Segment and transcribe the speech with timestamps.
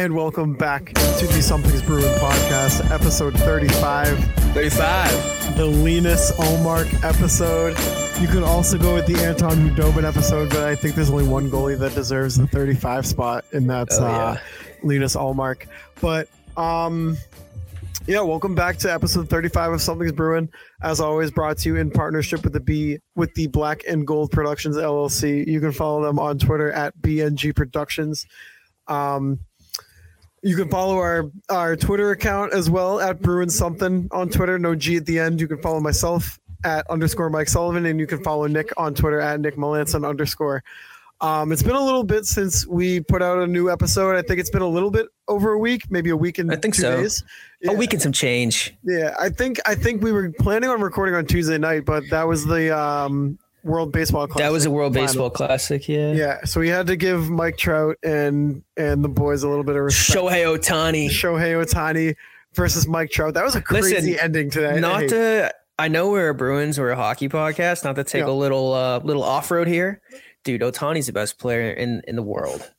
[0.00, 4.18] and welcome back to the Something's Bruin podcast, episode 35,
[4.54, 5.56] 35.
[5.58, 7.76] the Linus Ullmark episode.
[8.18, 11.50] You could also go with the Anton Khudobin episode, but I think there's only one
[11.50, 14.38] goalie that deserves the 35 spot, and that's Oh, uh,
[14.82, 15.66] Linus Ullmark.
[16.00, 17.18] But um,
[18.06, 20.48] yeah, welcome back to episode 35 of Something's Bruin.
[20.82, 24.30] As always, brought to you in partnership with the B with the Black and Gold
[24.30, 25.46] Productions LLC.
[25.46, 28.24] You can follow them on Twitter at BNG Productions.
[28.88, 29.40] Um,
[30.42, 34.58] you can follow our our Twitter account as well at Bruin Something on Twitter.
[34.58, 35.40] No G at the end.
[35.40, 39.20] You can follow myself at underscore Mike Sullivan, and you can follow Nick on Twitter
[39.20, 40.62] at Nick Melanson underscore.
[41.22, 44.16] Um, it's been a little bit since we put out a new episode.
[44.16, 46.56] I think it's been a little bit over a week, maybe a week and I
[46.56, 46.96] think two so.
[46.96, 47.22] days.
[47.68, 48.74] A week and some change.
[48.82, 52.26] Yeah, I think I think we were planning on recording on Tuesday night, but that
[52.26, 54.44] was the um, World Baseball Classic.
[54.46, 55.06] That was a World final.
[55.06, 56.12] Baseball Classic, yeah.
[56.12, 59.76] Yeah, so we had to give Mike Trout and and the boys a little bit
[59.76, 60.18] of respect.
[60.18, 61.06] Shohei Ohtani.
[61.08, 62.16] Shohei Ohtani
[62.54, 63.34] versus Mike Trout.
[63.34, 64.80] That was a crazy Listen, ending to that.
[64.80, 68.30] Not to I know we're a Bruins, we're a hockey podcast, not to take Yeah.
[68.30, 70.00] a little uh little off road here.
[70.44, 72.70] Dude, Ohtani's the best player in in the world.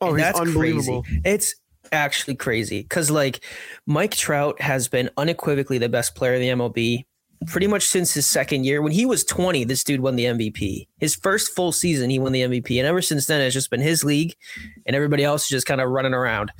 [0.00, 1.02] oh, And he's that's unbelievable.
[1.02, 1.20] crazy.
[1.24, 1.54] It's
[1.90, 3.40] actually crazy because like
[3.86, 7.06] Mike Trout has been unequivocally the best player in the MLB
[7.46, 8.82] pretty much since his second year.
[8.82, 10.86] When he was 20, this dude won the MVP.
[10.98, 12.78] His first full season, he won the MVP.
[12.78, 14.34] And ever since then, it's just been his league
[14.86, 16.52] and everybody else is just kind of running around.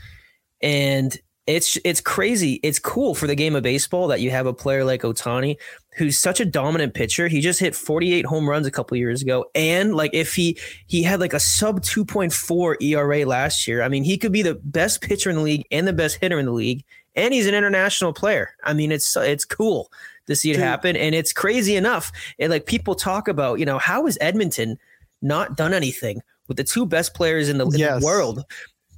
[0.62, 2.60] And it's it's crazy.
[2.62, 5.56] It's cool for the game of baseball that you have a player like Ohtani
[5.96, 7.26] who's such a dominant pitcher.
[7.26, 9.46] He just hit 48 home runs a couple years ago.
[9.54, 13.82] And like if he he had like a sub 2.4 ERA last year.
[13.82, 16.38] I mean, he could be the best pitcher in the league and the best hitter
[16.38, 16.84] in the league.
[17.16, 18.50] And he's an international player.
[18.62, 19.90] I mean, it's it's cool
[20.28, 20.62] to see it Dude.
[20.62, 20.96] happen.
[20.96, 22.12] And it's crazy enough.
[22.38, 24.78] And like people talk about, you know, how is Edmonton
[25.20, 28.00] not done anything with the two best players in the, in Yes.
[28.00, 28.44] the world?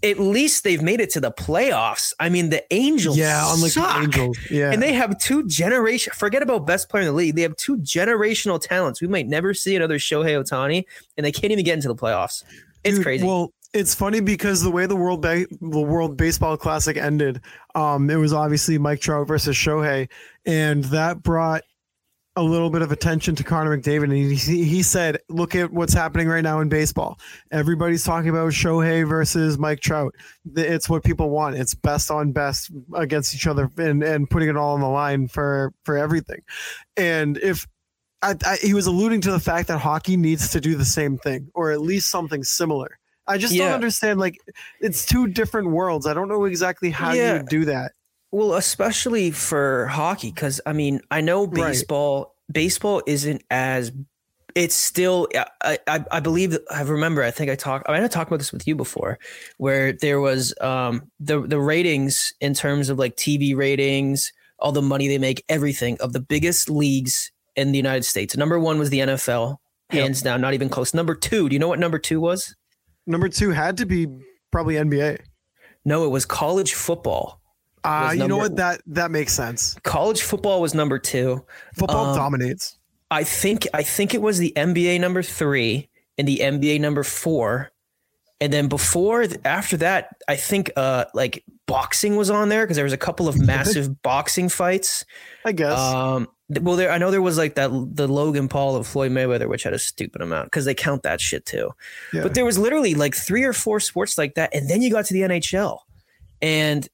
[0.02, 2.14] At least they've made it to the playoffs.
[2.18, 3.96] I mean, the Angels, Yeah, unlike suck.
[3.96, 4.38] the Angels.
[4.50, 6.12] Yeah, And they have two generation.
[6.16, 7.36] Forget about best player in the league.
[7.36, 9.02] They have two generational talents.
[9.02, 10.84] We might never see another Shohei Ohtani,
[11.18, 12.44] and they can't even get into the playoffs.
[12.82, 13.26] It's Dude, crazy.
[13.26, 17.42] Well, it's funny because the way the World ba- the World Baseball Classic ended,
[17.74, 20.08] um, it was obviously Mike Trout versus Shohei,
[20.44, 21.62] and that brought
[22.36, 24.04] a little bit of attention to Connor McDavid.
[24.04, 27.18] And he, he said, "Look at what's happening right now in baseball.
[27.50, 30.14] Everybody's talking about Shohei versus Mike Trout.
[30.56, 31.56] It's what people want.
[31.56, 35.28] It's best on best against each other, and and putting it all on the line
[35.28, 36.40] for for everything.
[36.96, 37.66] And if
[38.22, 41.18] I, I, he was alluding to the fact that hockey needs to do the same
[41.18, 42.98] thing, or at least something similar.
[43.30, 44.20] I just don't understand.
[44.20, 44.38] Like,
[44.80, 46.06] it's two different worlds.
[46.06, 47.32] I don't know exactly how you Yeah.
[47.38, 47.92] would do that.
[48.32, 51.54] Well, especially for hockey, because I mean, I know Right.
[51.70, 52.34] baseball.
[52.52, 53.92] Baseball isn't as.
[54.56, 55.28] It's still.
[55.62, 56.58] I, I I believe.
[56.70, 57.22] I remember.
[57.22, 57.88] I think I talked.
[57.88, 59.18] I might have talked about this with you before,
[59.58, 64.82] where there was um the the ratings in terms of like TV ratings, all the
[64.82, 68.36] money they make, everything of the biggest leagues in the United States.
[68.36, 69.56] Number one was the NFL,
[69.92, 70.02] Yep.
[70.02, 70.94] hands down, not even close.
[70.94, 71.48] Number two.
[71.48, 72.54] Do you know what number two was?
[73.06, 74.06] Number two had to be
[74.50, 75.20] probably NBA.
[75.84, 77.40] No, it was college football.
[77.82, 78.56] Uh, you know what?
[78.56, 79.76] That that makes sense.
[79.84, 81.44] College football was number two.
[81.76, 82.76] Football Um, dominates.
[83.10, 85.88] I think I think it was the NBA number three
[86.18, 87.70] and the NBA number four,
[88.40, 92.84] and then before after that, I think uh like boxing was on there because there
[92.84, 95.04] was a couple of massive boxing fights.
[95.44, 95.78] I guess.
[95.78, 96.28] Um,
[96.60, 99.62] well, there I know there was like that the Logan Paul of Floyd Mayweather, which
[99.62, 101.70] had a stupid amount because they count that shit too.
[102.12, 102.22] yeah.
[102.22, 105.04] But there was literally like three or four sports like that, and then you got
[105.06, 105.78] to the NHL,
[106.42, 106.88] and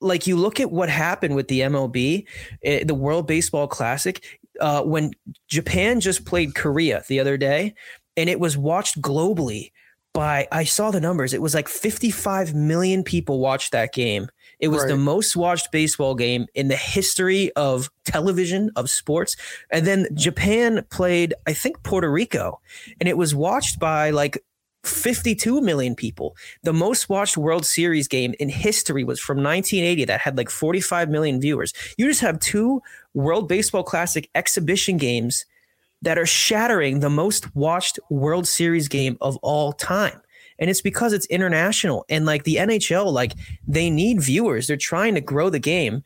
[0.00, 2.26] like you look at what happened with the MLB,
[2.64, 4.24] eh, the World Baseball Classic,
[4.60, 5.12] uh, when
[5.48, 7.74] Japan just played Korea the other day,
[8.16, 9.70] and it was watched globally
[10.12, 11.32] by I saw the numbers.
[11.32, 14.28] It was like 55 million people watched that game.
[14.60, 19.34] It was the most watched baseball game in the history of television of sports.
[19.72, 22.60] And then Japan played, I think, Puerto Rico,
[23.00, 24.38] and it was watched by like
[24.84, 26.36] 52 million people.
[26.62, 31.08] The most watched World Series game in history was from 1980 that had like 45
[31.08, 31.72] million viewers.
[31.96, 32.82] You just have two
[33.14, 35.44] World Baseball Classic exhibition games
[36.02, 40.20] that are shattering the most watched World Series game of all time.
[40.58, 43.32] And it's because it's international and like the NHL like
[43.66, 44.66] they need viewers.
[44.66, 46.02] They're trying to grow the game.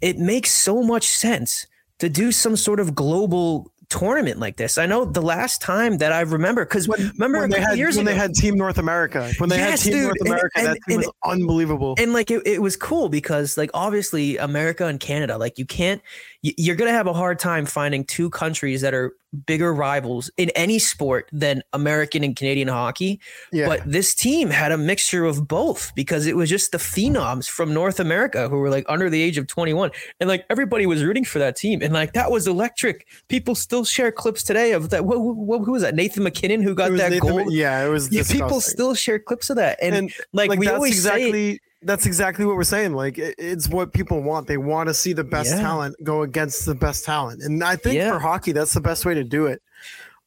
[0.00, 1.66] It makes so much sense
[1.98, 4.78] to do some sort of global tournament like this.
[4.78, 8.06] I know the last time that I remember because remember when they had years when
[8.06, 9.30] ago, they had Team North America.
[9.36, 11.94] When they Yes, had Team dude, North and- America, and- that team and- was unbelievable.
[11.98, 16.00] and like it, it was cool because like obviously America and Canada, like you can't
[16.42, 19.14] you're gonna have a hard time finding two countries that are
[19.46, 23.18] bigger rivals in any sport than American and Canadian hockey.
[23.52, 23.66] yeah.
[23.66, 27.72] But this team had a mixture of both because it was just the phenoms from
[27.72, 29.90] North America who were like under the age of 21.
[30.20, 31.80] And like everybody was rooting for that team.
[31.80, 33.06] And like that was electric.
[33.28, 35.06] People still share clips today of that.
[35.06, 35.94] What, what, who was that?
[35.94, 37.50] Nathan McKinnon who got that Nathan- goal.
[37.50, 39.78] yeah, it was Yeah, people still share clips of that.
[39.80, 42.92] And, and like, like we that's always say, exactly that's exactly what we're saying.
[42.94, 44.46] Like it, it's what people want.
[44.46, 45.60] They want to see the best Yeah.
[45.60, 48.12] talent go against the best talent, and I think Yeah.
[48.12, 49.62] for hockey, that's the best way to do it.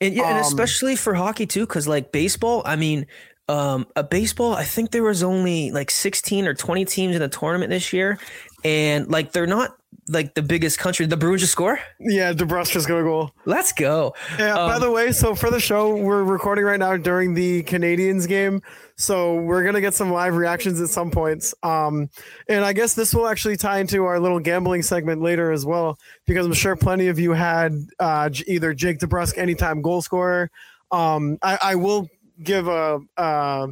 [0.01, 3.07] And yeah, and Um, especially for hockey too, because like baseball, I mean,
[3.47, 7.29] um, a baseball, I think there was only like 16 or 20 teams in the
[7.29, 8.17] tournament this year,
[8.63, 9.75] and like they're not
[10.07, 11.05] like the biggest country.
[11.05, 11.79] The Bruins just score.
[11.99, 13.31] Yeah, DeBruska's gonna goal.
[13.45, 14.13] Let's go.
[14.37, 14.53] Yeah.
[14.53, 18.27] by Um, the way, so for the show, we're recording right now during the Canadiens
[18.27, 18.61] game,
[18.97, 21.55] so we're gonna get some live reactions at some points.
[21.63, 22.09] Um,
[22.47, 25.97] and I guess this will actually tie into our little gambling segment later as well,
[26.27, 30.51] because I'm sure plenty of you had uh, either Jake DeBrusk anytime goal scorer.
[30.91, 32.07] Um, I, I will
[32.43, 32.99] give a.
[33.17, 33.67] Uh,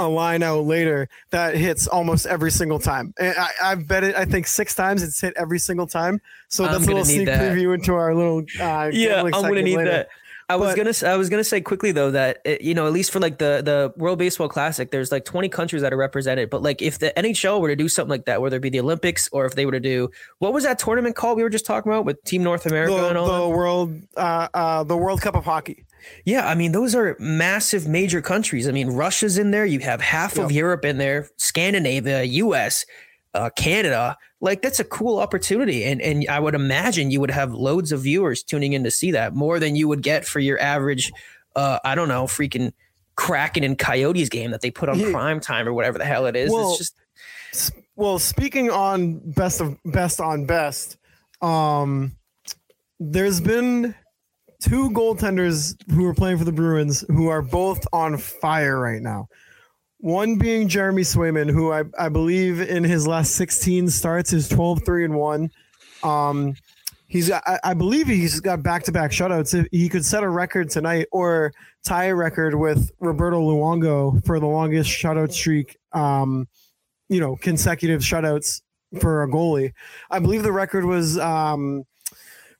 [0.00, 3.14] a line out later that hits almost every single time.
[3.18, 4.14] And I, I've bet it.
[4.16, 5.02] I think six times.
[5.02, 6.20] It's hit every single time.
[6.48, 7.40] So I'm that's a little sneak that.
[7.40, 8.38] preview into our little.
[8.60, 9.90] Uh, Yeah, I'm gonna segment need later.
[9.90, 10.08] that.
[10.46, 12.92] I was gonna s- I was gonna say quickly though that uh, you know at
[12.92, 16.50] least for like the the World Baseball Classic, there's like 20 countries that are represented.
[16.50, 18.80] But like if the NHL were to do something like that, whether it be the
[18.80, 21.64] Olympics or if they were to do what was that tournament called we were just
[21.64, 23.38] talking about with Team North America The, and all that?
[23.40, 25.86] the world, uh, uh, the World Cup of hockey.
[26.24, 28.68] Yeah, I mean those are massive major countries.
[28.68, 29.66] I mean Russia's in there.
[29.66, 32.84] You have half of Europe in there, Scandinavia, U.S.,
[33.34, 34.16] uh, Canada.
[34.40, 38.02] Like that's a cool opportunity, and and I would imagine you would have loads of
[38.02, 41.12] viewers tuning in to see that more than you would get for your average.
[41.56, 42.72] Uh, I don't know, freaking
[43.16, 45.12] Kraken and Coyotes game that they put on Yeah.
[45.12, 46.50] prime time or whatever the hell it is.
[46.50, 46.94] Well, it's just
[47.96, 50.96] Well, speaking on best of best on best,
[51.40, 52.16] um,
[52.98, 53.94] there's been
[54.64, 59.28] two goaltenders who are playing for the Bruins who are both on fire right now.
[59.98, 64.82] One being Jeremy Swayman, who I, I believe in his last 16 starts is 12
[64.84, 65.50] 3 and 1.
[66.02, 66.54] Um,
[67.08, 69.66] he's I, I believe he's got back to back shutouts.
[69.70, 71.52] He could set a record tonight or
[71.84, 75.76] tie a record with Roberto Luongo for the longest shutout streak.
[75.92, 76.48] Um,
[77.10, 78.62] you know, consecutive shutouts
[78.98, 79.72] for a goalie.
[80.10, 81.84] I believe the record was um,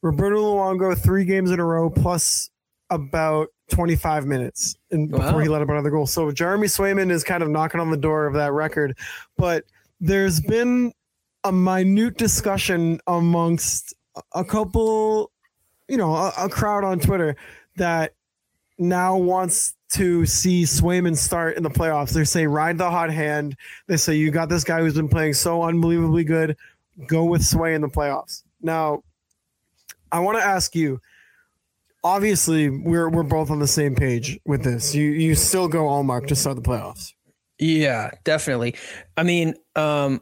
[0.04, 2.50] Roberto Luongo three games in a row plus
[2.90, 5.18] about 25 minutes and Wow.
[5.18, 6.06] before he let up another goal.
[6.06, 8.98] So Jeremy Swayman is kind of knocking on the door of that record.
[9.38, 9.64] But
[10.00, 10.92] there's been
[11.42, 13.94] a minute discussion amongst
[14.34, 15.30] a couple,
[15.88, 17.34] you know, a, a crowd on Twitter
[17.76, 18.12] that
[18.78, 22.12] now wants to see Swayman start in the playoffs.
[22.12, 23.56] They say ride the hot hand.
[23.86, 26.58] They say you got this guy who's been playing so unbelievably good.
[27.06, 28.42] Go with Sway in the playoffs.
[28.60, 29.02] Now,
[30.14, 31.00] I want to ask you.
[32.04, 34.94] Obviously, we're we're both on the same page with this.
[34.94, 37.12] You you still go Ullmark to start the playoffs.
[37.58, 38.76] Yeah, definitely.
[39.16, 40.20] I mean, um,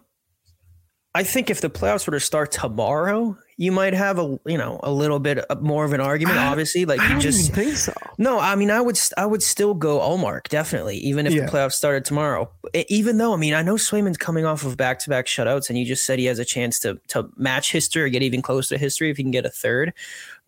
[1.15, 4.81] I think if the playoffs were to start tomorrow, you might have a you know
[4.83, 6.39] a little bit more of an argument.
[6.39, 7.93] Obviously, like I you just even think so.
[8.19, 8.41] no.
[8.41, 11.47] I mean, I would I would still go Ullmark definitely, even if Yeah.
[11.47, 12.51] the playoffs started tomorrow.
[12.89, 15.79] Even though I mean, I know Swayman's coming off of back to back shutouts, and
[15.79, 18.67] you just said he has a chance to to match history or get even close
[18.69, 19.93] to history if he can get a third.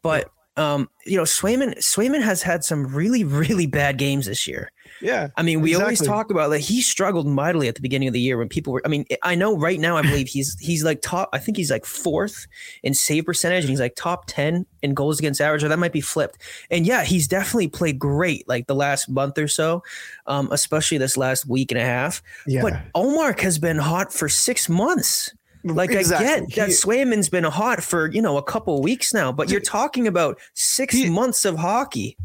[0.02, 4.72] But um, you know, Swayman Swayman has had some really really bad games this year.
[5.00, 8.14] Yeah, I mean, we always talk about that he struggled mightily at the beginning of
[8.14, 8.82] the year when people were.
[8.84, 11.28] I mean, I know right now, I believe he's he's like top.
[11.32, 12.46] I think he's like fourth
[12.82, 15.92] in save percentage, and he's like top ten in goals against average, or that might
[15.92, 16.38] be flipped.
[16.70, 19.82] And yeah, he's definitely played great like the last month or so,
[20.26, 22.22] um, especially this last week and a half.
[22.46, 22.62] yeah.
[22.62, 25.32] But Ullmark has been hot for six months.
[25.66, 26.26] Like Exactly.
[26.26, 29.50] I get that He- Swayman's been hot for you know a couple weeks now, but
[29.50, 32.16] you're talking about six He- months of hockey.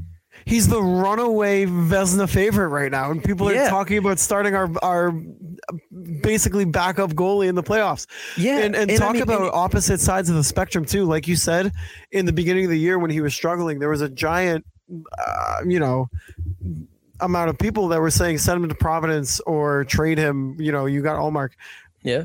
[0.49, 3.69] He's the runaway Vezina favorite right now, and people are Yeah.
[3.69, 5.11] talking about starting our our
[6.21, 8.07] basically backup goalie in the playoffs.
[8.35, 11.05] Yeah, and, and, I talk mean, about and- opposite sides of the spectrum too.
[11.05, 11.71] Like you said,
[12.11, 14.65] in the beginning of the year when he was struggling, there was a giant,
[15.19, 16.09] uh, you know,
[17.19, 20.55] amount of people that were saying send him to Providence or trade him.
[20.59, 21.51] You know, you got Ullmark.
[22.01, 22.23] Yeah.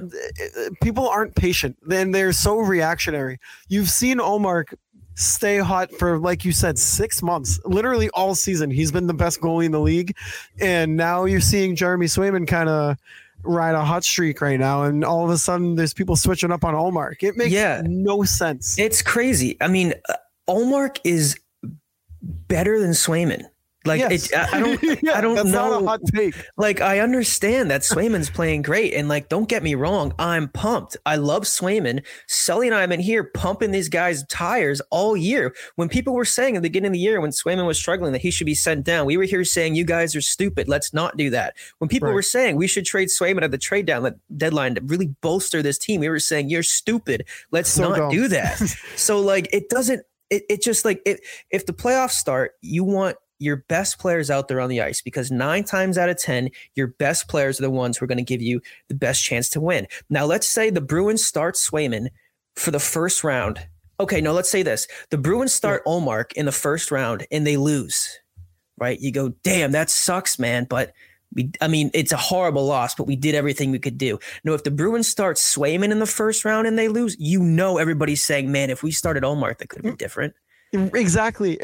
[0.80, 3.38] People aren't patient, and they're so reactionary.
[3.68, 4.72] You've seen Ullmark
[5.14, 8.70] stay hot for, like you said, six months, literally all season.
[8.70, 10.16] He's been the best goalie in the league,
[10.60, 12.96] and now you're seeing Jeremy Swayman kind of
[13.42, 16.64] ride a hot streak right now, and all of a sudden there's people switching up
[16.64, 17.22] on Ullmark.
[17.22, 17.82] It makes Yeah.
[17.84, 18.78] no sense.
[18.78, 19.56] It's crazy.
[19.60, 20.14] I mean, uh,
[20.48, 21.36] Ullmark is
[22.22, 23.44] better than Swayman.
[23.86, 24.30] Like Yes.
[24.32, 25.70] it, I don't, Yeah, I don't that's know.
[25.70, 26.34] Not a hot take.
[26.56, 30.96] like I understand that Swayman's playing great, and like don't get me wrong, I'm pumped.
[31.04, 32.04] I love Swayman.
[32.26, 35.54] Sully and I have been here pumping these guys' tires all year.
[35.76, 38.22] When people were saying at the beginning of the year when Swayman was struggling that
[38.22, 40.66] he should be sent down, we were here saying you guys are stupid.
[40.68, 41.54] Let's not do that.
[41.78, 42.14] When people Right.
[42.14, 45.62] were saying we should trade Swayman at the trade down that deadline to really bolster
[45.62, 47.26] this team, we were saying you're stupid.
[47.50, 48.10] Let's So not dumb.
[48.10, 48.56] do that.
[48.96, 50.04] so like it doesn't.
[50.30, 51.20] It, it just like it.
[51.50, 55.30] If the playoffs start, you want your best players out there on the ice because
[55.30, 58.24] nine times out of 10, your best players are the ones who are going to
[58.24, 59.86] give you the best chance to win.
[60.10, 62.08] Now, let's say the Bruins start Swayman
[62.56, 63.66] for the first round.
[64.00, 67.56] Okay, no, let's say this the Bruins start Ullmark in the first round and they
[67.56, 68.08] lose,
[68.78, 68.98] right?
[68.98, 70.66] You go, damn, that sucks, man.
[70.68, 70.92] But
[71.34, 74.18] we, I mean, it's a horrible loss, but we did everything we could do.
[74.44, 77.78] No, if the Bruins start Swayman in the first round and they lose, you know
[77.78, 79.98] everybody's saying, man, if we started Ullmark, that could have been mm.
[79.98, 80.34] different.
[80.74, 81.58] Exactly.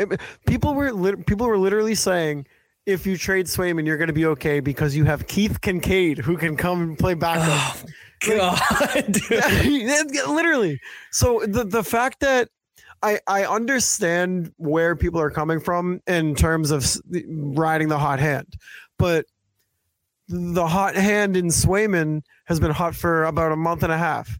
[0.47, 2.47] People were people were literally saying
[2.87, 6.37] if you trade Swayman, you're going to be okay because you have Keith Kincaid who
[6.37, 7.77] can come and play backup.
[8.29, 10.11] Oh, God, dude.
[10.29, 10.81] literally.
[11.11, 12.49] So the the fact that
[13.03, 16.87] I I understand where people are coming from in terms of
[17.29, 18.55] riding the hot hand,
[18.99, 19.27] but
[20.29, 24.39] the hot hand in Swayman has been hot for about a month and a half.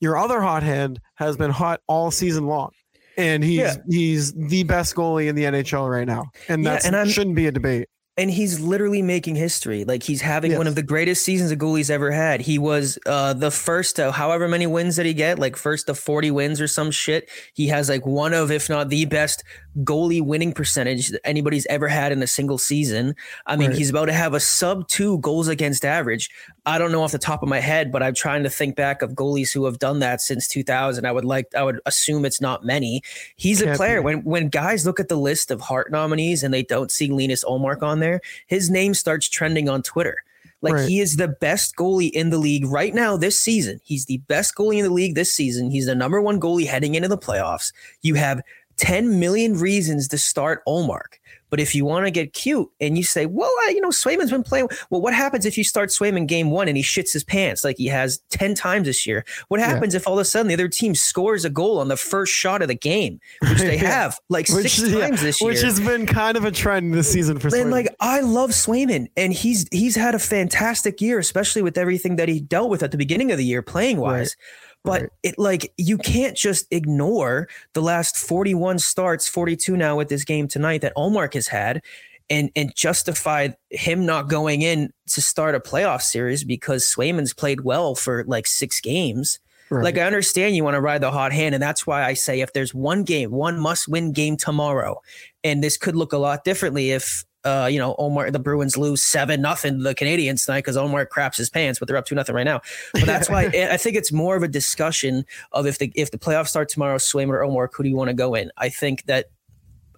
[0.00, 2.70] Your other hot hand has been hot all season long.
[3.16, 3.74] And he's Yeah.
[3.88, 6.24] he's the best goalie in the NHL right now.
[6.48, 7.88] And that I'm- shouldn't be a debate.
[8.18, 9.84] and he's literally making history.
[9.84, 12.42] Like he's having one of the greatest seasons a goalie's ever had.
[12.42, 15.38] He was uh, the first to however many wins did he get?
[15.38, 17.30] Like first to 40 wins or some shit.
[17.54, 19.42] He has like one of, if not the best
[19.84, 23.14] goalie winning percentage that anybody's ever had in a single season.
[23.46, 23.78] I mean, Right.
[23.78, 26.30] he's about to have a sub two goals against average.
[26.66, 29.00] I don't know off the top of my head, but I'm trying to think back
[29.02, 31.06] of goalies who have done that since 2000.
[31.06, 33.02] I would like, I would assume it's not many.
[33.36, 34.00] He's a Can't player.
[34.00, 34.04] be.
[34.04, 37.44] When when guys look at the list of Hart nominees and they don't see Linus
[37.44, 40.16] Ullmark on there, his name starts trending on Twitter.
[40.60, 40.88] Like Right.
[40.88, 43.80] he is the best goalie in the league right now this season.
[43.82, 45.70] He's the best goalie in the league this season.
[45.72, 47.72] He's the number one goalie heading into the playoffs.
[48.02, 48.40] You have
[48.76, 51.18] 10 million reasons to start Ullmark.
[51.50, 54.30] But if you want to get cute and you say, well, uh, you know, Swayman's
[54.30, 54.68] been playing.
[54.88, 57.76] Well, what happens if you start Swayman game one and he shits his pants like
[57.76, 59.22] he has 10 times this year?
[59.48, 59.66] What Yeah.
[59.66, 62.32] happens if all of a sudden the other team scores a goal on the first
[62.32, 63.90] shot of the game, which they Yeah.
[63.90, 65.50] have like Which, six yeah, times this year?
[65.50, 67.70] which has been kind of a trend this season for And Swayman.
[67.70, 72.30] like I love Swayman, and he's he's had a fantastic year, especially with everything that
[72.30, 74.36] he dealt with at the beginning of the year, playing wise.
[74.84, 75.10] But right.
[75.22, 80.48] it like you can't just ignore the last 41 starts, 42 now with this game
[80.48, 81.82] tonight that Ullmark has had,
[82.28, 87.60] and and justify him not going in to start a playoff series because Swayman's played
[87.60, 89.38] well for like six games.
[89.70, 89.84] Right.
[89.84, 92.40] Like I understand you want to ride the hot hand, and that's why I say
[92.40, 95.00] if there's one game, one must-win game tomorrow,
[95.44, 99.02] and this could look a lot differently if uh, you know Ullmark the Bruins lose
[99.02, 102.14] seven nothing to the Canadiens tonight because Ullmark craps his pants, but they're up two
[102.14, 102.60] nothing right now.
[102.94, 106.18] But that's why I think it's more of a discussion of if the if the
[106.18, 108.50] playoffs start tomorrow, Swayman or Ullmark, who do you want to go in?
[108.56, 109.26] I think that.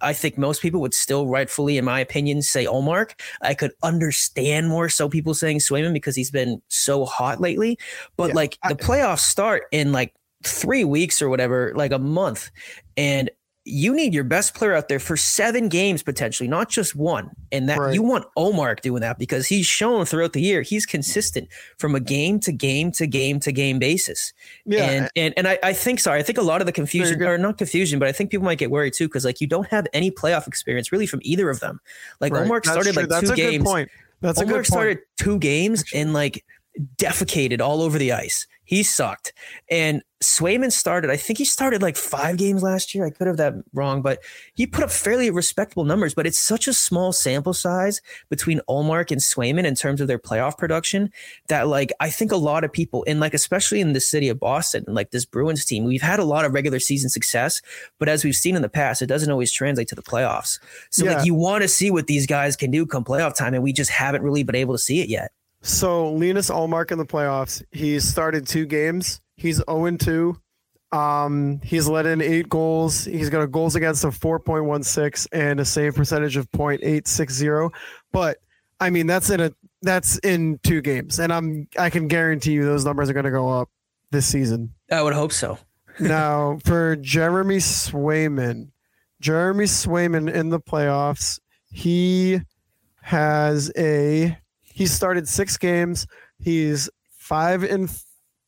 [0.01, 3.11] I think most people would still rightfully, in my opinion, say Ullmark.
[3.41, 7.79] I could understand more so people saying Swayman because he's been so hot lately.
[8.17, 11.97] But Yeah, like I- the playoffs start in like three weeks or whatever, like a
[11.97, 12.51] month.
[12.97, 13.29] And
[13.67, 17.31] you need your best player out there for seven games potentially, not just one.
[17.51, 17.93] And that Right.
[17.95, 21.47] you want Ullmark doing that because he's shown throughout the year he's consistent
[21.79, 24.33] from a game to game to game to game basis.
[24.65, 27.21] yeah, And and and I, I think sorry, I think a lot of the confusion
[27.23, 29.67] or not confusion, but I think people might get worried too because like you don't
[29.67, 31.79] have any playoff experience really from either of them.
[32.21, 32.47] Like right.
[32.47, 33.57] Ullmark started like That's two a games.
[33.57, 33.89] Good point.
[34.21, 34.67] That's a Ullmark good point.
[34.67, 36.45] started two games and like
[36.97, 38.47] defecated all over the ice.
[38.67, 39.31] He sucked.
[39.69, 43.05] And Swayman started, I think he started like five games last year.
[43.05, 44.23] I could have that wrong, but
[44.55, 46.15] he put up fairly respectable numbers.
[46.15, 50.17] But it's such a small sample size between Ullmark and Swayman in terms of their
[50.17, 51.11] playoff production
[51.47, 54.39] that, like, I think a lot of people, and like, especially in the city of
[54.39, 57.61] Boston, like this Bruins team, we've had a lot of regular season success.
[57.99, 60.59] But as we've seen in the past, it doesn't always translate to the playoffs.
[60.89, 61.17] So, Yeah.
[61.17, 63.73] like, you want to see what these guys can do come playoff time, and we
[63.73, 65.31] just haven't really been able to see it yet.
[65.65, 67.63] So Linus Ullmark in the playoffs.
[67.71, 69.19] He's started two games.
[69.35, 70.37] He's 0 2.
[70.91, 73.03] Um, he's let in eight goals.
[73.03, 77.73] He's got a goals against of 4.16 and a save percentage of 0.860.
[78.11, 78.37] But
[78.79, 82.63] I mean, that's in a that's in two games, and I'm I can guarantee you
[82.63, 83.69] those numbers are going to go up
[84.11, 84.71] this season.
[84.91, 85.57] I would hope so.
[85.99, 88.69] now for Jeremy Swayman,
[89.19, 91.39] Jeremy Swayman in the playoffs,
[91.71, 92.41] he
[93.01, 94.37] has a
[94.75, 96.05] he started six games.
[96.37, 97.87] He's five in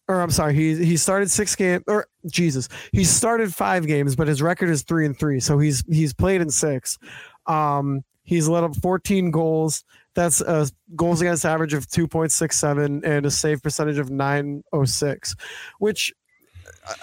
[0.09, 4.27] or I'm sorry, he he started six games or Jesus, he started five games, but
[4.27, 5.39] his record is three and three.
[5.39, 6.97] So he's he's played in six.
[7.45, 9.85] Um, he's let up 14 goals.
[10.15, 15.35] That's a goals against average of 2.67 and a save percentage of 906,
[15.79, 16.11] which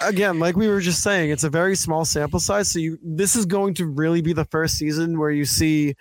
[0.01, 2.69] again, like we were just saying, it's a very small sample size.
[2.69, 5.95] So you this is going to really be the first season where you see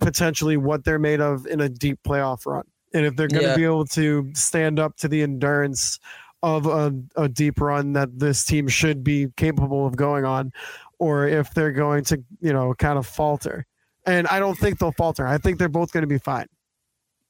[0.00, 2.64] potentially what they're made of in a deep playoff run
[2.94, 3.56] and if they're going to yeah.
[3.56, 5.98] be able to stand up to the endurance
[6.42, 10.52] of a, a deep run that this team should be capable of going on,
[10.98, 13.66] or if they're going to, you know, kind of falter.
[14.06, 15.26] And I don't think they'll falter.
[15.26, 16.46] I think they're both going to be fine.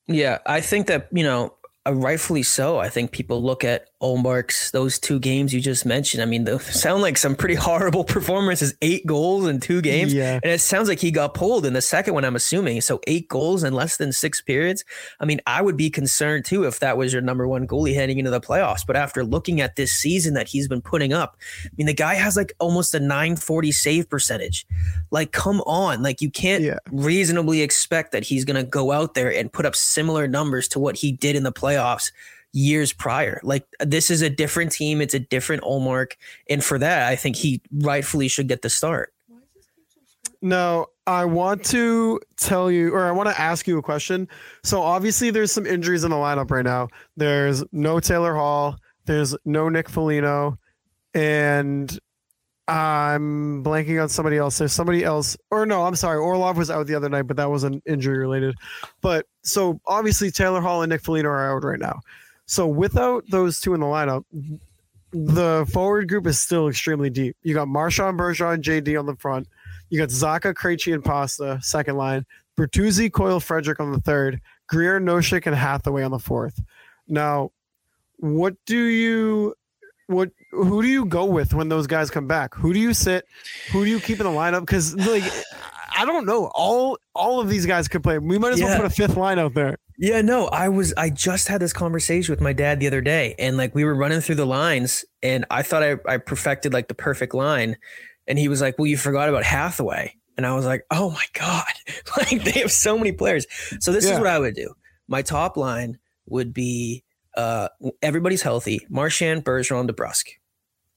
[0.07, 1.55] Yeah, I think that, you know,
[1.87, 2.79] uh, rightfully so.
[2.79, 6.23] I think people look at Ullmark's those two games you just mentioned.
[6.23, 8.75] I mean, they sound like some pretty horrible performances.
[8.83, 10.38] Eight goals in two games, yeah.
[10.43, 12.25] and it sounds like he got pulled in the second one.
[12.25, 13.00] I'm assuming so.
[13.07, 14.85] Eight goals in less than six periods.
[15.21, 18.19] I mean, I would be concerned too if that was your number one goalie heading
[18.19, 18.87] into the playoffs.
[18.87, 22.15] But after looking at this season that he's been putting up, I mean, the guy
[22.15, 24.67] has like almost a 940 save percentage.
[25.11, 26.79] Like, come on, like you can't yeah.
[26.91, 30.79] reasonably expect that he's going to go out there and put up similar numbers to
[30.79, 32.11] what he did in the playoffs
[32.53, 33.41] years prior.
[33.43, 36.12] Like this is a different team, it's a different Ullmark,
[36.49, 39.12] and for that, I think he rightfully should get the start.
[40.43, 44.29] No, I want to tell you, or I want to ask you a question.
[44.62, 46.88] So obviously, there's some injuries in the lineup right now.
[47.17, 48.76] There's no Taylor Hall.
[49.07, 50.59] There's no Nick Foligno,
[51.15, 51.99] and
[52.69, 54.59] I'm blanking on somebody else.
[54.59, 56.19] There's somebody else, or no, I'm sorry.
[56.19, 58.56] Orlov was out the other night, but that wasn't injury related.
[59.00, 62.00] But so obviously Taylor Hall and Nick Foligno are out right now.
[62.47, 64.25] So without those two in the lineup,
[65.13, 67.37] the forward group is still extremely deep.
[67.43, 69.49] You got Marchand Bergeron, JD on the front.
[69.91, 72.25] You got Zacha, Krejci, and Pasta second line.
[72.56, 74.41] Bertuzzi, Coyle, Frederic on the third.
[74.69, 76.61] Greer, Nosek, and Hathaway on the fourth.
[77.06, 77.52] Now,
[78.19, 79.54] what do you
[80.06, 82.54] what who do you go with when those guys come back?
[82.54, 83.26] Who do you sit?
[83.73, 84.61] Who do you keep in the lineup?
[84.61, 85.25] Because like
[85.97, 86.50] I don't know.
[86.54, 88.19] All all of these guys could play.
[88.19, 88.67] We might as yeah.
[88.67, 89.78] well put a fifth line out there.
[89.99, 93.35] Yeah, no, I was I just had this conversation with my dad the other day,
[93.39, 96.89] and like we were running through the lines, and I thought I, I perfected like
[96.89, 97.76] the perfect line,
[98.26, 101.25] and he was like, "Well, you forgot about Hathaway," and I was like, "Oh my
[101.32, 101.73] god!"
[102.19, 103.47] like they have so many players.
[103.80, 104.13] So this yeah.
[104.13, 104.75] is what I would do.
[105.09, 107.02] My top line would be
[107.37, 107.69] uh,
[108.02, 108.80] everybody's healthy.
[108.91, 110.28] Marchand, Bergeron, DeBrusk.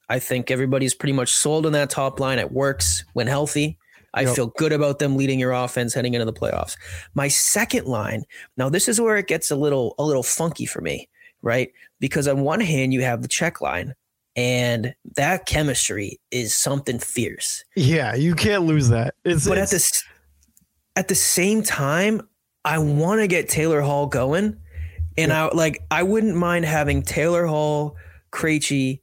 [0.09, 2.39] I think everybody's pretty much sold on that top line.
[2.39, 3.77] It works when healthy.
[4.13, 4.35] I yep.
[4.35, 6.75] feel good about them leading your offense heading into the playoffs.
[7.13, 8.23] My second line,
[8.57, 11.07] now this is where it gets a little a little funky for me,
[11.41, 11.71] right?
[11.99, 13.93] Because on one hand you have the check line,
[14.35, 17.63] and that chemistry is something fierce.
[17.75, 19.15] Yeah, you can't lose that.
[19.25, 20.03] It's, but it's, at this
[20.95, 22.21] at the same time,
[22.65, 24.57] I want to get Taylor Hall going
[25.19, 25.47] and yeah.
[25.47, 27.97] I like I wouldn't mind having Taylor Hall,
[28.31, 29.01] Krejci,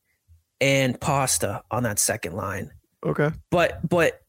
[0.61, 2.71] and Pasta on that second line.
[3.05, 3.31] Okay.
[3.51, 4.23] But but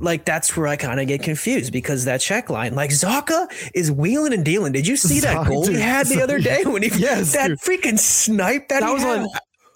[0.00, 3.90] like that's where I kind of get confused because that check line, like Zacha is
[3.90, 4.72] wheeling and dealing.
[4.72, 7.58] Did you see that goal he had the other day when he yes, that dude.
[7.58, 9.26] freaking snipe that, that was had?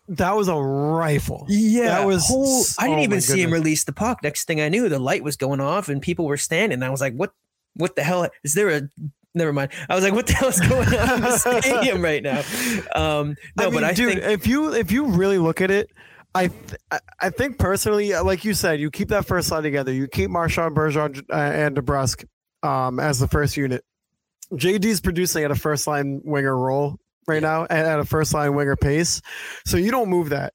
[0.08, 1.46] that was a rifle.
[1.48, 2.26] Yeah, that was.
[2.26, 4.22] Whole, I didn't oh even see him release the puck.
[4.22, 6.82] Next thing I knew, the light was going off and people were standing.
[6.82, 7.32] I was like, "What?
[7.76, 8.28] What the hell?
[8.42, 8.82] Is there a
[9.34, 9.70] never mind.
[9.88, 12.42] I was like, what the hell is going on in the stadium right now?
[12.94, 15.70] Um, no, I mean, but I dude, think if you if you really look at
[15.70, 15.90] it,
[16.34, 16.80] I th-
[17.20, 19.92] I think personally, like you said, you keep that first line together.
[19.92, 22.24] You keep Marchand, Bergeron, uh, and DeBrusk
[22.64, 23.84] um, as the first unit.
[24.52, 28.54] JD's producing at a first line winger role right now, at, at a first line
[28.54, 29.22] winger pace.
[29.64, 30.54] So you don't move that.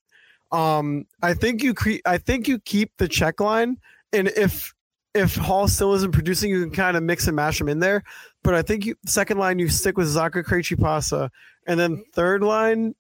[0.51, 3.77] Um, I think you cre- I think you keep the check line,
[4.11, 4.73] and if
[5.15, 8.03] if Hall still isn't producing, you can kind of mix and mash him in there.
[8.43, 11.31] But I think you, second line you stick with Zacha Krejci Pasa,
[11.67, 12.95] and then third line,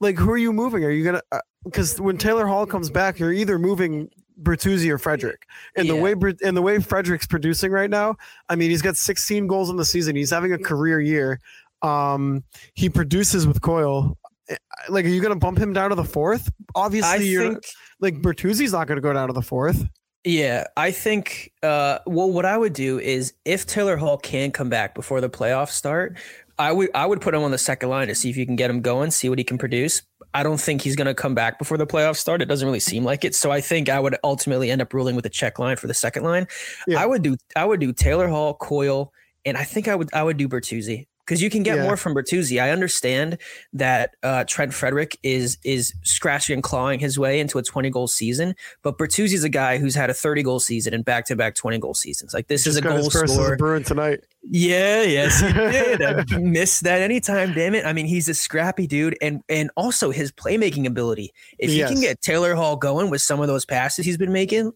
[0.00, 0.84] like who are you moving?
[0.84, 1.22] Are you gonna?
[1.64, 4.10] Because when Taylor Hall comes back, you're either moving
[4.42, 5.46] Bertuzzi or Frederic.
[5.76, 5.94] And yeah.
[5.94, 8.16] the way and the way Frederic's producing right now,
[8.48, 10.16] I mean, he's got 16 goals in the season.
[10.16, 11.40] He's having a career year.
[11.82, 12.44] Um,
[12.74, 14.16] he produces with Coyle.
[14.48, 14.56] Eh,
[14.88, 16.50] like, are you going to bump him down to the fourth?
[16.74, 17.64] Obviously, I you're think,
[18.00, 19.84] like Bertuzzi's not going to go down to the fourth.
[20.24, 21.52] Yeah, I think.
[21.62, 25.30] Uh, well, what I would do is if Taylor Hall can come back before the
[25.30, 26.16] playoffs start,
[26.62, 28.54] I would I would put him on the second line to see if you can
[28.54, 30.00] get him going, see what he can produce.
[30.32, 32.40] I don't think he's going to come back before the playoffs start.
[32.40, 33.34] It doesn't really seem like it.
[33.34, 35.94] So I think I would ultimately end up ruling with a check line for the
[35.94, 36.46] second line.
[36.86, 37.02] Yeah.
[37.02, 39.12] I would do I would do Taylor Hall, Coyle,
[39.44, 41.84] and I think I would I would do Bertuzzi because you can get Yeah.
[41.84, 42.60] more from Bertuzzi.
[42.62, 43.38] I understand
[43.72, 48.08] that uh, Trent Frederic is is scratching and clawing his way into a 20 goal
[48.08, 51.54] season, but Bertuzzi's a guy who's had a 30 goal season and back to back
[51.54, 52.34] 20 goal seasons.
[52.34, 53.56] Like this is a goal first as a scorer.
[53.56, 54.20] Bruin tonight.
[54.50, 56.02] Yeah, yes, he did.
[56.02, 57.52] I missed that anytime.
[57.52, 57.86] Damn it!
[57.86, 61.32] I mean, he's a scrappy dude, and and also his playmaking ability.
[61.58, 64.72] If you can get Taylor Hall going with some of those passes he's been making,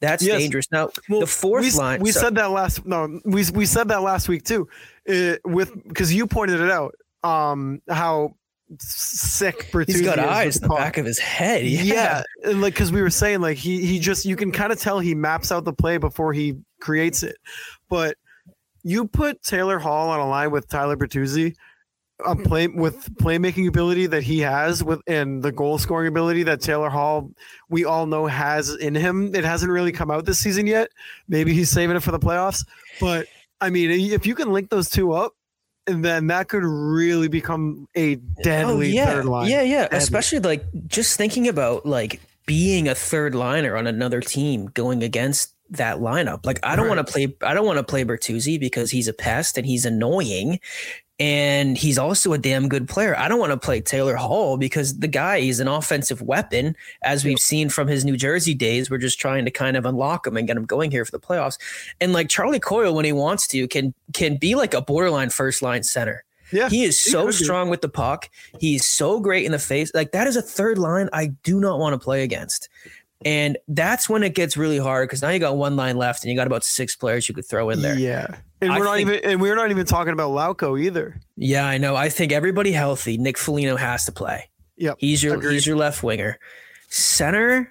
[0.00, 0.40] that's Yes.
[0.40, 0.66] dangerous.
[0.72, 2.00] Now Well, the fourth we, line.
[2.00, 2.84] We so- said that last.
[2.86, 4.68] No, we we said that last week too.
[5.08, 6.94] Uh, with because you pointed it out.
[7.22, 8.34] Um, how
[8.78, 11.64] sick Bertuzzi he's got is eyes in the back of his head.
[11.66, 14.72] Yeah, Yeah, and like because we were saying, like he he just you can kind
[14.72, 17.36] of tell he maps out the play before he creates it.
[17.88, 18.16] But
[18.82, 21.54] you put Taylor Hall on a line with Tyler Bertuzzi,
[22.24, 26.60] a play with playmaking ability that he has with and the goal scoring ability that
[26.60, 27.30] Taylor Hall
[27.68, 29.34] we all know has in him.
[29.34, 30.90] It hasn't really come out this season yet.
[31.28, 32.64] Maybe he's saving it for the playoffs.
[33.00, 33.26] But
[33.60, 35.34] I mean, if you can link those two up,
[35.86, 39.06] and then that could really become a deadly oh, yeah.
[39.06, 39.50] third line.
[39.50, 39.82] Yeah, yeah.
[39.82, 39.98] Deadly.
[39.98, 45.54] Especially like just thinking about like being a third liner on another team going against
[45.70, 46.44] that lineup.
[46.44, 46.96] Like I don't Right.
[46.96, 49.84] want to play I don't want to play Bertuzzi because he's a pest and he's
[49.84, 50.60] annoying
[51.20, 53.14] and he's also a damn good player.
[53.16, 57.24] I don't want to play Taylor Hall because the guy is an offensive weapon as
[57.26, 58.90] we've seen from his New Jersey days.
[58.90, 61.20] We're just trying to kind of unlock him and get him going here for the
[61.20, 61.58] playoffs.
[62.00, 65.60] And like Charlie Coyle when he wants to can can be like a borderline first
[65.60, 66.24] line center.
[66.52, 67.32] Yeah, He is so be.
[67.32, 68.28] strong with the puck.
[68.58, 69.92] He's so great in the face.
[69.94, 72.68] Like that is a third line I do not want to play against.
[73.24, 76.30] And that's when it gets really hard because now you got one line left and
[76.30, 77.96] you got about six players you could throw in there.
[77.98, 81.20] Yeah, Yeah, and we're not think- even and we're not even talking about Lauko either.
[81.36, 81.96] Yeah, I know.
[81.96, 83.16] I think everybody healthy.
[83.18, 84.48] Nick Foligno has to play.
[84.76, 85.54] Yep, He's your Agreed.
[85.54, 86.38] he's your left winger.
[86.88, 87.70] Center.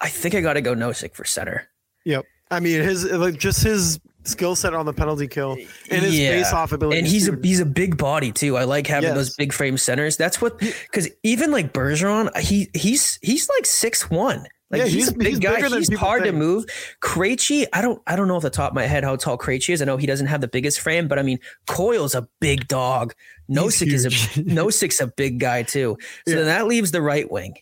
[0.00, 1.68] I think I got to go Nosek for center.
[2.04, 2.24] yep.
[2.50, 5.52] I mean, his like just his skill set on the penalty kill
[5.90, 6.30] and his Yeah.
[6.30, 6.98] face-off ability.
[6.98, 8.56] and he's a he's a big body too.
[8.56, 9.16] I like having Yes.
[9.16, 10.16] those big frame centers.
[10.16, 14.46] That's what because even like Bergeron, he he's he's like six one.
[14.70, 15.60] Like Yeah, he's, he's- a big he's guy.
[15.60, 16.66] than He's hard to move.
[17.00, 19.72] Krejci, I don't I don't know off the top of my head how tall Krejci
[19.74, 19.80] is.
[19.80, 23.14] I know he doesn't have the biggest frame, but I mean Coyle's a big dog.
[23.50, 24.10] Nosek is a.
[24.42, 25.96] Nosek's a big guy too.
[26.26, 26.36] So Yeah.
[26.36, 27.54] then that leaves the right wing,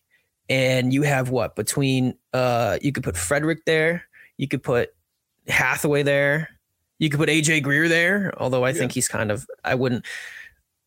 [0.49, 4.05] and you have what between uh you could put Frederic there.
[4.38, 4.95] You could put
[5.47, 6.49] Hathaway there.
[6.99, 10.07] You could put AJ Greer there, although I think he's kind of I wouldn't.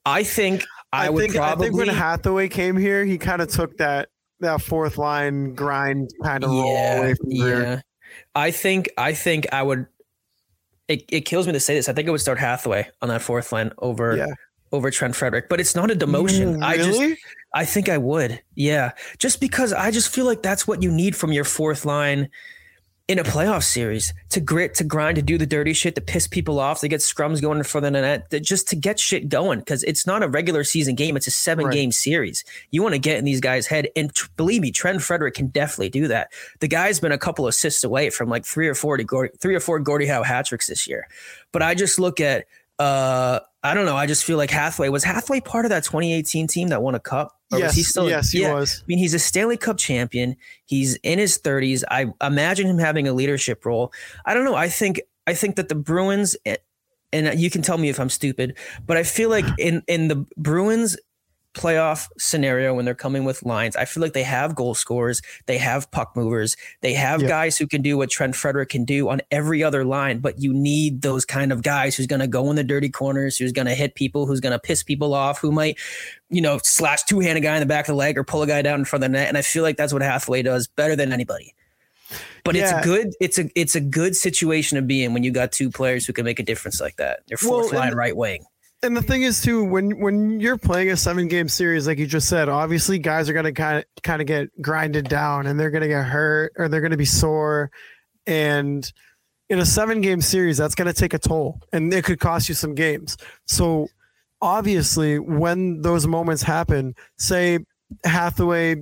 [0.05, 3.41] I think I, I, would think probably I think when Hathaway came here, he kind
[3.41, 7.81] of took that that fourth line grind kind of roll yeah away from yeah.
[8.35, 9.87] I think I think I would.
[10.87, 11.89] It, it kills me to say this.
[11.89, 14.27] I think I would start Hathaway on that fourth line over Yeah.
[14.71, 16.57] over Trent Frederic, but it's not a demotion.
[16.57, 17.01] Ooh, I just?
[17.53, 18.41] I think I would.
[18.55, 18.91] Yeah.
[19.17, 22.29] Just because I just feel like that's what you need from your fourth line
[23.07, 26.27] in a playoff series to grit, to grind, to do the dirty shit, to piss
[26.27, 28.99] people off, to get scrums going in front of the net, to, just to get
[28.99, 29.61] shit going.
[29.61, 31.15] Cause it's not a regular season game.
[31.15, 31.73] It's a seven Right.
[31.73, 32.43] game series.
[32.71, 33.87] You want to get in these guys' head.
[33.95, 36.33] And tr- believe me, Trent Frederic can definitely do that.
[36.59, 39.55] The guy's been a couple assists away from like three or four to Gordy, three
[39.55, 41.07] or four Gordie Howe hat tricks this year.
[41.53, 42.45] But I just look at,
[42.79, 43.97] uh, I don't know.
[43.97, 46.99] I just feel like Hathaway was Hathaway part of that 2018 team that won a
[46.99, 47.33] cup.
[47.51, 48.09] Or Yes, was he still?
[48.09, 48.53] yes, he yeah.
[48.53, 48.81] was.
[48.81, 50.35] I mean, he's a Stanley Cup champion.
[50.65, 51.83] He's in his 30s.
[51.89, 53.91] I imagine him having a leadership role.
[54.25, 54.55] I don't know.
[54.55, 56.35] I think I think that the Bruins
[57.13, 60.25] and you can tell me if I'm stupid, but I feel like in in the
[60.37, 60.97] Bruins
[61.57, 65.57] playoff scenario when they're coming with lines, I feel like they have goal scorers, they
[65.57, 67.27] have puck movers, they have Yeah.
[67.27, 70.53] guys who can do what Trent Frederic can do on every other line, but you
[70.53, 73.67] need those kind of guys who's going to go in the dirty corners, who's going
[73.67, 75.77] to hit people, who's going to piss people off, who might,
[76.29, 78.41] you know, slash two hand a guy in the back of the leg or pull
[78.43, 79.27] a guy down in front of the net.
[79.27, 81.53] And I feel like that's what Hathaway does better than anybody.
[82.43, 82.77] But Yeah.
[82.77, 83.13] it's good.
[83.19, 86.13] It's a it's a good situation to be in when you got two players who
[86.13, 87.19] can make a difference like that.
[87.27, 88.45] Your fourth Well, line right wing.
[88.87, 92.07] And the thing is too, when when you're playing a seven game series, like you
[92.07, 95.71] just said, obviously guys are gonna kind of kind of get grinded down and they're
[95.71, 97.69] gonna get hurt or they're gonna be sore.
[98.27, 98.89] And
[99.49, 102.55] in a seven game series, that's gonna take a toll and it could cost you
[102.55, 103.17] some games.
[103.45, 103.89] So
[104.41, 107.59] obviously when those moments happen, say
[108.05, 108.77] Hathaway,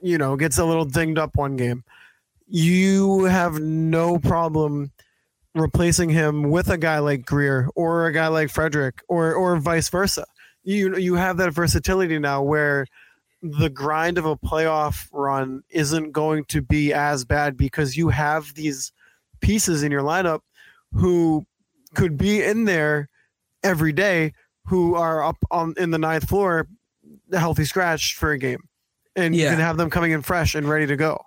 [0.00, 1.82] you know, gets a little dinged up one game,
[2.46, 4.92] you have no problem
[5.54, 9.88] replacing him with a guy like Greer or a guy like Frederic or or vice
[9.88, 10.24] versa.
[10.62, 12.86] You you have that versatility now where
[13.42, 18.52] the grind of a playoff run isn't going to be as bad because you have
[18.54, 18.92] these
[19.40, 20.40] pieces in your lineup
[20.92, 21.46] who
[21.94, 23.08] could be in there
[23.64, 24.32] every day
[24.66, 26.68] who are up on in the ninth floor,
[27.32, 28.60] healthy scratch for a game,
[29.16, 29.44] and Yeah.
[29.44, 31.18] you can have them coming in fresh and ready to go.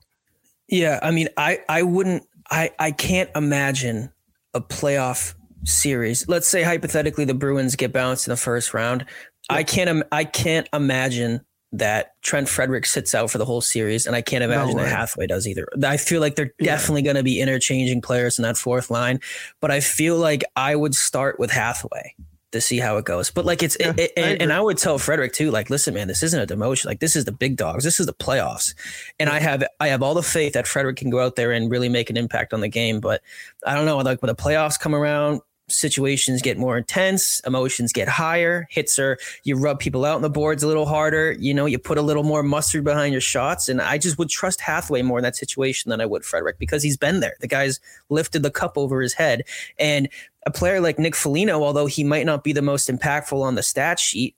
[0.70, 4.12] Yeah, I mean, I I wouldn't I I can't imagine
[4.54, 5.34] a playoff
[5.66, 6.28] series.
[6.28, 9.06] Let's say hypothetically the Bruins get bounced in the first round.
[9.50, 11.42] I can't I can't imagine
[11.76, 14.88] that Trent Frederic sits out for the whole series, and I can't imagine that.
[14.90, 15.68] Hathaway does either.
[15.84, 16.74] I feel like they're Yeah.
[16.76, 19.20] definitely going to be interchanging players in that fourth line,
[19.60, 22.14] but I feel like I would start with Hathaway
[22.54, 23.30] to see how it goes.
[23.30, 24.54] But like it's Yeah, it, I and, and.
[24.54, 26.86] I would tell Frederic too, like, listen, man, this isn't a demotion.
[26.86, 27.84] Like this is the big dogs.
[27.84, 28.74] This is the playoffs.
[29.20, 31.70] And I have I have all the faith that Frederic can go out there and
[31.70, 33.00] really make an impact on the game.
[33.00, 33.22] But
[33.66, 38.08] I don't know, like when the playoffs come around, situations get more intense, emotions get
[38.08, 41.66] higher, hits are you rub people out on the boards a little harder, you know,
[41.66, 43.70] you put a little more mustard behind your shots.
[43.70, 46.84] And I just would trust Hathaway more in that situation than I would Frederic because
[46.84, 47.36] he's been there.
[47.40, 49.44] The guy's lifted the cup over his head.
[49.78, 50.10] And
[50.46, 53.64] a player like Nick Foligno, although he might not be the most impactful on the
[53.64, 54.36] stat sheet,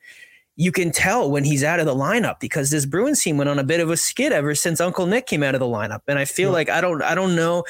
[0.58, 3.60] you can tell when he's out of the lineup because this Bruins team went on
[3.60, 6.00] a bit of a skid ever since Uncle Nick came out of the lineup.
[6.08, 6.54] And I feel Yeah.
[6.54, 7.66] like I don't I don't know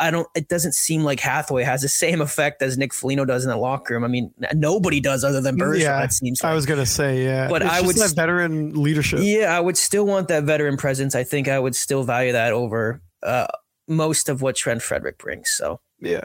[0.00, 3.44] I don't it doesn't seem like Hathaway has the same effect as Nick Foligno does
[3.44, 4.04] in the locker room.
[4.04, 7.48] I mean, nobody does other than Bergeron, Yeah, it seems I was gonna say, yeah,
[7.48, 9.18] But It's I just would that veteran leadership.
[9.22, 11.14] yeah, I would still want that veteran presence.
[11.14, 13.48] I think I would still value that over uh,
[13.86, 15.50] most of what Trent Frederic brings.
[15.52, 16.24] So Yeah.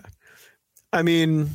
[0.94, 1.50] I mean,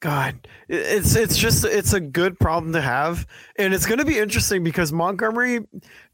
[0.00, 4.18] God, it's it's just it's a good problem to have, and it's going to be
[4.18, 5.60] interesting because Montgomery,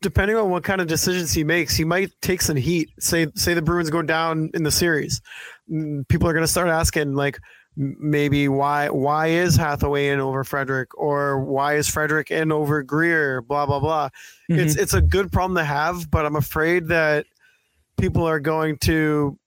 [0.02, 2.90] depending on what kind of decisions he makes, he might take some heat.
[2.98, 5.22] Say say the Bruins go down in the series,
[5.70, 7.38] Mm, people are going to start asking like
[7.76, 13.42] maybe why why is Hathaway in over Frederic or why is Frederic in over Greer?
[13.42, 14.08] Blah blah blah.
[14.48, 17.26] It's it's a good problem to have, but I'm afraid that
[17.98, 19.38] people are going to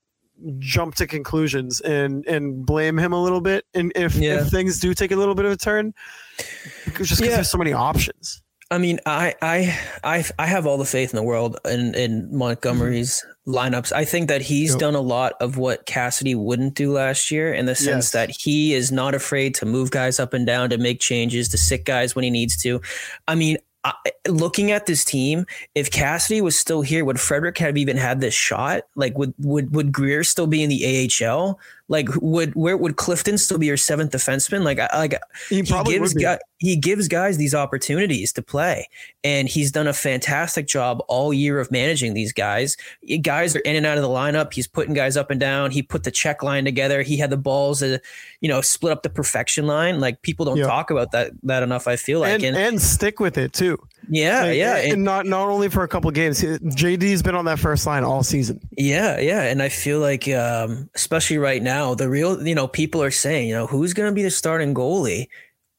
[0.58, 4.40] jump to conclusions and and blame him a little bit and if, Yeah.
[4.40, 5.92] if things do take a little bit of a turn
[6.38, 7.28] just because Yeah.
[7.36, 11.16] there's so many options I mean, I I I I have all the faith in
[11.16, 13.52] the world in in Montgomery's mm-hmm.
[13.52, 13.90] lineups.
[13.92, 14.78] I think that he's Yep.
[14.78, 18.10] done a lot of what Cassidy wouldn't do last year in the sense Yes.
[18.12, 21.58] that he is not afraid to move guys up and down to make changes to
[21.58, 22.80] sit guys when he needs to.
[23.26, 23.94] I mean, I,
[24.28, 28.34] looking at this team, if Cassidy was still here, would Frederic have even had this
[28.34, 28.84] shot?
[28.94, 31.58] Like, would would would Greer still be in the AHL?
[31.90, 34.62] Like, would where would Clifton still be your seventh defenseman?
[34.62, 35.14] Like, I like
[35.50, 38.88] he he gives guy, he gives guys these opportunities to play
[39.24, 42.76] and he's done a fantastic job all year of managing these guys.
[43.22, 44.52] Guys are in and out of the lineup.
[44.52, 45.72] He's putting guys up and down.
[45.72, 47.02] He put the check line together.
[47.02, 48.00] He had the balls to
[48.40, 50.00] you know split up the perfection line.
[50.00, 50.66] Like people don't Yeah.
[50.66, 53.78] talk about that that enough i feel like and, and, and stick with it too
[54.12, 56.44] yeah Like, yeah and and- not not only for a couple games
[56.74, 58.60] jd's been on that first line all season.
[58.76, 63.02] Yeah, yeah, and I feel like, um, especially right now, the real, you know, people
[63.02, 65.28] are saying, you know, who's going to be the starting goalie,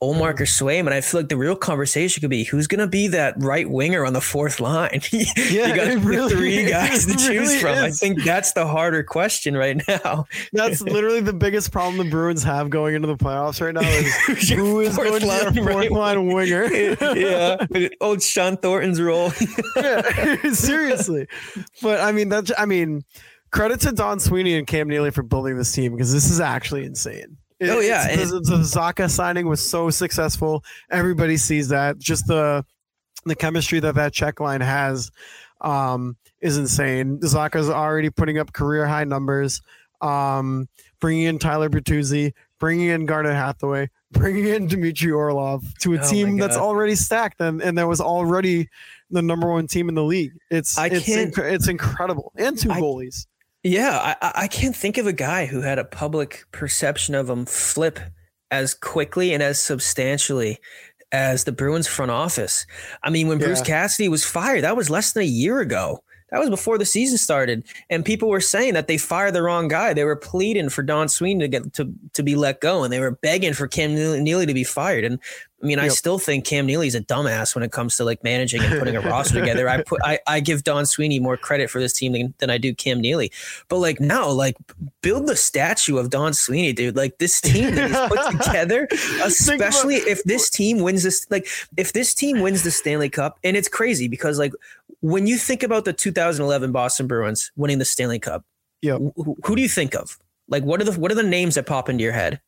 [0.02, 0.92] Ullmark or Swayman?
[0.92, 4.06] I feel like the real conversation could be who's going to be that right winger
[4.06, 5.02] on the fourth line.
[5.12, 7.78] yeah, you got really- three guys to choose really from.
[7.78, 10.26] I think that's the harder question right now.
[10.54, 14.50] that's literally the biggest problem the bruins have going into the playoffs right now is
[14.50, 17.58] who is fourth to be line fourth right line winger yeah,
[18.02, 19.32] old Shawn Thornton's role.
[19.76, 21.28] yeah, seriously.
[21.82, 23.04] But I mean, that's I mean,
[23.52, 26.86] credit to Don Sweeney and Cam Neely for building this team because this is actually
[26.86, 27.38] insane.
[27.62, 30.64] Oh, yeah, it's- the, the Zacha signing was so successful.
[30.90, 32.00] Everybody sees that.
[32.00, 32.66] Just the
[33.26, 35.12] the chemistry that that check line has
[35.62, 37.20] um, is insane.
[37.20, 39.62] Zacha's already putting up career high numbers.
[40.02, 40.68] Um,
[41.00, 46.10] bringing in Tyler Bertuzzi, bringing in Garnet Hathaway, bringing in Dmitry Orlov to a Oh
[46.10, 48.68] team that's already stacked and, and that was already
[49.12, 50.32] the number one team in the league.
[50.50, 53.28] It's I it's inc- it's incredible, and two I- goalies.
[53.64, 57.46] Yeah, I- I, can't think of a guy who had a public perception of him
[57.46, 58.00] flip
[58.50, 60.60] as quickly and as substantially
[61.12, 62.66] as the Bruins front office.
[63.04, 66.04] I mean, when Bruce Cassidy was fired, that was less than a year ago.
[66.32, 69.68] That was before the season started, and people were saying that they fired the wrong
[69.68, 69.94] guy.
[69.94, 73.00] They were pleading for Don Sweeney to get to, to be let go, and they
[73.00, 75.04] were begging for Cam Neely to be fired.
[75.04, 75.20] And
[75.62, 78.64] I mean, I still think Cam Neely's a dumbass when it comes to like managing
[78.64, 79.70] and putting a roster together.
[79.70, 82.58] I put I, I give Don Sweeney more credit for this team than, than I
[82.58, 83.32] do Cam Neely.
[83.68, 84.58] But like now, like
[85.02, 86.96] build the statue of Don Sweeney, dude.
[86.96, 88.88] Like this team that he's put together,
[89.24, 93.56] especially if this team wins this, like if this team wins the Stanley Cup, and
[93.56, 94.54] it's crazy because like
[95.02, 98.44] when you think about the 2011 Boston Bruins winning the Stanley Cup,
[98.82, 99.00] Yep.
[99.16, 100.18] who, who do you think of?
[100.48, 102.40] Like what are the what are the names that pop into your head?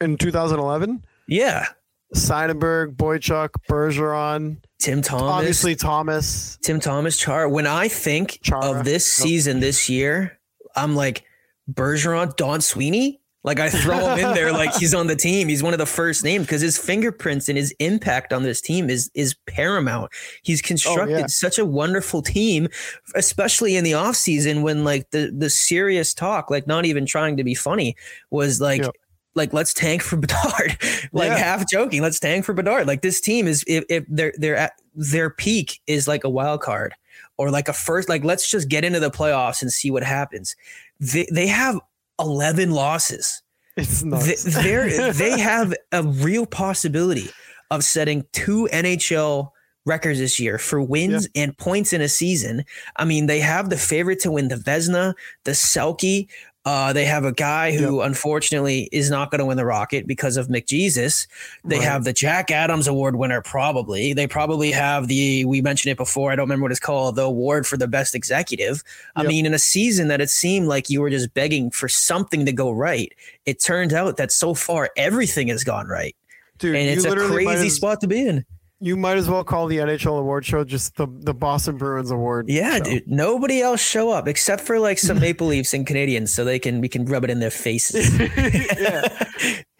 [0.00, 1.66] In 2011, Yeah,
[2.14, 6.58] Seidenberg, Boychuk, Bergeron, Tim Thomas, obviously Thomas.
[6.62, 7.48] Tim Thomas, Char.
[7.48, 8.78] When I think Chara.
[8.80, 10.38] of this season this year,
[10.74, 11.24] I'm like
[11.70, 13.20] Bergeron, Don Sweeney.
[13.46, 15.46] Like I throw him in there like he's on the team.
[15.48, 18.90] He's one of the first names because his fingerprints and his impact on this team
[18.90, 20.10] is is paramount.
[20.42, 21.26] He's constructed Oh, yeah.
[21.26, 22.68] such a wonderful team,
[23.14, 27.44] especially in the offseason when like the the serious talk, like not even trying to
[27.44, 27.96] be funny,
[28.30, 28.94] was like Yep.
[29.36, 30.76] like let's tank for Bedard.
[31.12, 31.36] like Yeah.
[31.38, 32.86] half joking, let's tank for Bedard.
[32.88, 36.62] Like this team is if, if they're they're at their peak is like a wild
[36.62, 36.94] card
[37.38, 40.56] or like a first like let's just get into the playoffs and see what happens.
[40.98, 41.78] They they have
[42.20, 43.42] 11 losses.
[43.76, 44.44] It's They, nuts.
[45.18, 47.30] they have a real possibility
[47.70, 49.50] of setting two NHL
[49.86, 52.64] records this year for wins and points in a season.
[52.96, 56.28] I mean, they have the favorite to win the Vezina, the Selke.
[56.66, 60.36] Uh, they have a guy who unfortunately is not going to win the Rocket because
[60.36, 61.28] of McJesus.
[61.64, 61.84] They Right.
[61.84, 64.12] have the Jack Adams Award winner, probably.
[64.12, 67.22] They probably have the, we mentioned it before, I don't remember what it's called, the
[67.22, 68.82] award for the best executive.
[69.14, 69.28] I Yep.
[69.28, 72.52] mean, in a season that it seemed like you were just begging for something to
[72.52, 73.12] go right,
[73.46, 76.16] it turned out that so far everything has gone right.
[76.58, 78.44] Dude, And it's a crazy spot to be in.
[78.78, 82.46] You might as well call the NHL award show just the the Boston Bruins award.
[82.48, 82.84] Yeah, show.
[82.84, 83.08] dude.
[83.08, 86.80] Nobody else show up except for like some Maple Leafs and Canadiens, so they can
[86.80, 88.18] we can rub it in their faces.
[88.78, 89.08] yeah.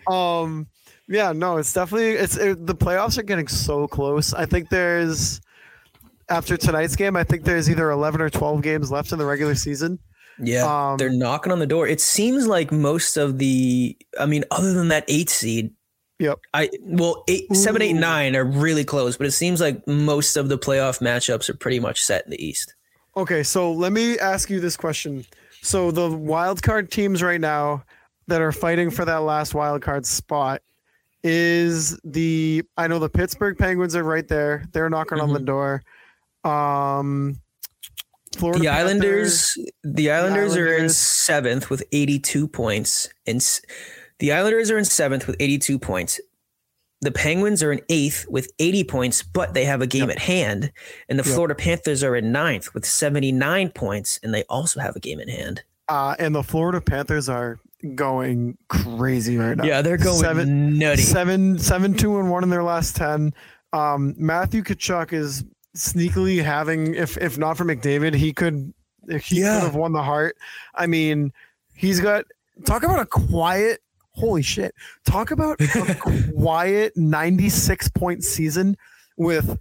[0.06, 0.66] Um.
[1.08, 1.32] Yeah.
[1.32, 1.58] No.
[1.58, 2.10] It's definitely.
[2.12, 4.32] It's it, the playoffs are getting so close.
[4.32, 5.40] I think there's
[6.28, 7.16] after tonight's game.
[7.16, 9.98] I think there's either 11 or 12 games left in the regular season.
[10.42, 11.86] Yeah, Um, they're knocking on the door.
[11.86, 15.70] It seems like most of the, I mean, other than that eight seed,
[16.18, 16.38] Yep.
[16.54, 18.00] I well eight, seven, eight, Ooh.
[18.00, 21.78] nine are really close, but it seems like most of the playoff matchups are pretty
[21.80, 22.74] much set in the East.
[23.16, 23.42] Okay.
[23.42, 25.26] So let me ask you this question.
[25.62, 27.84] So the wild card teams right now
[28.28, 30.62] that are fighting for that last wild card spot
[31.22, 34.64] is the I know the Pittsburgh Penguins are right there.
[34.72, 35.82] They're knocking on the door.
[36.44, 37.40] Um.
[38.36, 43.62] Florida the Panthers- Islanders, the Islanders are in seventh with 82 points, and s-
[44.18, 46.20] the Islanders are in seventh with 82 points.
[47.02, 50.72] The Penguins are in eighth with 80 points, but they have a game at hand.
[51.08, 51.34] And the Yep.
[51.34, 55.28] Florida Panthers are in ninth with 79 points, and they also have a game in
[55.28, 55.62] hand.
[55.88, 57.58] Uh, and the Florida Panthers are
[57.94, 59.64] going crazy right now.
[59.64, 61.02] Yeah, they're going Seven- nutty.
[61.02, 63.34] Seven, seven, two, and one in their last ten.
[63.74, 65.44] Um, Matthew Tkachuk is
[65.76, 68.72] sneakily having, if if not for McDavid, he could
[69.22, 69.60] he Yeah.
[69.60, 70.36] could have won the Hart.
[70.74, 71.32] I mean,
[71.74, 72.24] he's got
[72.64, 73.82] talk about a quiet.
[74.16, 74.74] Holy shit!
[75.04, 75.94] Talk about a
[76.34, 78.76] quiet ninety-six point season
[79.16, 79.58] with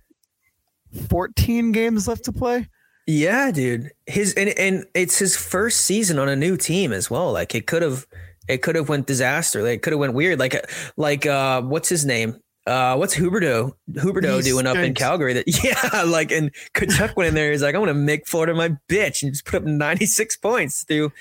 [1.09, 2.67] fourteen games left to play.
[3.07, 3.91] Yeah, dude.
[4.07, 7.31] His and, and it's his first season on a new team as well.
[7.31, 8.07] Like it could have
[8.47, 9.61] it could have went disaster.
[9.61, 10.39] Like it could have went weird.
[10.39, 12.39] Like like uh what's his name?
[12.65, 14.95] Uh what's Huberdeau Huberdeau doing up in.
[14.95, 18.27] Calgary that yeah, like and Tkachuk went in there, he's like, I want to make
[18.27, 21.11] Florida my bitch and just put up 96 points through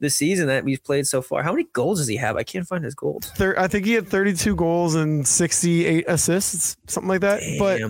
[0.00, 1.42] the season that we've played so far.
[1.42, 2.36] How many goals does he have?
[2.36, 3.30] I can't find his goals.
[3.38, 7.40] I think he had 32 goals and 68 assists, something like that.
[7.58, 7.80] But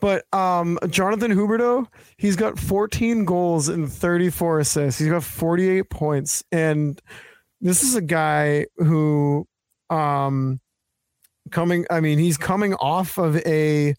[0.00, 4.98] but um, Jonathan Huberdeau, he's got 14 goals and 34 assists.
[4.98, 7.00] He's got 48 points, and
[7.60, 9.46] this is a guy who,
[9.90, 10.60] um,
[11.50, 11.86] coming.
[11.90, 13.94] I mean, he's coming off of a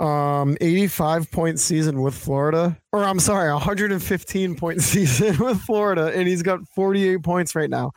[0.00, 6.28] um 85 point season with Florida or I'm sorry 115 point season with Florida and
[6.28, 7.92] he's got 48 points right now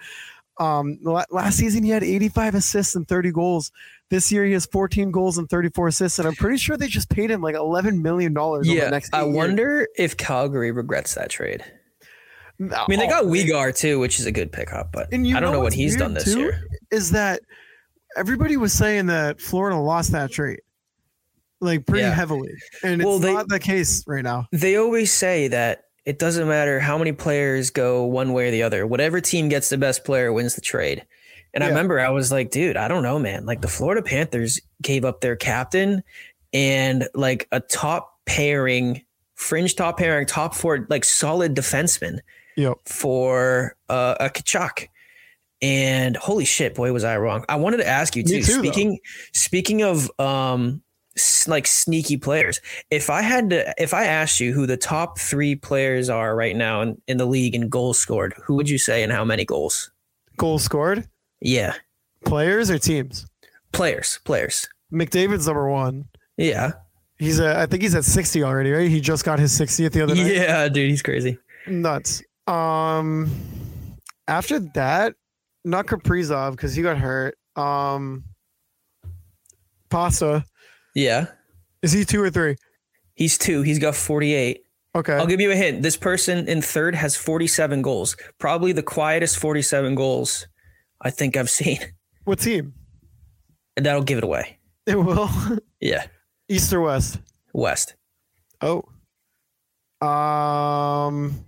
[0.60, 3.72] um last season he had 85 assists and 30 goals
[4.10, 7.10] this year he has 14 goals and 34 assists and I'm pretty sure they just
[7.10, 9.36] paid him like 11 million dollars Yeah, the next I years.
[9.36, 11.64] wonder if Calgary regrets that trade.
[12.62, 15.52] I mean, they got Weegar too, which is a good pickup, but I don't know
[15.54, 16.40] know what he's done this too?
[16.40, 16.62] year.
[16.92, 17.42] is that
[18.18, 20.60] everybody was saying that Florida lost that trade
[21.62, 22.14] like pretty Yeah.
[22.14, 22.52] heavily
[22.84, 26.48] and it's Well, they- not the case right now They always say that it doesn't
[26.48, 28.88] matter how many players go one way or the other.
[28.88, 31.06] Whatever team gets the best player wins the trade.
[31.54, 33.46] And I remember I was like, dude, I don't know, man.
[33.46, 36.02] Like the Florida Panthers gave up their captain
[36.54, 39.04] and like a top pairing,
[39.36, 42.20] fringe top pairing, top four, like solid defenseman
[42.56, 44.88] yep for uh, a Tkachuk.
[45.62, 47.44] And holy shit, boy, was I wrong.
[47.50, 48.42] I wanted to ask you too.
[48.42, 48.60] too, though.
[48.60, 49.00] speaking
[49.34, 50.82] speaking of um
[51.48, 52.60] like sneaky players,
[52.92, 56.56] if I had to if I asked you who the top three players are right
[56.56, 59.46] now in, in the league in goals scored, who would you say and how many
[59.46, 59.92] goals?
[60.38, 61.08] goals scored
[61.42, 61.74] Yeah.
[62.26, 63.26] players or teams
[63.72, 64.20] Players.
[64.24, 64.68] Players.
[64.92, 66.06] McDavid's number one
[66.38, 66.72] Yeah.
[67.18, 68.90] He's a, I think he's at 60 already, right?
[68.90, 70.34] He just got his 60th the other night.
[70.34, 71.38] Yeah, dude, he's crazy.
[71.68, 72.24] Nuts.
[72.48, 73.30] Um,
[74.30, 75.16] after that,
[75.66, 77.38] not Kaprizov because he got hurt.
[77.58, 78.24] Um,
[79.90, 80.46] Pasta
[81.00, 81.28] Yeah.
[81.82, 82.56] is he two or three?
[83.16, 83.62] He's two.
[83.62, 84.64] He's got 48.
[84.96, 85.84] Okay, I'll give you a hint.
[85.84, 88.16] This person in third has 47 goals.
[88.40, 90.48] Probably the quietest 47 goals
[91.02, 91.80] I think I've seen.
[92.26, 92.74] What team?
[93.78, 94.58] And that'll give it away.
[94.86, 95.30] It will.
[95.80, 96.06] Yeah.
[96.50, 97.20] East or West?
[97.54, 97.96] West.
[98.62, 98.84] Oh.
[100.06, 101.46] Um.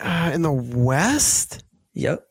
[0.00, 1.62] uh, in the West?
[1.92, 2.26] Yep.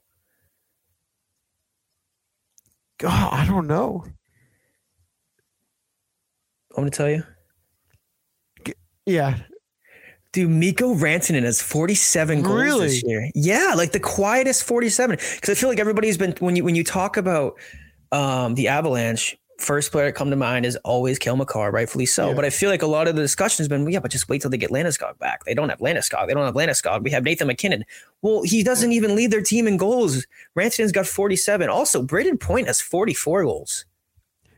[2.97, 4.05] God, I don't know.
[6.75, 7.23] I'm gonna tell you.
[9.05, 9.37] Yeah.
[10.31, 12.87] Dude, Mikko Rantanen has 47 goals Really?
[12.87, 13.31] this year.
[13.33, 15.17] Yeah, like the quietest 47.
[15.35, 17.55] Because I feel like everybody's been when you when you talk about
[18.11, 22.29] um, the Avalanche, first player to come to mind is always Cale Makar, rightfully so.
[22.29, 22.33] Yeah.
[22.35, 24.29] But I feel like a lot of the discussion has been, well, yeah, but just
[24.29, 25.43] wait till they get Landeskog back.
[25.45, 26.27] They don't have Landeskog.
[26.27, 27.03] They don't have Landeskog.
[27.03, 27.83] We have Nathan MacKinnon.
[28.21, 30.25] Well, he doesn't even lead their team in goals.
[30.55, 31.69] Rantanen's got 47.
[31.69, 33.85] Also, Brayden Point has 44 goals.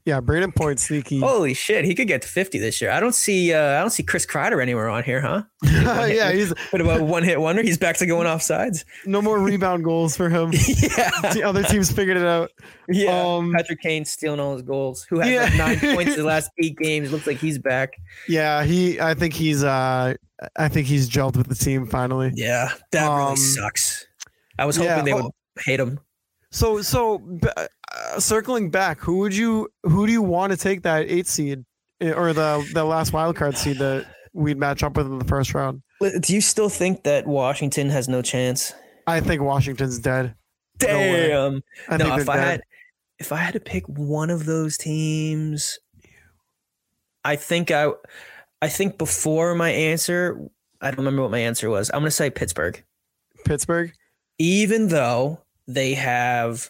[0.06, 1.20] Yeah, Brandon Point sneaky.
[1.20, 2.90] Holy shit, he could get to 50 this year.
[2.90, 5.44] I don't see uh, I don't see Chris Kreider anywhere on here, huh?
[5.64, 7.62] yeah, he's What about one hit wonder?
[7.62, 8.84] He's back to going off sides.
[9.06, 10.52] no more rebound goals for him.
[10.54, 11.12] yeah.
[11.34, 12.50] The other teams figured it out.
[12.90, 13.12] Yeah.
[13.36, 15.06] Um, Patrick Kane stealing all his goals.
[15.10, 15.44] Who has Yeah.
[15.44, 17.12] like nine points in the last eight games.
[17.12, 17.94] Looks like he's back.
[18.28, 19.00] Yeah, he.
[19.00, 19.64] I think he's.
[19.64, 20.16] Uh,
[20.56, 22.32] I think he's gelled with the team finally.
[22.34, 22.70] Yeah.
[22.92, 24.08] That Um, really sucks.
[24.58, 25.24] I was hoping yeah, they oh.
[25.24, 25.32] would
[25.64, 26.00] hate him.
[26.52, 27.22] So, so
[27.56, 29.70] uh, circling back, who would you?
[29.84, 31.64] Who do you want to take that eight seed
[32.02, 35.26] eh, or the the last wild card seed that we'd match up with in the
[35.26, 35.82] first round?
[36.22, 38.74] Do you still think that Washington has no chance?
[39.08, 40.36] I think Washington's dead.
[40.82, 40.88] No.
[40.88, 41.64] Damn.
[41.88, 42.44] I no, if I dead.
[42.44, 42.62] had
[43.20, 45.80] if I had to pick one of those teams,
[47.24, 47.92] I think I
[48.62, 50.40] I think before my answer,
[50.82, 51.90] I don't remember what my answer was.
[51.94, 52.84] I'm gonna say Pittsburgh.
[53.46, 53.94] Pittsburgh.
[54.38, 55.42] Even though
[55.74, 56.70] they have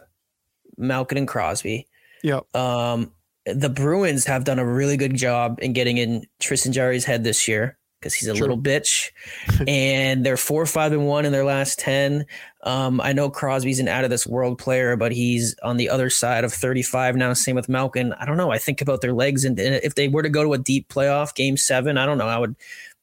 [0.77, 1.87] Malkin and Crosby,
[2.23, 2.55] Yep.
[2.55, 3.11] um,
[3.45, 7.47] the Bruins have done a really good job in getting in Tristan Jarry's head this
[7.47, 8.41] year because he's a True.
[8.41, 9.09] little bitch,
[9.67, 12.25] and they're four, five, and one in their last ten.
[12.63, 16.09] Um, I know Crosby's an out of this world player, but he's on the other
[16.09, 17.33] side of 35 now.
[17.33, 18.13] Same with Malkin.
[18.13, 18.51] I don't know.
[18.51, 20.87] I think about their legs, and, and if they were to go to a deep
[20.89, 22.27] playoff game seven, I don't know.
[22.27, 22.55] I would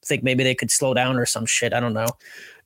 [0.03, 1.73] think maybe they could slow down or some shit.
[1.73, 2.07] I don't know.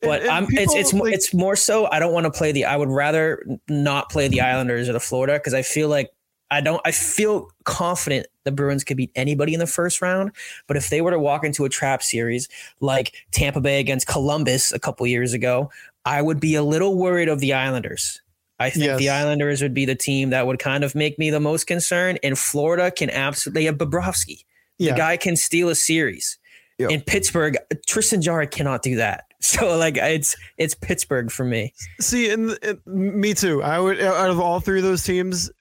[0.03, 2.51] But And- and I'm it's it's like- it's more so I don't want to play
[2.51, 6.11] the I would rather not play the Islanders or the Florida because I feel like
[6.51, 10.31] I don't I feel confident the Bruins could beat anybody in the first round.
[10.67, 12.47] But if they were to walk into a trap series
[12.79, 15.71] like Tampa Bay against Columbus a couple years ago,
[16.05, 18.21] I would be a little worried of the Islanders.
[18.59, 21.39] I think the Islanders would be the team that would kind of make me the
[21.39, 22.19] most concerned.
[22.23, 24.45] And Florida can absolutely they have Bobrovsky.
[24.79, 24.95] The Yeah.
[24.97, 26.37] guy can steal a series.
[26.79, 26.91] Yep.
[26.91, 29.25] In Pittsburgh, Tristan Jarry cannot do that.
[29.43, 31.73] So like it's it's Pittsburgh for me.
[31.99, 33.61] See, and, and me too.
[33.61, 35.51] I would out of all three of those teams,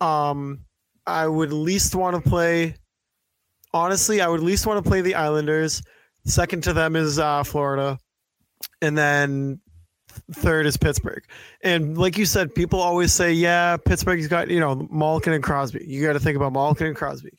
[0.00, 0.60] um,
[1.06, 2.76] I would least want to play.
[3.74, 5.82] Honestly, I would least want to play the Islanders.
[6.24, 7.98] Second to them is uh, Florida,
[8.80, 9.60] and then
[10.32, 11.22] third is Pittsburgh.
[11.62, 15.84] And like you said, people always say, "Yeah, Pittsburgh's got you know Malkin and Crosby."
[15.86, 17.36] You got to think about Malkin and Crosby.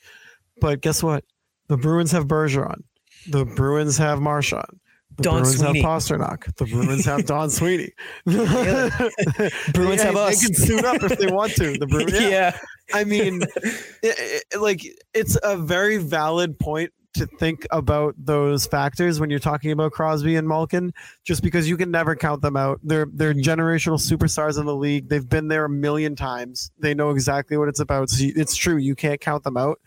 [0.59, 1.23] But guess what?
[1.69, 2.83] The Bruins have Bergeron.
[3.29, 4.79] The Bruins have Marchand.
[5.17, 5.81] The Don Bruins Sweeney.
[5.81, 6.55] have Pastrnak.
[6.55, 7.91] The Bruins have Don Sweeney.
[8.25, 10.45] Bruins They- have they us.
[10.45, 11.77] can suit up if they want to.
[11.77, 12.13] The Bruins.
[12.13, 12.29] yeah.
[12.29, 12.57] Yeah.
[12.93, 13.41] I mean,
[14.03, 14.81] it, it- like
[15.13, 20.37] it's a very valid point to think about those factors when you're talking about Crosby
[20.37, 20.93] and Malkin,
[21.25, 22.79] just because you can never count them out.
[22.83, 23.41] They're they're mm-hmm.
[23.41, 25.09] generational superstars in the league.
[25.09, 26.71] They've been there a million times.
[26.79, 28.09] They know exactly what it's about.
[28.09, 29.79] So it's true, you can't count them out.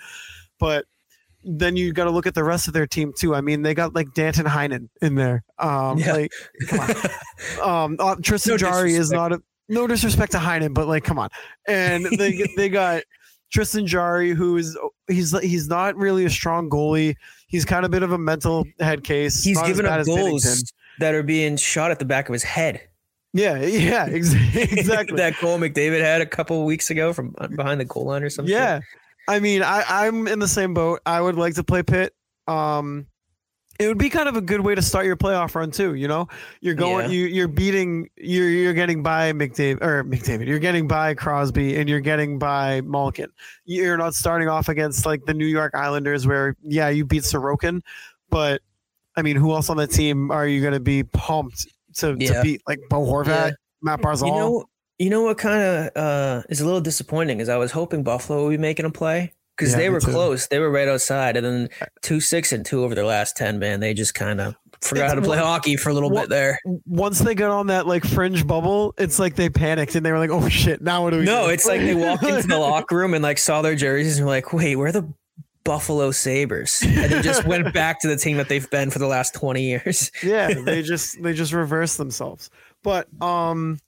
[0.58, 0.84] But
[1.44, 3.34] then you got to look at the rest of their team too.
[3.34, 5.44] I mean, they got like Danton Heinen in there.
[5.58, 6.12] Um, Yeah.
[6.12, 6.32] like
[6.68, 6.90] come on.
[7.62, 11.18] Um, uh, Tristan No Jarry is not a no disrespect to Heinen, but like, come
[11.18, 11.30] on.
[11.66, 13.02] And they they got
[13.52, 14.76] Tristan Jarry, who is
[15.08, 17.14] he's he's not really a strong goalie.
[17.46, 19.42] He's kind of a bit of a mental head case.
[19.44, 20.72] He's Not as giving bad up goals Binnington.
[21.00, 22.80] that are being shot at the back of his head.
[23.32, 25.16] Yeah, yeah, exactly.
[25.16, 28.30] that goal McDavid had a couple of weeks ago from behind the goal line or
[28.30, 28.52] something.
[28.52, 28.80] yeah,
[29.28, 31.00] I mean, I I'm in the same boat.
[31.06, 32.14] I would like to play Pitt.
[32.46, 33.06] Um,
[33.80, 35.94] it would be kind of a good way to start your playoff run too.
[35.94, 36.28] You know,
[36.60, 37.16] you're going, Yeah.
[37.16, 40.46] you you're beating, you're you're getting by McDavid or McDavid.
[40.46, 43.30] You're getting by Crosby and you're getting by Malkin.
[43.64, 47.80] You're not starting off against like the New York Islanders, where yeah, you beat Sorokin,
[48.30, 48.60] but
[49.16, 51.66] I mean, who else on the team are you going to be pumped
[51.96, 52.62] to, to beat?
[52.68, 53.50] Like Bo Horvat, Yeah.
[53.82, 54.26] Matt Barzal.
[54.26, 54.64] You know,
[54.98, 58.44] you know what kind of uh, is a little disappointing is I was hoping Buffalo
[58.44, 60.46] would be making a play because Yeah, they were close.
[60.48, 61.68] They were right outside, and then
[62.02, 63.58] two six and two over their last ten.
[63.58, 66.10] Man, they just kind of forgot It's how to play one- hockey for a little
[66.10, 66.58] one- bit there.
[66.86, 70.18] once they got on that like fringe bubble, it's like they panicked and they were
[70.18, 70.80] like, "Oh shit!
[70.82, 71.52] Now what do we?" No, do?
[71.52, 74.32] it's like they walked into the locker room and like saw their jerseys and were
[74.32, 75.08] like, "Wait, where are the
[75.64, 79.06] Buffalo Sabres," and they just went back to the team that they've been for the
[79.06, 80.10] last twenty years.
[80.22, 82.50] yeah, they just they just reversed themselves.
[82.82, 83.78] But um,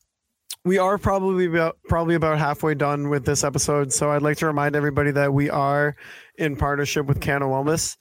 [0.64, 3.92] we are probably about probably about halfway done with this episode.
[3.92, 5.94] So I'd like to remind everybody that we are
[6.38, 7.96] in partnership with Canna Wellness.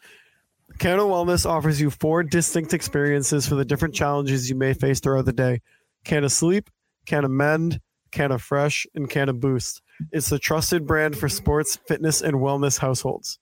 [0.79, 5.25] Canna Wellness offers you four distinct experiences for the different challenges you may face throughout
[5.25, 5.61] the day.
[6.05, 6.69] Canna Sleep,
[7.05, 7.79] Canna Mend,
[8.11, 9.81] Canna Fresh, and Canna Boost.
[10.11, 13.39] It's the trusted brand for sports, fitness, and wellness households.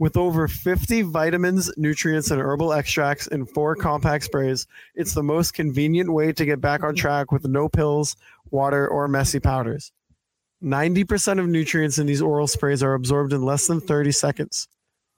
[0.00, 5.54] With over 50 vitamins, nutrients, and herbal extracts in four compact sprays, it's the most
[5.54, 8.14] convenient way to get back on track with no pills,
[8.50, 9.90] water, or messy powders.
[10.62, 14.68] 90% of nutrients in these oral sprays are absorbed in less than 30 seconds.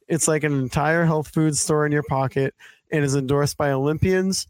[0.09, 2.55] It's like an entire health food store in your pocket
[2.91, 4.47] and is endorsed by Olympians,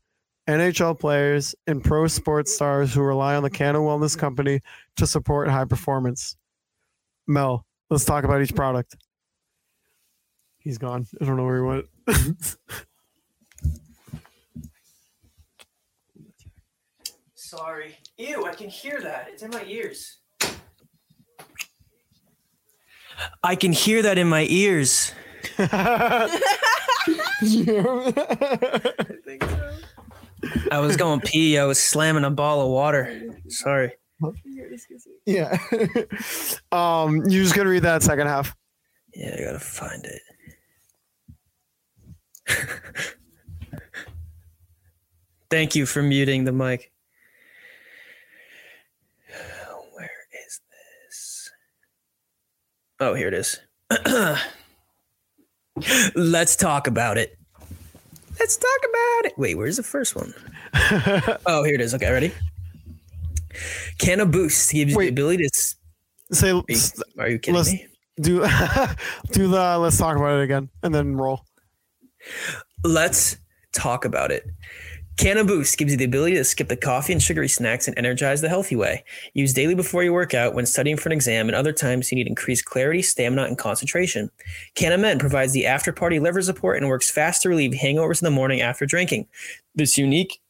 [0.48, 4.60] NHL players, and pro sports stars who rely on the Canna Wellness Company
[4.96, 6.36] to support high performance.
[7.26, 8.96] Mel, let's talk about each product.
[10.60, 11.06] He's gone.
[11.20, 11.86] I don't know where he went.
[17.34, 17.96] Sorry.
[18.16, 19.28] Ew, I can hear that.
[19.32, 20.18] It's in my ears.
[23.42, 25.12] I can hear that in my ears.
[25.58, 26.28] I
[29.24, 29.72] think so.
[30.70, 31.58] I was going pee.
[31.58, 33.34] I was slamming a ball of water.
[33.48, 33.92] Sorry.
[35.26, 35.56] yeah.
[36.72, 38.54] um, you just gonna read that second half.
[39.14, 40.20] Yeah, I gotta find it.
[45.50, 46.92] Thank you for muting the mic.
[49.94, 50.10] Where
[50.46, 51.50] is this?
[53.00, 53.58] Oh, here it is.
[56.14, 57.36] Let's talk about it.
[58.38, 59.32] Let's talk about it.
[59.36, 60.32] Wait, where's the first one?
[61.46, 61.94] oh, here it is.
[61.94, 62.32] Okay, ready?
[63.98, 65.06] Canna Boost gives you Wait.
[65.06, 65.74] the ability to.
[66.32, 66.78] Say, Are you,
[67.18, 67.86] are you kidding me?
[68.20, 68.40] do
[69.32, 69.78] do the.
[69.78, 71.44] Let's talk about it again, and then roll.
[72.84, 73.36] Let's
[73.72, 74.48] talk about it.
[75.20, 78.40] Canna Boost gives you the ability to skip the coffee and sugary snacks and energize
[78.40, 79.04] the healthy way.
[79.34, 82.16] Use daily before you work out, when studying for an exam, and other times you
[82.16, 84.30] need increased clarity, stamina, and concentration.
[84.76, 88.24] Canna Mend provides the after party liver support and works fast to relieve hangovers in
[88.24, 89.26] the morning after drinking.
[89.74, 90.40] This unique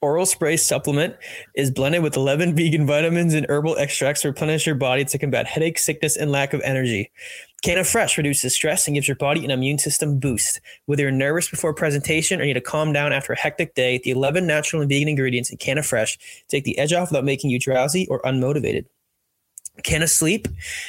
[0.00, 1.14] oral spray supplement
[1.54, 5.46] is blended with 11 vegan vitamins and herbal extracts to replenish your body to combat
[5.46, 7.12] headache, sickness, and lack of energy.
[7.62, 10.60] Canna Fresh reduces stress and gives your body an immune system boost.
[10.86, 14.10] Whether you're nervous before presentation or need to calm down after a hectic day, the
[14.10, 17.60] 11 natural and vegan ingredients in Canna Fresh take the edge off without making you
[17.60, 18.86] drowsy or unmotivated.
[19.84, 20.48] Canna Sleep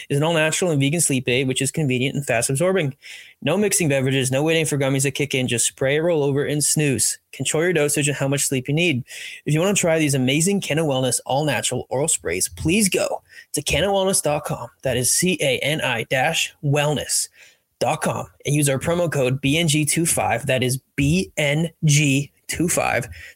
[0.10, 2.96] is an all natural and vegan sleep aid, which is convenient and fast absorbing.
[3.42, 6.64] No mixing beverages, no waiting for gummies to kick in, just spray, roll over, and
[6.64, 7.20] snooze.
[7.32, 9.04] Control your dosage and how much sleep you need.
[9.46, 13.22] If you want to try these amazing Canna Wellness all natural oral sprays, please go
[13.54, 14.68] to cannawellness.com.
[14.82, 20.44] That is C A N I dash wellness.com and use our promo code BNG25.
[20.44, 22.30] That is BNG25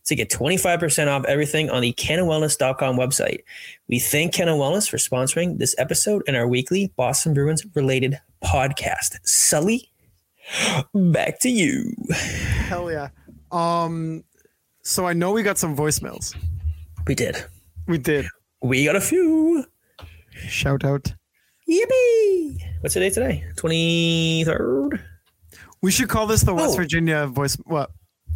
[0.05, 3.43] to get 25% off everything on the cannawellness.com website.
[3.87, 9.17] We thank Canna Wellness for sponsoring this episode and our weekly Boston Bruins related podcast.
[9.23, 9.89] Sully,
[10.93, 11.93] back to you.
[12.11, 13.09] Hell yeah.
[13.51, 14.23] Um,
[14.83, 16.35] so I know we got some voicemails.
[17.05, 17.43] We did.
[17.87, 18.25] We did.
[18.61, 19.65] We got a few.
[20.47, 21.13] Shout out.
[21.69, 22.59] Yippee!
[22.81, 23.43] What's the date today?
[23.55, 25.01] 23rd?
[25.81, 26.75] We should call this the West Oh.
[26.75, 27.55] Virginia voice.
[27.65, 27.91] What?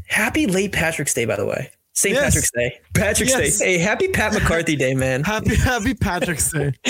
[0.08, 1.70] Happy late Patrick's Day, by the way.
[1.93, 2.14] St.
[2.16, 2.26] Yes.
[2.34, 2.80] Patrick's Day.
[2.93, 3.60] Patrick's Yes.
[3.60, 3.74] Day.
[3.74, 5.24] Hey, happy Pat McCarthy Day, man.
[5.24, 6.74] Happy Happy Patrick's Day.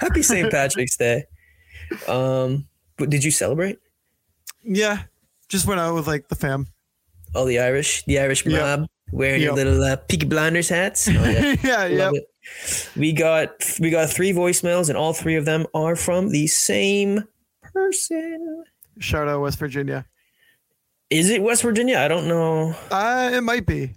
[0.00, 0.50] happy St.
[0.50, 1.24] Patrick's Day.
[2.06, 2.66] Um,
[2.96, 3.78] but did you celebrate?
[4.64, 5.02] Yeah,
[5.48, 6.66] just went out with like the fam.
[7.34, 8.80] All the Irish, the Irish Yep.
[8.80, 11.08] mob wearing your little uh, Peaky Blinders hats.
[11.08, 11.56] Oh, yeah.
[11.62, 12.10] yeah, yeah.
[12.48, 12.96] Love it.
[12.96, 17.24] We got we got three voicemails, and all three of them are from the same
[17.62, 18.64] person.
[18.98, 20.06] Shout out West Virginia.
[21.10, 21.98] Is it West Virginia?
[21.98, 22.74] I don't know.
[22.90, 23.94] Uh, it might be.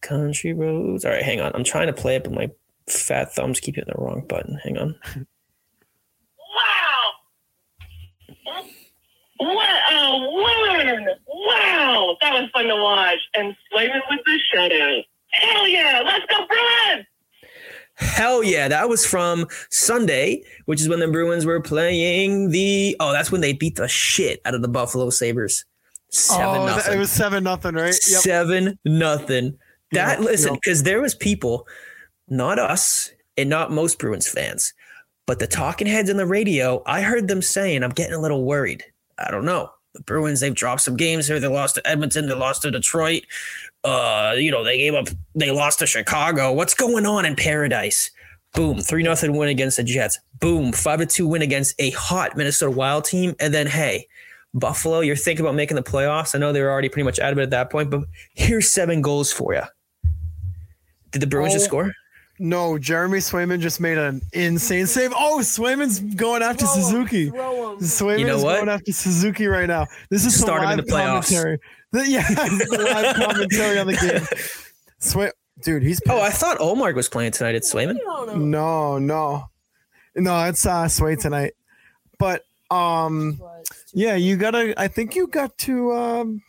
[0.00, 1.04] Country roads.
[1.04, 1.52] All right, hang on.
[1.54, 2.50] I'm trying to play it, but my
[2.88, 4.58] fat thumbs keep hitting the wrong button.
[4.64, 4.96] Hang on.
[8.44, 8.64] Wow!
[9.38, 11.06] What a win!
[11.26, 13.18] Wow, that was fun to watch.
[13.34, 15.04] And Swayman with the shutout.
[15.32, 16.02] Hell yeah!
[16.04, 17.06] Let's go, Bruins!
[17.94, 22.96] Hell yeah, that was from Sunday, which is when the Bruins were playing the.
[23.00, 25.64] Oh, that's when they beat the shit out of the Buffalo Sabres.
[26.10, 26.94] Seven oh, nothing.
[26.94, 27.86] it was seven nothing, right?
[27.86, 28.20] Yep.
[28.20, 29.58] Seven nothing.
[29.92, 30.60] That Yep, listen, yep.
[30.62, 31.66] because there was people,
[32.28, 34.72] not us and not most Bruins fans,
[35.26, 36.82] but the talking heads on the radio.
[36.86, 38.84] I heard them saying, "I'm getting a little worried."
[39.18, 39.70] I don't know.
[39.94, 41.38] The Bruins, they've dropped some games here.
[41.38, 42.26] They lost to Edmonton.
[42.26, 43.24] They lost to Detroit.
[43.84, 45.08] Uh, you know, they gave up.
[45.34, 46.52] They lost to Chicago.
[46.52, 48.10] What's going on in Paradise?
[48.54, 50.18] Boom, three nothing win against the Jets.
[50.38, 53.34] Boom, five to two win against a hot Minnesota Wild team.
[53.40, 54.06] And then, hey,
[54.54, 56.34] Buffalo, you're thinking about making the playoffs.
[56.34, 58.02] I know they were already pretty much out of it at that point, but
[58.34, 59.62] here's seven goals for you.
[61.10, 61.68] Did the Bruins just Oh.
[61.68, 61.92] score?
[62.38, 65.12] No, Jeremy Swayman just made an insane save.
[65.14, 67.30] Oh, Swayman's going after Suzuki.
[67.30, 68.56] Swayman's You know what?
[68.56, 69.86] going after Suzuki right now.
[70.10, 71.28] This is some Start him in the playoffs.
[71.30, 71.58] commentary.
[71.92, 72.26] The- yeah,
[72.70, 74.26] live commentary on the game.
[74.98, 75.30] Sway,
[75.62, 77.96] dude, he's Oh, I thought Omar was playing tonight at Swayman.
[78.36, 79.44] no, no,
[80.16, 80.44] no.
[80.46, 81.52] It's uh, Sway tonight,
[82.18, 83.40] but um,
[83.92, 84.74] yeah, you gotta.
[84.80, 86.42] I think you got to um,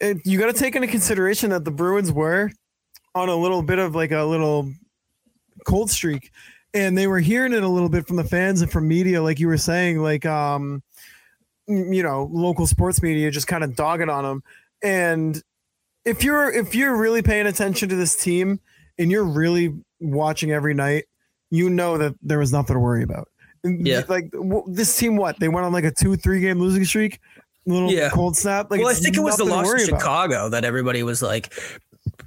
[0.00, 2.50] it, you got to take into consideration that the Bruins were
[3.14, 4.70] on a little bit of like a little
[5.66, 6.30] cold streak,
[6.74, 9.40] and they were hearing it a little bit from the fans and from media, like
[9.40, 10.82] you were saying, like um, m-
[11.68, 14.42] you know, local sports media just kind of dogging on them,
[14.82, 15.42] and
[16.04, 18.60] if you're if you're really paying attention to this team
[18.98, 21.04] and you're really watching every night,
[21.50, 23.28] you know that there was nothing to worry about.
[23.64, 24.02] Yeah.
[24.08, 27.20] like w- this team, what they went on like a two three game losing streak,
[27.66, 28.08] little Yeah.
[28.10, 28.70] cold snap.
[28.70, 30.00] Like well, I think it was the loss to worry about.
[30.00, 31.52] Chicago that everybody was like,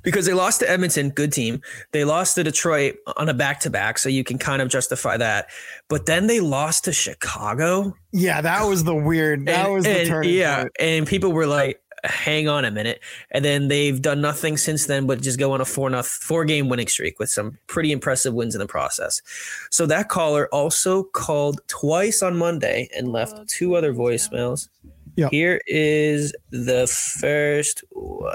[0.04, 1.62] because they lost to Edmonton, good team.
[1.92, 5.18] They lost to Detroit on a back to back, so you can kind of justify
[5.18, 5.50] that.
[5.88, 7.96] But then they lost to Chicago.
[8.12, 9.46] Yeah, that was the weird.
[9.46, 10.72] That and- was the and, turning yeah, point.
[10.80, 13.00] and people were like, "Hang on a minute,"
[13.32, 16.46] and then they've done nothing since then, but just go on a four noth- four
[16.46, 19.22] game winning streak with some pretty impressive wins in the process.
[19.70, 24.68] So that caller also called twice on Monday and left oh, two other voicemails.
[25.16, 25.28] Yeah.
[25.30, 28.32] Here is the first one.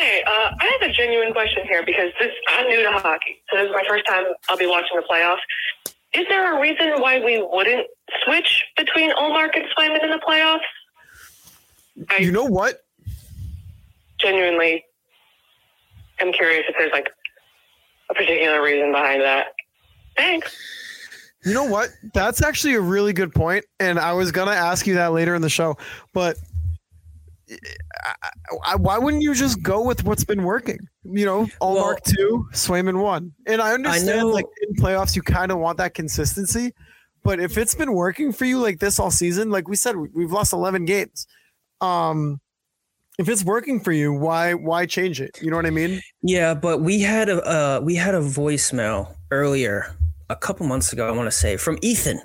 [0.00, 3.58] Hey, uh, I have a genuine question here because this I'm new to hockey, so
[3.58, 5.40] this is my first time I'll be watching the playoffs.
[6.14, 7.86] Is there a reason why we wouldn't
[8.24, 10.60] switch between Ullmark and Swayman in the playoffs?
[12.08, 12.82] I You know what?
[14.18, 14.84] genuinely
[16.18, 17.08] I'm curious if there's like
[18.08, 19.48] a particular reason behind that.
[20.16, 20.56] Thanks.
[21.44, 21.90] You know what?
[22.14, 25.42] That's actually a really good point, and I was gonna ask you that later in
[25.42, 25.76] the show,
[26.14, 26.36] but
[28.04, 28.14] I,
[28.64, 30.78] I, why wouldn't you just go with what's been working?
[31.04, 35.16] You know, all Well- mark two, Swayman one, and I understand know- like in playoffs
[35.16, 36.72] you kind of want that consistency,
[37.24, 40.08] but if it's been working for you like this all season, like we said, we-
[40.14, 41.26] we've lost eleven games.
[41.80, 42.40] Um,
[43.18, 45.38] if it's working for you, why why change it?
[45.42, 46.00] You know what I mean?
[46.22, 49.94] Yeah, but we had a uh, we had a voicemail earlier
[50.28, 51.06] a couple months ago.
[51.06, 52.20] I want to say from Ethan,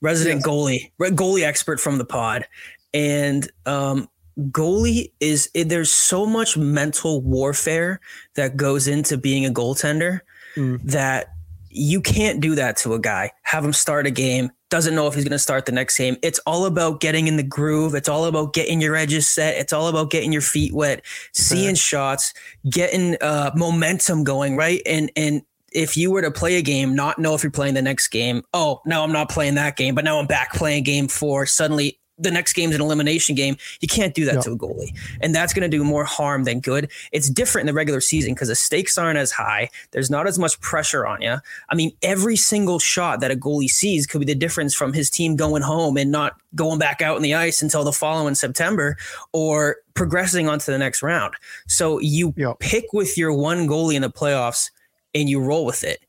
[0.00, 0.46] resident Yes.
[0.46, 2.46] goalie, goalie expert from the pod,
[2.92, 4.08] and um,
[4.50, 8.00] goalie is it, there's so much mental warfare
[8.34, 10.20] that goes into being a goaltender
[10.56, 10.80] Mm.
[10.84, 11.30] that
[11.70, 13.32] you can't do that to a guy.
[13.42, 16.16] Have him start a game, doesn't know if he's going to start the next game.
[16.22, 17.96] It's all about getting in the groove.
[17.96, 19.56] It's all about getting your edges set.
[19.56, 22.32] It's all about getting your feet wet, seeing shots,
[22.70, 24.80] getting uh, momentum going, right?
[24.86, 27.82] And and if you were to play a game, not know if you're playing the
[27.82, 28.44] next game.
[28.54, 31.46] Oh, no, I'm not playing that game, but now I'm back playing game four.
[31.46, 33.56] Suddenly, the next game's an elimination game.
[33.80, 34.40] You can't do that Yeah.
[34.42, 36.90] to a goalie, and that's going to do more harm than good.
[37.12, 39.70] It's different in the regular season because the stakes aren't as high.
[39.90, 41.36] There's not as much pressure on you.
[41.68, 45.10] I mean, every single shot that a goalie sees could be the difference from his
[45.10, 48.96] team going home and not going back out on the ice until the following September,
[49.32, 51.34] or progressing onto the next round.
[51.66, 52.52] So you Yeah.
[52.60, 54.70] pick with your one goalie in the playoffs
[55.14, 56.00] and you roll with it.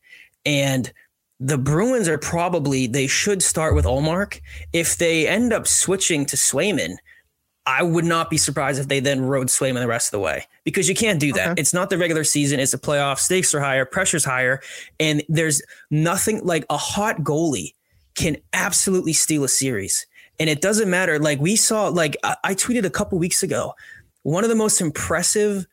[0.44, 0.92] And
[1.38, 4.40] the Bruins are probably they should start with Ullmark.
[4.72, 6.96] If they end up switching to Swayman,
[7.66, 10.46] I would not be surprised if they then rode Swayman the rest of the way
[10.64, 11.52] because you can't do that.
[11.52, 11.60] Okay.
[11.60, 13.18] It's not the regular season; it's a playoff.
[13.18, 14.60] Stakes are higher, pressure's higher,
[15.00, 17.74] and there's nothing like a hot goalie
[18.14, 20.06] can absolutely steal a series.
[20.38, 21.18] And it doesn't matter.
[21.18, 23.74] Like we saw, like I, I tweeted a couple weeks ago,
[24.22, 25.66] one of the most impressive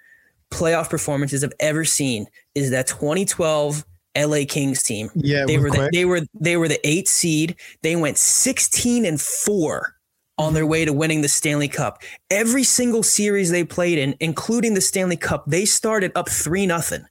[0.52, 3.86] playoff performances I've ever seen is that 2012
[4.16, 5.10] LA Kings team.
[5.16, 7.56] Yeah, They were the, they were they were the eight seed.
[7.82, 9.96] They went 16 and 4
[10.38, 12.02] on their way to winning the Stanley Cup.
[12.30, 17.06] Every single series they played in, including the Stanley Cup, they started up 3 nothing.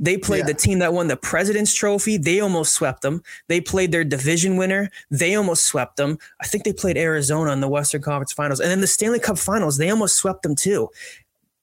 [0.00, 0.46] They played Yeah.
[0.46, 2.16] the team that won the President's Trophy.
[2.18, 3.22] They almost swept them.
[3.48, 4.90] They played their division winner.
[5.08, 6.18] They almost swept them.
[6.40, 8.58] I think they played Arizona in the Western Conference Finals.
[8.58, 10.88] And then the Stanley Cup Finals, they almost swept them too.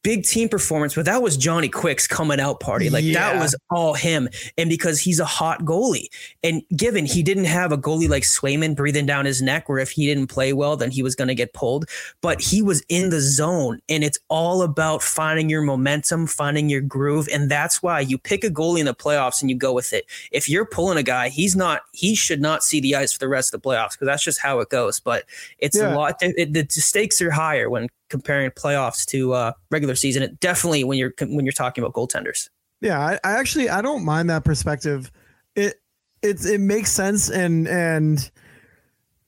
[0.04, 2.89] Big team performance, but that was Johnny Quick's coming out party.
[2.89, 4.30] Like that was all him.
[4.58, 6.08] And because he's a hot goalie.
[6.43, 9.91] And given he didn't have a goalie like Swayman breathing down his neck, where if
[9.91, 11.86] he didn't play well, then he was going to get pulled.
[12.22, 13.80] But he was in the zone.
[13.89, 17.28] And it's all about finding your momentum, finding your groove.
[17.32, 20.06] And that's why you pick a goalie in the playoffs and you go with it.
[20.32, 23.28] If you're pulling a guy, he's not, he should not see the ice for the
[23.30, 24.99] rest of the playoffs because that's just how it goes.
[24.99, 25.26] But
[25.60, 25.93] it's Yeah.
[25.93, 30.22] a lot, it, the stakes are higher when comparing playoffs to uh, regular season.
[30.22, 32.49] It definitely when you're when you're talking about goaltenders.
[32.82, 35.12] Yeah, I, I actually I don't mind that perspective.
[35.55, 35.82] It
[36.22, 38.30] it it makes sense and and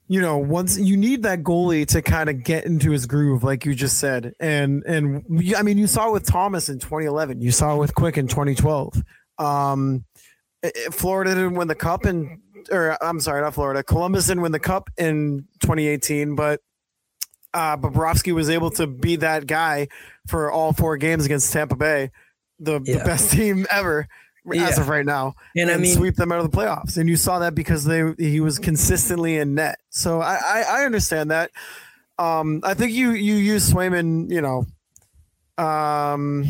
[0.07, 3.65] you know, once you need that goalie to kind of get into his groove, like
[3.65, 5.23] you just said, and and
[5.57, 8.27] I mean, you saw it with Thomas in 2011, you saw it with Quick in
[8.27, 9.01] 2012.
[9.39, 10.03] Um,
[10.63, 12.37] i- i- Florida didn't win the cup, and
[12.69, 13.81] or I'm sorry, not Florida.
[13.81, 16.59] Columbus didn't win the cup in 2018, but
[17.53, 19.87] uh, Bobrovsky was able to be that guy
[20.27, 22.11] for all four games against Tampa Bay,
[22.59, 24.07] the, the best team ever
[24.51, 26.97] as of right now And I mean, sweep them out of the playoffs.
[26.97, 29.79] And you saw that because they he was consistently in net.
[29.89, 31.51] So I I, I understand that.
[32.19, 34.65] Um, I think you you use Swayman, you know,
[35.63, 36.45] um,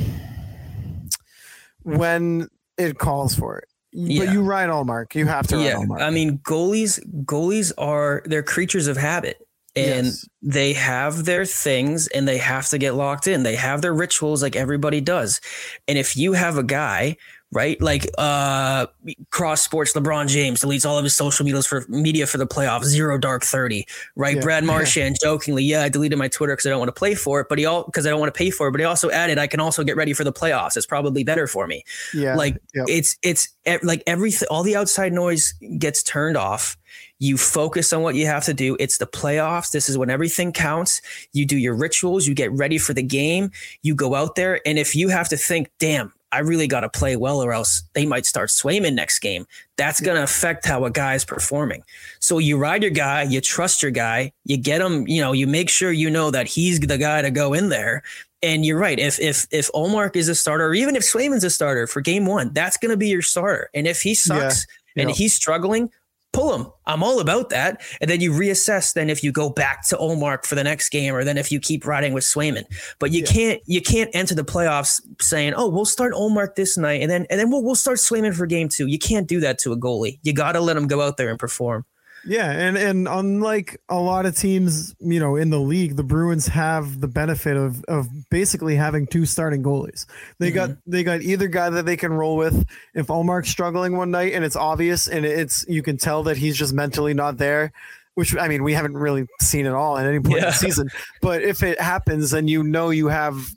[1.84, 3.68] when it calls for it.
[3.91, 4.26] Yeah.
[4.26, 5.14] But you ride Ullmark.
[5.14, 6.06] You have to ride yeah.
[6.06, 9.45] I mean, goalies goalies are they're creatures of habit.
[9.76, 10.28] And Yes.
[10.42, 13.44] they have their things and they have to get locked in.
[13.44, 15.42] They have their rituals like everybody does.
[15.88, 17.18] And if you have a guy,
[17.52, 18.86] right, like uh
[19.32, 22.84] cross sports LeBron James deletes all of his social medias for media for the playoffs,
[22.86, 24.36] zero dark 30, right?
[24.36, 24.42] Yeah.
[24.42, 27.40] Brad Marchand jokingly, yeah, I deleted my Twitter because I don't want to play for
[27.42, 29.10] it, but he all because I don't want to pay for it, but he also
[29.10, 30.78] added I can also get ready for the playoffs.
[30.78, 32.86] It's probably better for me yeah, like Yep.
[32.90, 33.48] it's it's
[33.84, 36.78] like everything all the outside noise gets turned off
[37.20, 40.51] you focus on what you have to do it's the playoffs this is when everything
[40.51, 41.01] counts
[41.34, 43.51] you do your rituals you get ready for the game
[43.82, 46.89] you go out there and if you have to think damn I really got to
[46.89, 49.45] play well or else they might start Swayman next game.
[49.78, 51.84] That's going to affect how a guy is performing.
[52.20, 55.45] So you ride your guy, you trust your guy, you get him, you know, you
[55.45, 58.01] make sure you know that he's the guy to go in there.
[58.41, 58.97] And you're right.
[58.97, 62.26] If if if Ullmark is a starter, or even if Swayman's a starter for game
[62.26, 63.70] one, that's going to be your starter.
[63.76, 64.66] And if he sucks
[64.97, 65.16] and Yeah.
[65.16, 65.91] he's struggling,
[66.34, 66.68] pull him.
[66.86, 67.82] I'm all about that.
[68.02, 68.94] And then you reassess.
[68.94, 71.60] Then if you go back to Ullmark for the next game, or then if you
[71.60, 72.64] keep riding with Swayman,
[73.00, 73.32] but you Yeah.
[73.32, 77.26] can't you can't enter the playoffs saying, "Oh, we'll start Ullmark this night, and then
[77.30, 78.88] and then we'll we'll start Swayman for game two.
[78.88, 80.20] You can't do that to a goalie.
[80.24, 81.86] You got to let him go out there and perform.
[82.26, 86.48] Yeah, and and unlike a lot of teams, you know, in the league, the Bruins
[86.48, 90.06] have the benefit of of basically having two starting goalies.
[90.40, 90.92] They got mm-hmm.
[90.92, 92.66] they got either guy that they can roll with.
[92.94, 96.56] If Ullmark's struggling one night and it's obvious and it's you can tell that he's
[96.56, 97.74] just mentally not there,
[98.16, 100.90] which I mean we haven't really seen it all at any point in the season.
[101.22, 103.50] But if it happens, then you know you have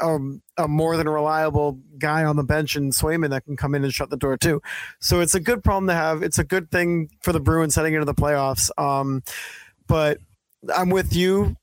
[0.00, 3.84] um, a more than reliable guy on the bench and Swayman that can come in
[3.84, 4.62] and shut the door too.
[5.00, 6.22] So it's a good problem to have.
[6.22, 8.70] It's a good thing for the Bruins heading into the playoffs.
[8.78, 9.22] Um,
[9.86, 10.18] but
[10.74, 11.56] I'm with you.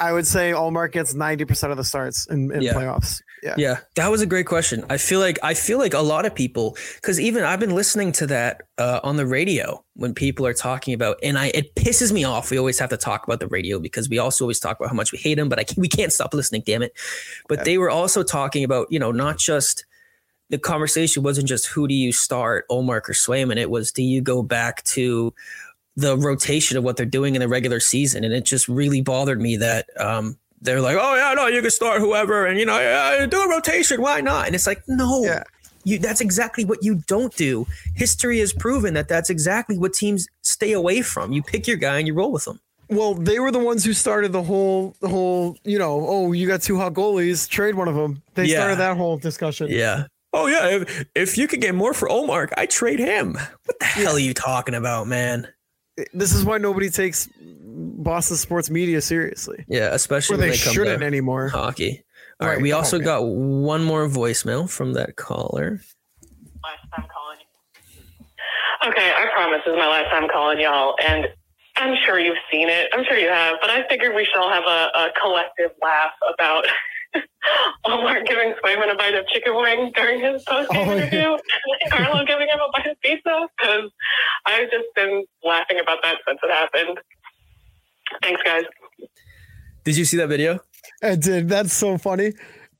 [0.00, 2.72] I would say Ullmark gets 90% of the starts in, in Yeah.
[2.74, 3.20] playoffs.
[3.44, 3.54] Yeah.
[3.58, 4.86] Yeah, that was a great question.
[4.88, 8.10] I feel like I feel like a lot of people because even I've been listening
[8.12, 12.10] to that uh, on the radio when people are talking about, and I it pisses
[12.10, 12.50] me off.
[12.50, 14.94] We always have to talk about the radio because we also always talk about how
[14.94, 16.62] much we hate them, but I can, we can't stop listening.
[16.64, 16.94] Damn it!
[17.46, 19.84] But they were also talking about you know not just
[20.48, 23.58] the conversation wasn't just who do you start, Ullmark or Swayman.
[23.58, 25.34] It was do you go back to
[25.96, 29.40] the rotation of what they're doing in the regular season, and it just really bothered
[29.42, 32.78] me that um, they're like, oh yeah, no, you can start whoever, and you know,
[32.78, 34.46] yeah, do a rotation, why not?
[34.46, 35.44] And it's like, no, Yeah.
[35.84, 37.66] you that's exactly what you don't do.
[37.94, 41.32] History has proven that that's exactly what teams stay away from.
[41.32, 42.58] You pick your guy and you roll with them.
[42.90, 46.46] Well, they were the ones who started the whole, the whole, you know, oh, you
[46.46, 48.22] got two hot goalies, trade one of them.
[48.34, 48.56] They Yeah.
[48.56, 49.68] started that whole discussion.
[49.70, 50.06] Yeah.
[50.34, 53.34] Oh yeah, if, if you could get more for Ullmark, I trade him.
[53.66, 55.46] What the hell are you talking about, man?
[56.12, 57.28] This is why nobody takes
[57.76, 59.64] Boston sports media seriously.
[59.68, 61.48] Yeah, especially Or when they they come shouldn't to anymore.
[61.48, 62.04] hockey.
[62.40, 63.06] All right, Right, we come also on, man.
[63.06, 65.80] got one more voicemail from that caller.
[66.62, 67.38] last time calling.
[68.92, 71.26] Okay, I promise this is my last time calling y'all, and
[71.76, 72.90] I'm sure you've seen it.
[72.92, 76.12] I'm sure you have, but I figured we should all have a, a collective laugh
[76.32, 76.66] about
[77.84, 81.02] Omar giving Swayman a bite of chicken wing during his post game Oh, yeah.
[81.02, 81.36] interview,
[81.82, 83.90] and Carlo giving him a bite of pizza, because
[84.46, 86.98] I've just been laughing about that since it happened.
[88.22, 88.62] Thanks, guys.
[89.84, 90.60] Did you see that video?
[91.02, 91.48] I did.
[91.48, 92.32] That's so funny.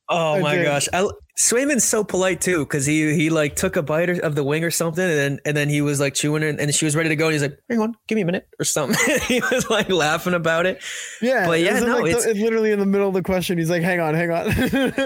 [0.08, 0.64] Oh I my did.
[0.64, 1.08] gosh, I,
[1.38, 4.70] Swayman's so polite too because he he like took a bite of the wing or
[4.70, 7.16] something, and then and then he was like chewing it, and she was ready to
[7.16, 9.18] go, and he's like, "Hang on, give me a minute" or something.
[9.28, 10.82] he was like laughing about it.
[11.22, 11.46] Yeah.
[11.46, 13.56] But yeah, was no, like, it's- the, it literally in the middle of the question.
[13.58, 14.52] He's like, hang on, hang on.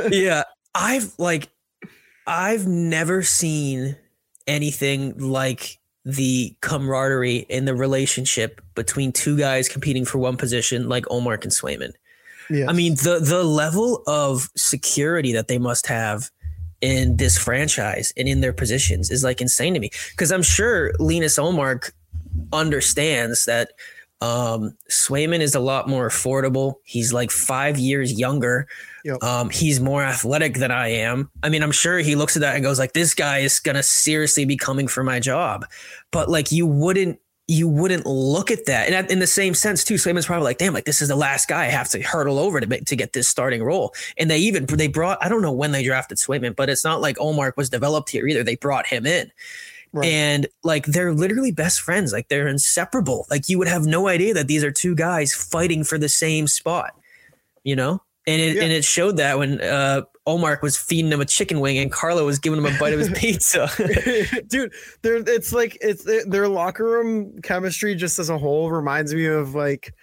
[0.12, 0.43] yeah,
[0.74, 1.49] I've like,
[2.26, 3.97] I've never seen
[4.49, 11.04] anything like the camaraderie in the relationship between two guys competing for one position, like
[11.11, 11.92] Omar and Swayman.
[12.48, 12.64] yeah.
[12.66, 16.30] I mean, the the level of security that they must have
[16.80, 19.90] in this franchise and in their positions is like insane to me.
[20.12, 21.92] Because I'm sure Linus Ullmark
[22.54, 23.72] understands that
[24.22, 26.76] um, Swayman is a lot more affordable.
[26.84, 28.66] He's like five years younger.
[29.09, 29.22] Yep.
[29.22, 31.30] Um, he's more athletic than I am.
[31.42, 33.82] I mean, I'm sure he looks at that and goes like, "This guy is gonna
[33.82, 35.64] seriously be coming for my job."
[36.12, 38.92] But like, you wouldn't you wouldn't look at that.
[38.92, 41.48] And in the same sense, too, Swayman's probably like, damn, like this is the last
[41.48, 43.94] guy I have to hurdle over to make, to get this starting role.
[44.18, 47.00] And they even they brought I don't know when they drafted Swayman, but it's not
[47.00, 48.44] like Ullmark was developed here either.
[48.44, 49.32] They brought him in.
[49.94, 50.06] Right.
[50.06, 52.12] And like they're literally best friends.
[52.12, 53.26] Like they're inseparable.
[53.30, 56.46] Like you would have no idea that these are two guys fighting for the same
[56.46, 56.90] spot.
[57.64, 58.02] You know?
[58.29, 58.62] And it, yeah.
[58.62, 62.26] and it showed that when uh, Ullmark was feeding him a chicken wing and Carlo
[62.26, 63.70] was giving him a bite of his pizza.
[64.49, 64.70] Dude,
[65.01, 69.55] they're, it's like it's their locker room chemistry just as a whole reminds me of
[69.55, 69.95] like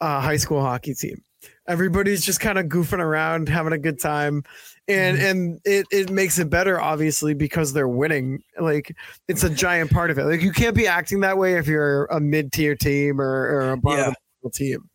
[0.00, 1.22] a high school hockey team.
[1.68, 4.42] Everybody's just kind of goofing around, having a good time.
[4.88, 5.26] And mm-hmm.
[5.26, 8.42] and it, it makes it better, obviously, because they're winning.
[8.58, 8.96] Like
[9.28, 10.24] it's a giant part of it.
[10.24, 13.70] Like you can't be acting that way if you're a mid tier team or, or
[13.70, 14.50] a bottom yeah.
[14.52, 14.89] team.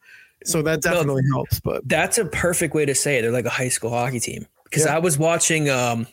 [0.45, 1.59] So that definitely no, helps.
[1.59, 3.21] But that's a perfect way to say it.
[3.21, 4.45] They're like a high school hockey team.
[4.63, 4.95] Because yeah.
[4.95, 5.69] I was watching.
[5.69, 6.07] um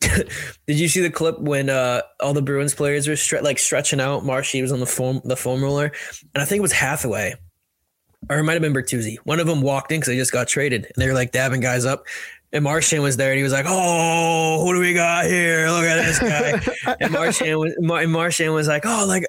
[0.00, 4.00] Did you see the clip when uh all the Bruins players were stre- like stretching
[4.00, 4.24] out?
[4.24, 5.92] Marshy was on the foam the foam roller,
[6.34, 7.34] and I think it was Hathaway,
[8.30, 9.18] or it might have been Bertuzzi.
[9.24, 11.60] One of them walked in because they just got traded, and they were like dabbing
[11.60, 12.06] guys up.
[12.52, 15.68] And Marchand was there, and he was like, "Oh, who do we got here?
[15.68, 19.26] Look at this guy." and Marchand was, and Marchand was like, "Oh, like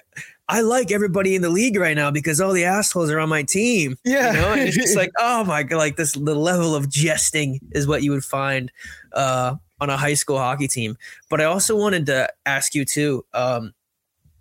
[0.52, 3.41] I like everybody in the league right now because all the assholes are on my
[3.41, 3.97] team.
[4.04, 4.34] Yeah.
[4.34, 4.52] You know?
[4.52, 8.04] And it's just like, oh my God, like this, the level of jesting is what
[8.04, 8.70] you would find
[9.14, 10.97] uh, on a high school hockey team.
[11.30, 13.74] But I also wanted to ask you too, um,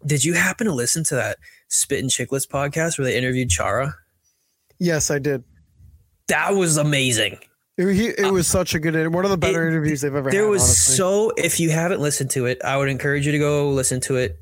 [0.05, 1.39] did you happen to listen to that
[1.69, 3.95] Spit and Chicklets podcast where they interviewed Chara?
[4.81, 5.45] Yes, I did.
[6.27, 7.39] That was amazing.
[7.79, 10.43] It, it was such a good one of the better it, interviews they've ever there
[10.43, 10.51] had.
[10.51, 10.97] was honestly.
[10.97, 14.17] so if you haven't listened to it, I would encourage you to go listen to
[14.17, 14.40] it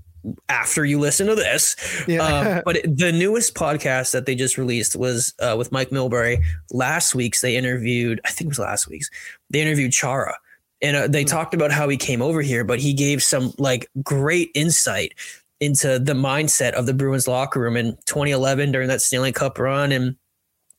[0.49, 1.77] after you listen to this.
[2.07, 2.23] Yeah.
[2.23, 6.43] Um, but it, the newest podcast that they just released was uh, with Mike Milbury.
[6.71, 9.11] Last week's they interviewed, I think it was last week's,
[9.51, 10.37] they interviewed Chara.
[10.81, 11.37] And uh, they mm-hmm.
[11.37, 15.15] talked about how he came over here, but he gave some like great insight
[15.61, 19.91] into the mindset of the Bruins locker room in 2011 during that Stanley Cup run
[19.91, 20.17] and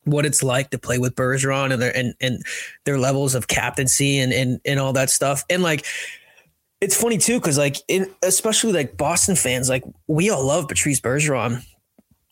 [0.06, 2.44] what it's like to play with Bergeron and their and, and
[2.86, 5.44] their levels of captaincy and, and and all that stuff.
[5.50, 5.86] And like
[6.82, 11.02] it's funny too, because like in especially like Boston fans, like we all love Patrice
[11.02, 11.64] Bergeron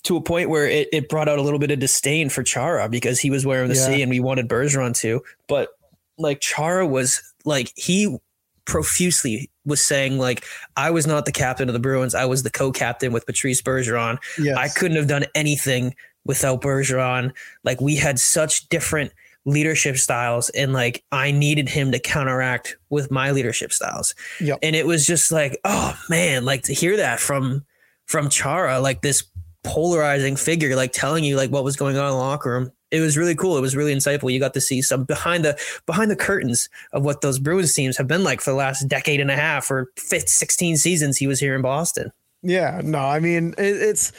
[0.03, 2.87] to a point where it, it brought out a little bit of disdain for Chara
[2.87, 3.85] because he was wearing the yeah.
[3.87, 5.21] C and we wanted Bergeron to.
[5.47, 5.69] But
[6.17, 8.17] like Chara was like he
[8.65, 10.45] profusely was saying like
[10.77, 12.15] I was not the captain of the Bruins.
[12.15, 14.17] I was the co-captain with Patrice Bergeron.
[14.39, 14.57] Yes.
[14.57, 15.93] I couldn't have done anything
[16.25, 17.33] without Bergeron.
[17.63, 19.11] Like we had such different
[19.47, 24.13] leadership styles and like I needed him to counteract with my leadership styles.
[24.41, 24.59] Yep.
[24.61, 27.65] And it was just like, oh man, like to hear that from
[28.05, 29.23] from Chara, like this
[29.63, 32.71] polarizing figure, like telling you like what was going on in the locker room.
[32.91, 33.57] It was really cool.
[33.57, 34.31] It was really insightful.
[34.31, 37.97] You got to see some behind the behind the curtains of what those Bruins teams
[37.97, 41.27] have been like for the last decade and a half or 15, 16 seasons he
[41.27, 42.11] was here in Boston.
[42.43, 44.11] Yeah, no, I mean it, it's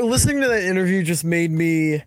[0.00, 2.02] listening to that interview just made me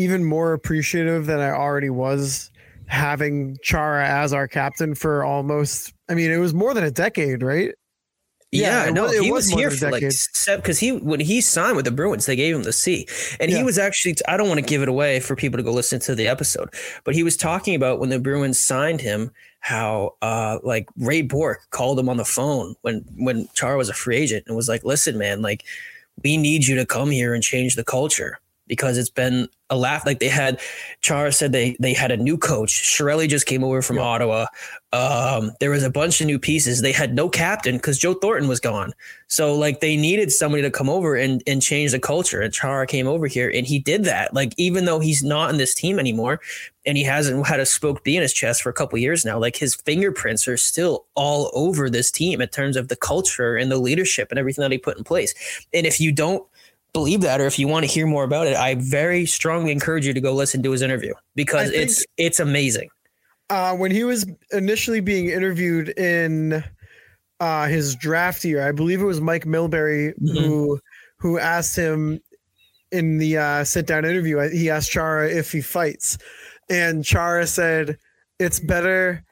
[0.00, 2.50] even more appreciative than I already was
[2.86, 7.42] having Chara as our captain for almost I mean it was more than a decade,
[7.42, 7.74] right?
[8.52, 10.02] Yeah, yeah no, was, he was, was here for like
[10.56, 13.06] because he when he signed with the Bruins, they gave him the C,
[13.38, 13.58] and yeah.
[13.58, 14.16] he was actually.
[14.26, 16.68] I don't want to give it away for people to go listen to the episode,
[17.04, 19.30] but he was talking about when the Bruins signed him,
[19.60, 23.94] how uh like Ray Bourque called him on the phone when when Chara was a
[23.94, 25.62] free agent and was like, "Listen, man, like
[26.24, 28.40] we need you to come here and change the culture."
[28.70, 30.06] Because it's been a laugh.
[30.06, 30.60] Like they had,
[31.02, 32.70] Chara said they they had a new coach.
[32.70, 34.02] Chiarelli just came over from yeah.
[34.02, 34.46] Ottawa.
[34.92, 36.80] Um, there was a bunch of new pieces.
[36.80, 38.92] They had no captain because Joe Thornton was gone.
[39.26, 42.40] So like they needed somebody to come over and and change the culture.
[42.40, 44.32] And Chara came over here and he did that.
[44.32, 46.40] Like even though he's not in this team anymore,
[46.86, 49.38] and he hasn't had a spoke B in his chest for a couple years now,
[49.38, 53.70] like his fingerprints are still all over this team in terms of the culture and
[53.70, 55.34] the leadership and everything that he put in place.
[55.74, 56.44] And if you don't
[56.92, 60.06] believe that or if you want to hear more about it, I very strongly encourage
[60.06, 62.88] you to go listen to his interview because think, it's it's amazing.
[63.48, 66.64] Uh, when he was initially being interviewed in
[67.40, 70.38] uh, his draft year, I believe it was Mike Milbury mm-hmm.
[70.38, 70.80] who
[71.18, 72.20] who asked him
[72.92, 74.38] in the uh, sit down interview.
[74.50, 76.18] He asked Chara if he fights,
[76.68, 77.98] and Chara said,
[78.38, 79.24] "It's better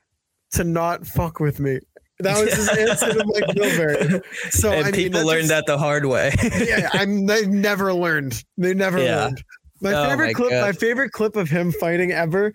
[0.52, 1.80] to not fuck with me."
[2.20, 4.22] That was his answer to Mike Milbury.
[4.50, 6.34] So and I people learned just, that the hard way.
[6.58, 8.42] yeah, I'm they never learned.
[8.56, 9.24] They never yeah.
[9.24, 9.44] learned.
[9.80, 10.62] My oh favorite my clip, God.
[10.62, 12.52] my favorite clip of him fighting ever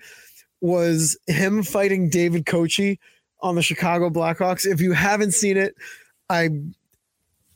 [0.60, 2.98] was him fighting David Koci
[3.42, 4.66] on the Chicago Blackhawks.
[4.66, 5.76] If you haven't seen it,
[6.30, 6.50] I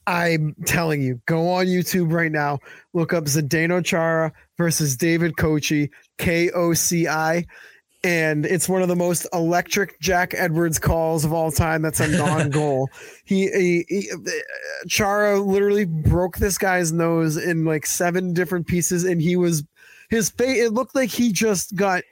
[0.06, 2.60] I'm telling you, go on YouTube right now,
[2.94, 7.46] look up Zdeno Chara versus David Koci, K O C I
[8.04, 11.82] and it's one of the most electric Jack Edwards calls of all time.
[11.82, 12.90] That's a non-goal.
[13.26, 14.10] he, he, he,
[14.88, 19.64] Chara literally broke this guy's nose in like seven different pieces, and he was
[20.10, 20.66] his face.
[20.66, 22.04] It looked like he just got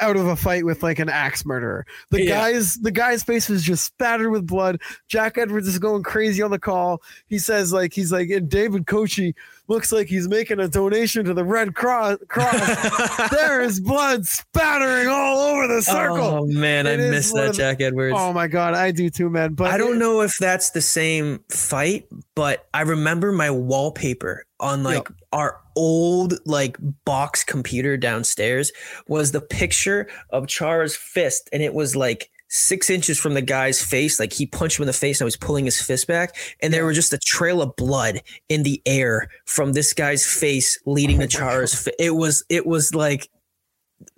[0.00, 1.86] out of a fight with like an axe murderer.
[2.10, 2.28] The Yeah.
[2.40, 4.80] guy's the guy's face was just spattered with blood.
[5.08, 7.00] Jack Edwards is going crazy on the call.
[7.28, 9.32] He says like he's like and David Koci
[9.68, 12.18] looks like he's making a donation to the Red Cross.
[12.28, 13.30] Cross.
[13.30, 16.18] there is blood spattering all over the circle.
[16.18, 18.16] Oh man, I It is miss that the- Jack Edwards.
[18.18, 19.54] Oh my god, I do too, man.
[19.54, 24.82] But I don't know if that's the same fight, but I remember my wallpaper on
[24.82, 28.72] like our old like box computer downstairs
[29.08, 33.82] was the picture of Chara's fist, and it was like six inches from the guy's
[33.82, 34.20] face.
[34.20, 36.72] Like he punched him in the face, and I was pulling his fist back, and
[36.72, 41.20] there was just a trail of blood in the air from this guy's face leading
[41.20, 41.88] to Chara's.
[41.98, 43.28] It was it was like.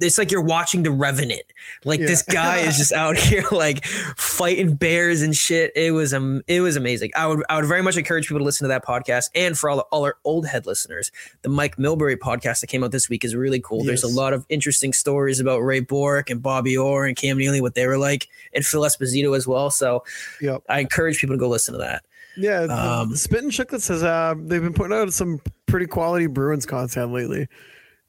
[0.01, 1.43] It's like you're watching The Revenant.
[1.85, 2.07] Like Yeah.
[2.07, 3.85] this guy is just out here like
[4.17, 5.73] fighting bears and shit.
[5.77, 7.11] It was um, it was amazing.
[7.17, 9.31] I would I would very much encourage people to listen to that podcast.
[9.35, 11.11] And for all, all our old head listeners,
[11.43, 13.85] the Mike Milbury podcast that came out this week is really cool.
[13.85, 17.61] There's a lot of interesting stories about Ray Bourque and Bobby Orr and Cam Neely,
[17.61, 19.71] what they were like, and Phil Esposito as well.
[19.71, 20.05] So
[20.41, 20.63] Yep.
[20.69, 22.05] I encourage people to go listen to that.
[22.39, 26.67] Yeah, Um, Spit and Chicklets has uh they've been putting out some pretty quality Bruins
[26.67, 27.49] content lately.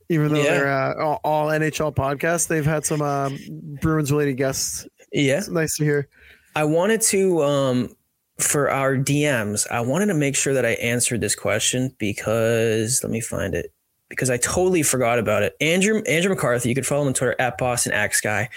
[0.10, 0.52] Even though Yeah.
[0.58, 3.38] they're uh, all, all NHL podcasts, they've had some um,
[3.82, 4.88] Bruins related guests.
[5.12, 5.38] Yeah.
[5.40, 6.08] It's nice to hear.
[6.56, 7.96] I wanted to um
[8.40, 13.12] for our DMs, I wanted to make sure that I answered this question because let
[13.12, 13.74] me find it.
[14.10, 15.56] Because I totally forgot about it.
[15.60, 18.50] Andrew Andrew McCarthy, you can follow him on Twitter at Boston Axe Guy.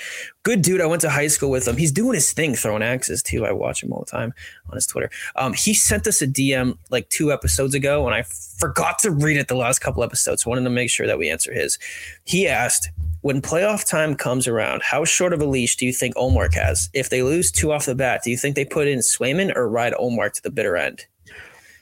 [0.45, 0.81] Good dude.
[0.81, 1.77] I went to high school with him.
[1.77, 3.45] He's doing his thing, throwing axes too.
[3.45, 4.33] I watch him all the time
[4.69, 5.11] on his Twitter.
[5.37, 9.37] Um, he sent us a DM like two episodes ago, and I forgot to read
[9.37, 10.47] it the last couple episodes.
[10.47, 11.79] Wanted to make sure that we answer his.
[12.25, 12.91] He asked,
[13.23, 16.89] when playoff time comes around, how short of a leash do you think Ullmark has?
[16.95, 19.69] If they lose two off the bat, do you think they put in Swayman or
[19.69, 21.05] ride Ullmark to the bitter end?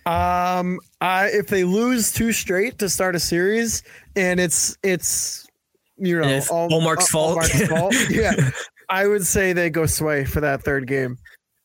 [0.08, 3.82] Um, I if they lose two straight to start a series,
[4.16, 5.46] and it's it's
[5.98, 7.44] you know all- Ullmark's all- fault.
[7.44, 8.50] Ullmark's fault, yeah,
[8.88, 11.18] I would say they go sway for that third game.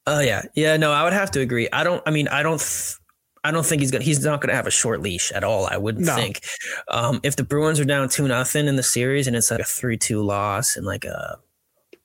[0.07, 0.75] Oh yeah, yeah.
[0.77, 1.69] No, I would have to agree.
[1.71, 2.03] I don't.
[2.05, 2.59] I mean, I don't.
[2.59, 2.97] Th-
[3.45, 4.03] I don't think he's gonna.
[4.03, 5.65] He's not gonna have a short leash at all.
[5.67, 6.15] I wouldn't No.
[6.15, 6.41] think.
[6.89, 9.65] Um, if the Bruins are down two nothing in the series and it's like a
[9.65, 11.37] three two loss and like a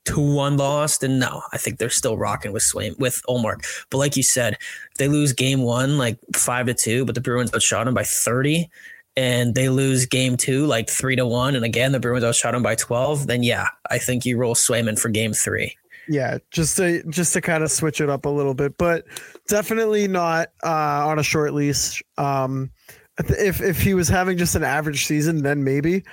[0.08, 3.86] two one loss, then no, I think they're still rocking with Swain with Ullmark.
[3.90, 4.56] But like you said,
[4.98, 8.70] they lose game one like five to two, but the Bruins outshot them by thirty,
[9.16, 12.62] and they lose game two like three to one, and again the Bruins outshot them
[12.62, 15.76] by twelve, then yeah, I think you roll Swayman for game three.
[16.08, 19.04] Yeah, just to just to kind of switch it up a little bit, but
[19.46, 22.02] definitely not uh, on a short leash.
[22.16, 22.70] Um,
[23.18, 26.04] if if he was having just an average season, then maybe.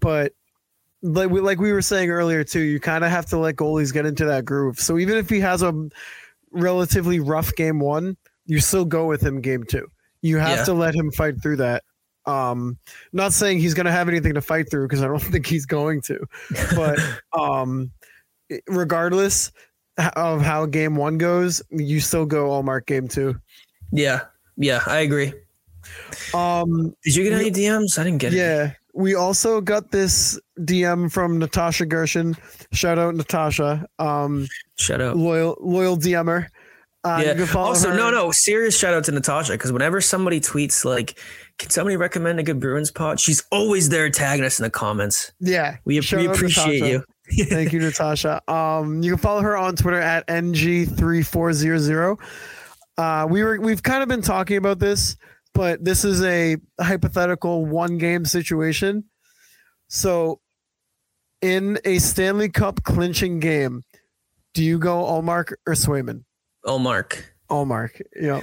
[0.00, 0.32] But
[1.02, 3.92] like we like we were saying earlier too, you kind of have to let goalies
[3.92, 4.78] get into that groove.
[4.80, 5.88] So even if he has a
[6.52, 9.86] relatively rough game one, you still go with him game two.
[10.20, 10.64] You have Yeah.
[10.66, 11.82] to let him fight through that.
[12.24, 12.78] Um,
[13.12, 15.66] not saying he's going to have anything to fight through because I don't think he's
[15.66, 16.24] going to,
[16.76, 16.98] but
[17.32, 17.90] um,
[18.68, 19.50] regardless
[20.16, 23.34] of how game one goes, you still go Ullmark game two.
[23.90, 24.20] Yeah,
[24.56, 25.32] yeah, I agree.
[26.32, 27.98] Um, Did you get any DMs?
[27.98, 28.36] I didn't get it.
[28.36, 32.36] yeah, we also got this DM from Natasha Gershon.
[32.72, 34.46] Shout out Natasha, um,
[34.78, 35.16] Shut up.
[35.16, 36.46] loyal loyal DMer.
[37.04, 37.34] Uh, you yeah.
[37.34, 40.84] can follow Also, her- no, no, serious shout out to Natasha because whenever somebody tweets
[40.84, 41.18] like,
[41.58, 45.32] "Can somebody recommend a good Bruins pod?" She's always there tagging us in the comments.
[45.40, 47.04] Yeah, We, shout we appreciate Natasha.
[47.30, 47.44] you.
[47.46, 48.40] Thank you, Natasha.
[48.52, 52.18] Um, you can follow her on Twitter at ng3400.
[52.98, 55.16] Uh, we were we've kind of been talking about this,
[55.54, 59.04] but this is a hypothetical one game situation.
[59.88, 60.40] So,
[61.40, 63.82] in a Stanley Cup clinching game,
[64.54, 66.24] do you go Ullmark or Swayman?
[66.64, 67.34] Oh, Mark.
[67.50, 68.00] Ullmark.
[68.14, 68.40] Yeah.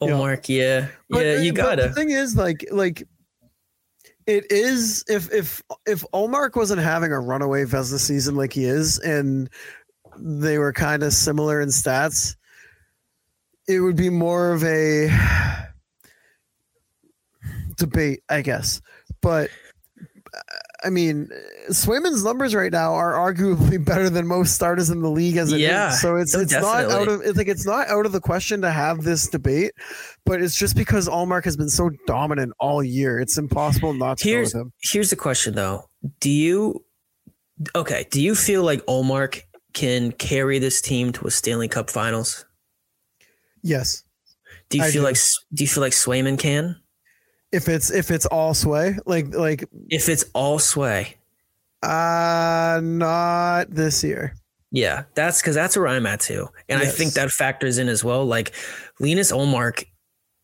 [0.00, 0.16] Oh, Yeah.
[0.48, 1.32] Yeah, But- yeah.
[1.34, 1.82] Uh, you gotta.
[1.88, 3.06] The thing is, like, like
[4.26, 8.98] it is if if if Ullmark wasn't having a runaway Vezina season like he is,
[8.98, 9.50] and
[10.18, 12.36] they were kind of similar in stats,
[13.68, 15.08] it would be more of a
[17.80, 18.80] debate, I guess.
[19.20, 19.50] But
[20.84, 21.28] I mean,
[21.70, 25.56] Swayman's numbers right now are arguably better than most starters in the league as it
[25.56, 25.62] is.
[25.62, 28.60] Yeah, So it's it's not out of it's like it's not out of the question
[28.62, 29.72] to have this debate,
[30.24, 33.18] but it's just because Ullmark has been so dominant all year.
[33.18, 34.72] It's impossible not to Here's go with him.
[34.92, 35.88] here's the question though.
[36.20, 36.84] Do you
[37.74, 38.06] okay?
[38.10, 39.42] Do you feel like Ullmark
[39.74, 42.46] can carry this team to a Stanley Cup Finals?
[43.62, 44.04] Yes.
[44.70, 45.06] Do you I feel do.
[45.08, 45.16] like
[45.52, 46.76] do you feel like Swayman can?
[47.52, 51.16] If it's if it's all sway, like like If it's all sway,
[51.82, 54.34] Uh, not this year.
[54.72, 58.04] Yeah, that's because that's where I'm at too, and I think that factors in as
[58.04, 58.24] well.
[58.24, 58.54] Like
[59.00, 59.84] Linus Ullmark,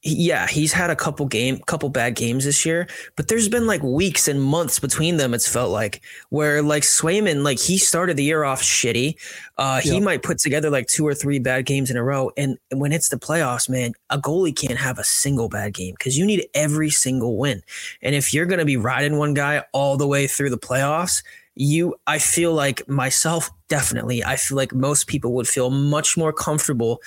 [0.06, 2.86] yeah, he's had a couple game, couple bad games this year,
[3.16, 5.34] but there's been like weeks and months between them.
[5.34, 6.00] It's felt like
[6.30, 9.16] where like Swayman, like he started the year off shitty.
[9.58, 12.56] Uh, he might put together like two or three bad games in a row, and
[12.72, 16.24] when it's the playoffs, man, a goalie can't have a single bad game because you
[16.24, 17.62] need every single win.
[18.00, 21.22] And if you're gonna be riding one guy all the way through the playoffs,
[21.56, 26.32] you I feel like myself definitely I feel like most people would feel much more
[26.32, 27.00] comfortable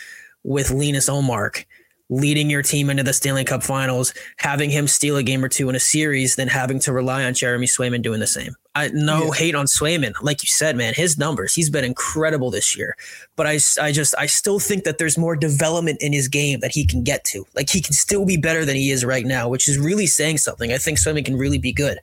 [0.44, 1.66] with Linus Ullmark
[2.10, 5.70] leading your team into the Stanley Cup Finals, having him steal a game or two
[5.70, 8.56] in a series than having to rely on Jeremy Swayman doing the same.
[8.74, 9.34] I no Yeah.
[9.34, 10.94] hate on Swayman, like you said, man.
[10.96, 12.96] His numbers, he's been incredible this year.
[13.36, 16.72] But I, I just, I still think that there's more development in his game that
[16.72, 17.46] he can get to.
[17.56, 20.40] Like he can still be better than he is right now, which is really saying
[20.40, 20.74] something.
[20.74, 22.00] I think Swayman can really be good.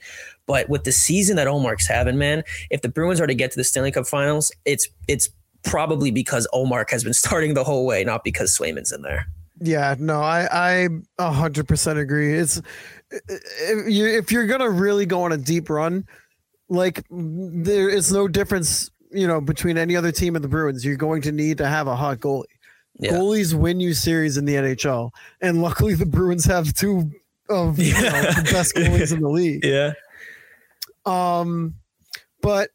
[0.46, 3.57] But with the season that Ullmark's having, man, if the Bruins are to get to
[3.57, 5.28] the Stanley Cup Finals, it's it's
[5.64, 9.26] probably because Ullmark has been starting the whole way, not because Swayman's in there.
[9.61, 10.88] Yeah, no, I I
[11.18, 12.34] a hundred percent agree.
[12.34, 12.61] It's
[13.11, 16.07] if you if you're gonna really go on a deep run,
[16.68, 20.84] like there is no difference, you know, between any other team and the Bruins.
[20.84, 22.44] You're going to need to have a hot goalie.
[22.98, 23.12] Yeah.
[23.12, 27.11] Goalies win you series in the NHL, and luckily the Bruins have two
[27.48, 29.64] of you know, the best goalies in the league.
[29.64, 29.92] Yeah.
[31.04, 31.76] Um,
[32.42, 32.70] but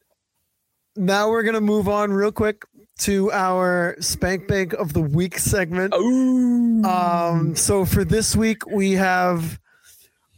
[0.96, 2.64] now we're gonna move on real quick
[3.02, 5.94] to our Spank Bank of the Week segment.
[5.96, 6.84] Oh.
[6.84, 9.60] Um, so for this week we have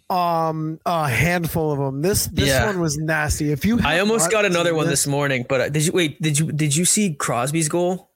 [0.09, 2.01] um a handful of them.
[2.01, 2.65] This this Yeah.
[2.65, 3.51] one was nasty.
[3.51, 6.21] If you I almost got another one this morning, but uh, did you wait?
[6.21, 8.09] Did you did you see Crosby's goal?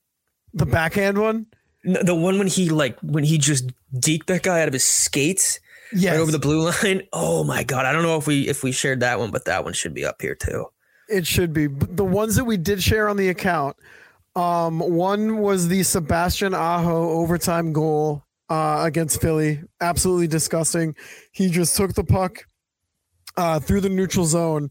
[0.53, 1.45] the backhand one.
[1.83, 4.83] No, the one when he like when he just deked that guy out of his
[4.85, 5.59] skates
[5.93, 7.03] Yes, right over the blue line.
[7.13, 7.85] Oh my god!
[7.85, 10.03] I don't know if we if we shared that one, but that one should be
[10.05, 10.65] up here too.
[11.09, 13.77] it should be the ones that we did share on the account.
[14.37, 19.63] Um, one was the Sebastian Aho overtime goal uh, against Philly.
[19.81, 20.95] Absolutely disgusting.
[21.31, 22.45] He just took the puck
[23.35, 24.69] uh, through the neutral zone.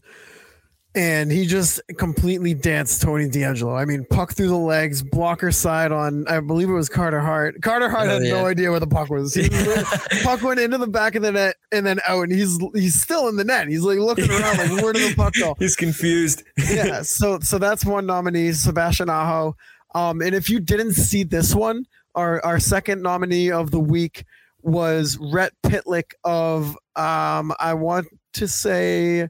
[0.97, 3.79] And he just completely danced Tony DeAngelo.
[3.79, 7.61] I mean, puck through the legs, blocker side on, I believe it was Carter Hart.
[7.61, 9.35] Carter Hart Oh, had no idea where the puck was.
[9.35, 9.47] He,
[10.23, 13.27] puck went into the back of the net and then out, and he's he's still
[13.27, 13.67] in the net.
[13.67, 15.55] He's like looking around, like where did the puck go?
[15.59, 16.41] He's confused.
[16.69, 19.55] yeah, so so that's one nominee, Sebastian Aho.
[19.93, 21.85] Um, and if you didn't see this one,
[22.15, 24.25] our our second nominee of the week
[24.63, 29.29] was Rhett Pitlick of um, I want to say,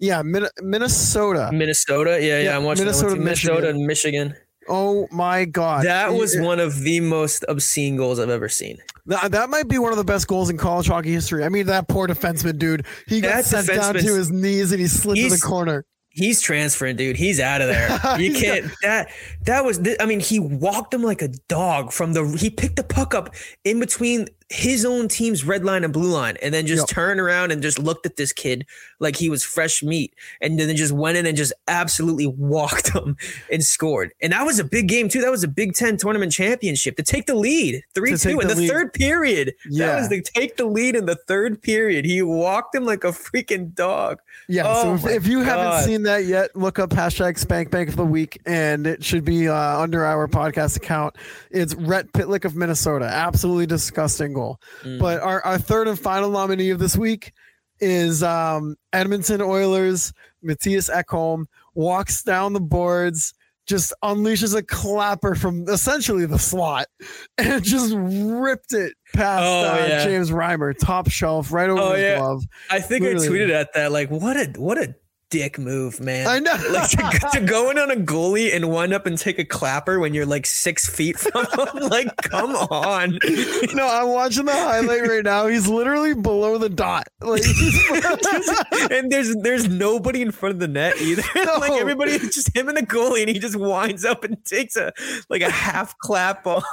[0.00, 1.50] yeah, Min- Minnesota.
[1.52, 2.42] Minnesota, yeah, yeah.
[2.42, 3.20] Yeah, I'm watching Minnesota, too.
[3.20, 3.76] Minnesota Michigan.
[3.76, 4.34] and Michigan.
[4.68, 8.78] Oh my God, That was It- one of the most obscene goals I've ever seen.
[9.06, 11.42] That, that might be one of the best goals in college hockey history.
[11.44, 12.86] I mean, that poor defenseman, dude.
[13.08, 15.84] He got sent down to his knees and he slid to the corner.
[16.12, 17.16] He's transferring, dude.
[17.16, 17.88] He's out of there.
[18.18, 18.70] You can't.
[18.82, 19.10] That
[19.46, 19.80] that was.
[20.00, 22.24] I mean, he walked him like a dog from the.
[22.38, 23.34] He picked the puck up
[23.64, 26.88] in between his own team's red line and blue line, and then just Yep.
[26.88, 28.66] turned around and just looked at this kid
[28.98, 33.16] like he was fresh meat, and then just went in and just absolutely walked him
[33.52, 34.12] and scored.
[34.20, 35.20] And that was a big game too.
[35.20, 38.48] That was a Big Ten tournament championship to take the lead, three take two in
[38.48, 39.54] the third period.
[39.68, 39.86] Yeah.
[39.86, 42.04] That was the take the lead in the third period.
[42.04, 44.18] He walked him like a freaking dog.
[44.48, 47.88] Yeah, Oh so if, if you haven't seen that yet, look up hashtag Spank Bank
[47.88, 51.14] of the Week, and it should be uh, under our podcast account.
[51.52, 53.04] It's Rhett Pitlick of Minnesota.
[53.06, 54.60] Absolutely disgusting goal.
[54.82, 54.98] Mm.
[54.98, 57.32] But our, our third and final nominee of this week
[57.80, 60.12] is um, Edmonton Oilers.
[60.42, 61.44] Matthias Ekholm
[61.74, 63.34] walks down the boards,
[63.66, 66.86] just unleashes a clapper from essentially the slot,
[67.38, 70.04] and just ripped it past Oh, uh, yeah.
[70.04, 72.18] James Reimer, top shelf, right over Oh, his yeah.
[72.18, 72.42] glove.
[72.70, 74.94] I think I tweeted at that like what a what a
[75.30, 76.26] dick move, man.
[76.26, 76.56] I know.
[76.70, 79.98] Like to, to go in on a goalie and wind up and take a clapper
[80.00, 81.44] when you're like six feet from
[81.74, 81.88] him.
[81.88, 83.18] like, come on.
[83.74, 85.46] no, I'm watching the highlight right now.
[85.46, 87.08] He's literally below the dot.
[87.20, 87.42] Like,
[88.90, 91.22] and there's there's nobody in front of the net either.
[91.34, 91.78] like No.
[91.78, 94.92] everybody, just him and the goalie, and he just winds up and takes a
[95.28, 96.64] like a half clap off.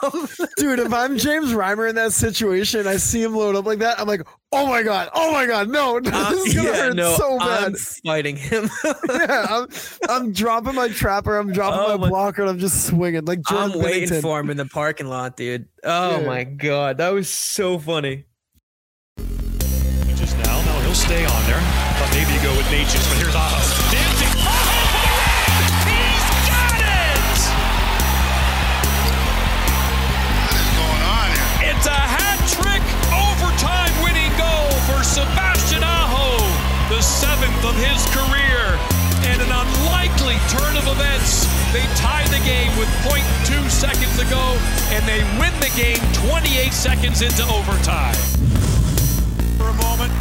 [0.57, 3.99] dude, if I'm James Reimer in that situation, I see him load up like that.
[3.99, 4.21] I'm like,
[4.52, 7.64] oh my god, oh my god, no, this uh, is gonna hurt so bad.
[7.65, 7.76] I'm
[8.06, 8.69] fighting him.
[9.10, 9.68] yeah, I'm,
[10.10, 13.40] I'm dropping my trapper, I'm dropping Oh my, my- blocker, and I'm just swinging like
[13.48, 14.22] I'm Jordan waiting Bennington.
[14.22, 15.68] for him in the parking lot, dude.
[15.84, 16.26] Oh Yeah.
[16.28, 18.26] my god, that was so funny.
[20.15, 21.60] Just now, no, he'll stay on there.
[21.60, 23.56] Thought maybe you go with Necas, but here's Aho.
[23.56, 23.86] Aho!
[36.98, 38.74] The seventh of his career.
[39.30, 44.57] And an unlikely turn of events, they tie the game with 0.2 seconds to go,
[44.90, 48.18] and they win the game 28 seconds into overtime.
[49.61, 50.11] For a moment,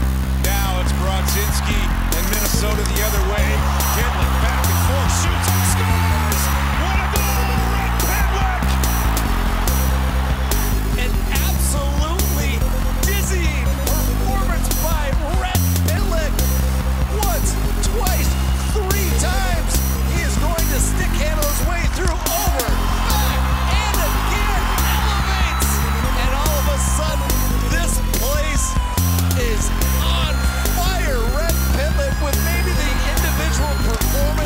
[0.45, 1.81] now it's Brodzinski
[2.13, 3.86] and Minnesota the other way.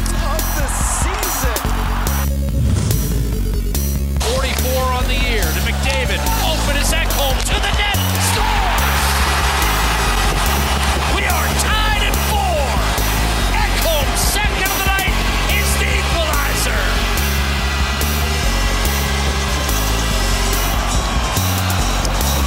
[0.08, 1.60] Of the season.
[4.32, 6.20] 44 on the year to McDavid.
[6.46, 7.98] Open is Ekholm to the net.
[8.30, 9.02] Scores!
[11.16, 12.64] We are tied at four.
[13.52, 15.14] Ekholm, second of the night,
[15.52, 16.80] is the equalizer.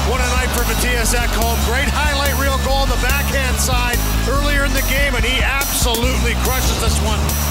[0.09, 1.57] What a night for Matthias Ekholm.
[1.65, 3.97] Great highlight reel goal on the backhand side
[4.27, 7.42] earlier in the game, and he absolutely crushes this one.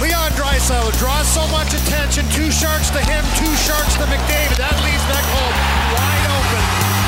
[0.00, 2.24] Leon Draisaitl draws so much attention.
[2.36, 4.56] Two sharks to him, two sharks to McDavid.
[4.60, 5.54] That leaves Ekholm
[5.96, 6.64] wide open,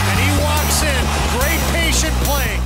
[0.08, 1.02] and he walks in.
[1.36, 2.62] Great patient playing.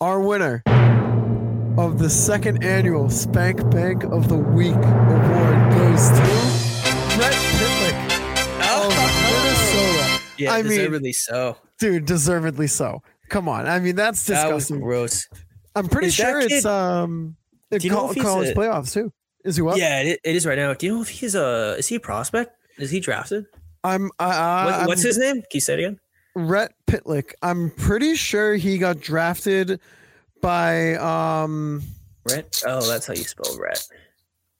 [0.00, 0.62] Our winner
[1.76, 6.22] of the second annual Spank Bank of the Week award goes to
[7.18, 7.96] Rhett Pitlick
[8.64, 8.88] of
[9.30, 10.20] Minnesota.
[10.38, 11.56] Yeah, I mean- deservedly so.
[11.78, 13.02] Dude, deservedly so.
[13.30, 13.66] Come on.
[13.66, 14.80] I mean, that's That was disgusting.
[14.84, 15.26] gross.
[15.74, 17.36] I'm pretty Is that sure it's kid- um
[17.70, 19.12] in Do you know if he's college a- playoffs too.
[19.44, 19.78] Is he what?
[19.78, 20.74] Yeah, it, it is right now.
[20.74, 22.50] Do you know if he's a is he a prospect?
[22.78, 23.46] Is he drafted?
[23.84, 24.26] I'm I,
[24.66, 25.36] What, I'm what's his name?
[25.36, 26.00] Can you say it again?
[26.34, 27.32] Rhett Pitlick.
[27.42, 29.80] I'm pretty sure he got drafted
[30.42, 31.82] by um
[32.28, 32.62] Rhett.
[32.66, 33.86] Oh, that's how you spell Rhett.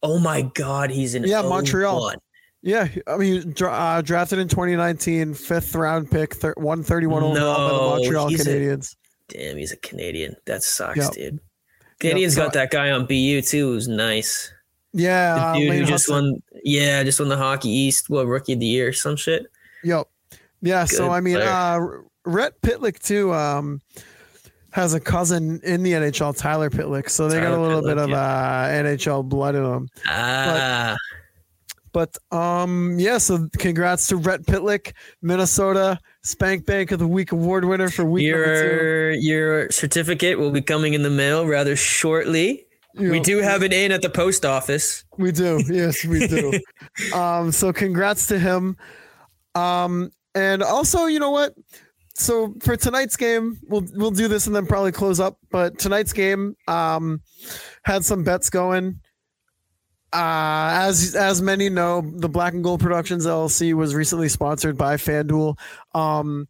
[0.03, 2.15] Oh my God, he's in Yeah, Montreal.
[2.62, 2.91] 01.
[2.95, 7.73] yeah, I mean dra- uh, drafted in 2019, fifth round pick, thir- 131 overall by
[7.73, 8.97] the Montreal a- Canadiens.
[9.28, 10.35] Damn, he's a Canadian.
[10.47, 11.11] That sucks, Yep.
[11.12, 11.41] dude.
[12.01, 14.53] Canadiens so- got that guy on BU too, who's nice.
[14.93, 16.11] yeah, The uh, dude Lane who just Hutson.
[16.32, 19.47] won, yeah, just won the Hockey East, what rookie of the year, some shit.
[19.85, 20.09] Yep.
[20.62, 20.85] Yeah.
[20.85, 21.49] so I mean, player.
[21.49, 21.81] uh,
[22.24, 23.81] Rhett Pitlick too um,
[24.73, 27.09] has a cousin in the NHL, Tyler Pitlick.
[27.09, 29.89] So they got a Tyler little bit Pitlick, of uh, NHL blood in them.
[30.07, 31.20] Ah, But
[32.31, 33.19] um, yeah.
[33.19, 34.93] So congrats to Rhett Pitlick,
[35.23, 40.62] Minnesota Spank Bank of the Week award winner for week your your certificate will be
[40.62, 42.67] coming in the mail rather shortly.
[42.97, 43.11] two.
[43.11, 45.05] We Yep, do have it in at the post office.
[45.17, 45.62] We do.
[45.69, 46.61] Yes, we do.
[47.15, 48.77] um, so congrats to him.
[49.55, 51.55] Um, and also, you know what?
[52.15, 55.39] So for tonight's game, we'll we'll do this and then probably close up.
[55.51, 57.23] But tonight's game um,
[57.85, 59.01] had some bets going.
[60.12, 64.97] Uh, as as many know, the Black and Gold Productions LLC was recently sponsored by
[64.97, 65.57] FanDuel.
[65.95, 66.49] Um,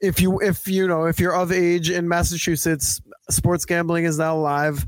[0.00, 4.36] if you if you know if you're of age in Massachusetts, sports gambling is now
[4.36, 4.86] live.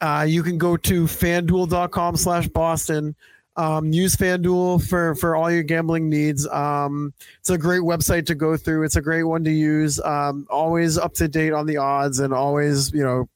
[0.00, 3.14] Uh, you can go to fanduel.com slash Boston.
[3.56, 6.46] Um, use FanDuel for, for all your gambling needs.
[6.46, 8.84] Um, it's a great website to go through.
[8.84, 9.98] It's a great one to use.
[10.00, 13.28] Um, always up to date on the odds and always, you know,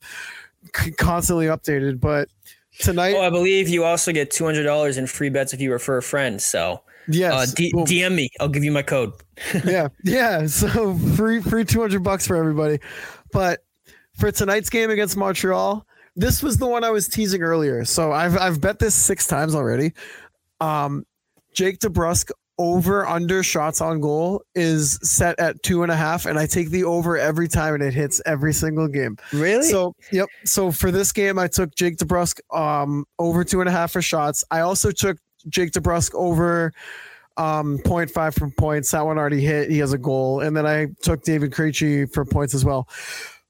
[0.76, 1.98] c- constantly updated.
[1.98, 2.28] But
[2.78, 5.73] tonight, Oh, I believe you also get two hundred dollars in free bets if you
[5.73, 6.40] refer a friend.
[6.40, 7.73] So yes, uh, D-.
[7.73, 8.31] DM me.
[8.40, 9.12] I'll give you my code.
[9.65, 10.47] yeah, yeah.
[10.47, 12.78] So free, free two hundred bucks for everybody.
[13.32, 13.65] But
[14.19, 15.86] for tonight's game against Montreal,
[16.16, 17.85] this was the one I was teasing earlier.
[17.85, 19.93] So I've I've bet this six times already.
[20.61, 21.07] Um,
[21.55, 22.31] Jake DeBrusk
[22.62, 26.70] over under shots on goal is set at two and a half, and I take
[26.70, 29.16] the over every time, and it hits every single game.
[29.32, 29.68] Really?
[29.68, 30.28] So yep.
[30.44, 34.02] So for this game, I took Jake DeBrusk um over two and a half for
[34.02, 34.44] shots.
[34.51, 35.18] I also took
[35.48, 36.72] Jake DeBrusk over
[37.36, 38.90] um 0.5 for points.
[38.93, 39.70] That one already hit.
[39.70, 40.40] He has a goal.
[40.40, 42.89] And then I took David Krejci for points as well.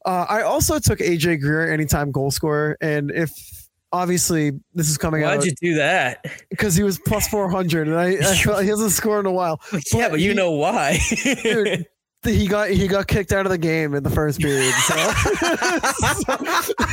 [0.04, 2.76] Uh, I also took AJ Greer anytime goal scorer.
[2.80, 3.61] And if
[3.92, 5.36] obviously this is coming out.
[5.38, 6.24] Why'd you do that?
[6.50, 8.16] because he was plus 400 and I,
[8.58, 9.60] I he hasn't scored in a while.
[9.92, 10.98] yeah, but you he- know why.
[11.42, 11.86] Dude,
[12.24, 14.72] he got he got kicked out of the game in the first period.
[14.74, 14.94] So,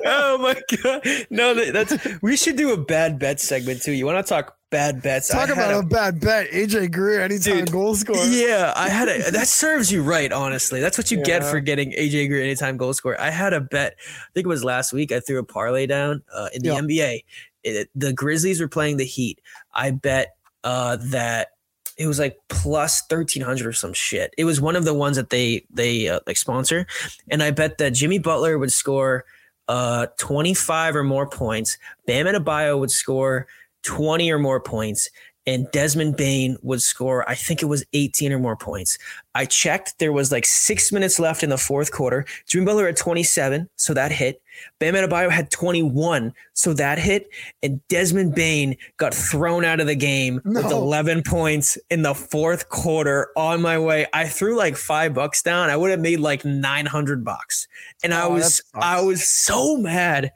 [0.04, 1.02] oh my god!
[1.30, 3.92] No, that- that's we should do a bad bet segment too.
[3.92, 5.28] You want to talk bad bets?
[5.28, 6.50] Talk about a, a- bad bet.
[6.50, 8.24] AJ Greer anytime Dude, goal scorer.
[8.26, 10.80] Yeah, I had a that serves you right, honestly.
[10.80, 13.20] That's what you get for getting AJ Greer anytime goal scorer.
[13.20, 15.10] I had a bet, I think it was last week.
[15.12, 16.80] I threw a parlay down uh, in the Yeah.
[16.80, 17.24] NBA.
[17.64, 19.40] It, the Grizzlies were playing the Heat.
[19.74, 21.48] I bet uh, that
[21.96, 24.34] it was like plus 1300 or some shit.
[24.36, 26.86] It was one of the ones that they they uh, like sponsor
[27.30, 29.24] and I bet that Jimmy Butler would score
[29.68, 31.78] uh 25 or more points.
[32.06, 33.46] Bam Adebayo would score
[33.82, 35.10] 20 or more points
[35.46, 38.98] and Desmond Bane would score, I think it was 18 or more points.
[39.34, 42.26] I checked, there was like six minutes left in the fourth quarter.
[42.48, 44.42] Jimmy Butler had 27, so that hit.
[44.78, 47.28] Bam Adebayo had 21, so that hit.
[47.62, 52.68] And Desmond Bane got thrown out of the game with 11 points in the fourth
[52.68, 54.06] quarter on my way.
[54.12, 55.70] I threw like five bucks down.
[55.70, 57.68] I would have made like 900 bucks.
[58.02, 58.62] And I Oh, that was.
[58.74, 60.32] I was so mad,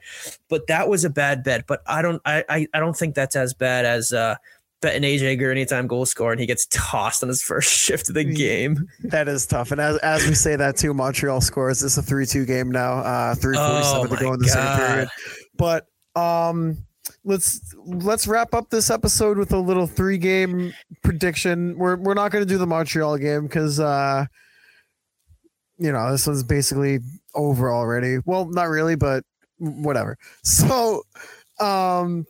[0.49, 1.67] but that was a bad bet.
[1.67, 4.35] But I don't, I, I, I don't think that's as bad as, uh,
[4.81, 8.15] betting AJ Greer anytime goal score and he gets tossed on his first shift of
[8.15, 8.87] the game.
[9.03, 9.71] That is tough.
[9.71, 11.83] And as, as we say that too, Montreal scores.
[11.83, 15.09] It's a 3 2 game now, uh, 347 Oh to go in the same period.
[15.55, 15.85] But
[16.19, 16.77] um,
[17.23, 21.77] let's let's wrap up this episode with a little three game prediction.
[21.77, 24.25] We're, we're not going to do the Montreal game because, uh,
[25.77, 26.99] you know, this one's basically
[27.35, 28.17] over already.
[28.25, 29.23] Well, not really, but
[29.57, 30.17] whatever.
[30.43, 31.03] So
[31.59, 32.25] um,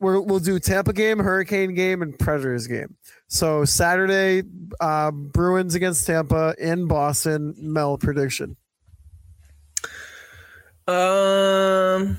[0.00, 2.96] we're, we'll do Tampa game, Hurricane game, and Predators game.
[3.26, 4.42] So Saturday,
[4.80, 7.54] uh, Bruins against Tampa in Boston.
[7.58, 8.56] Mel prediction.
[10.86, 12.16] Um,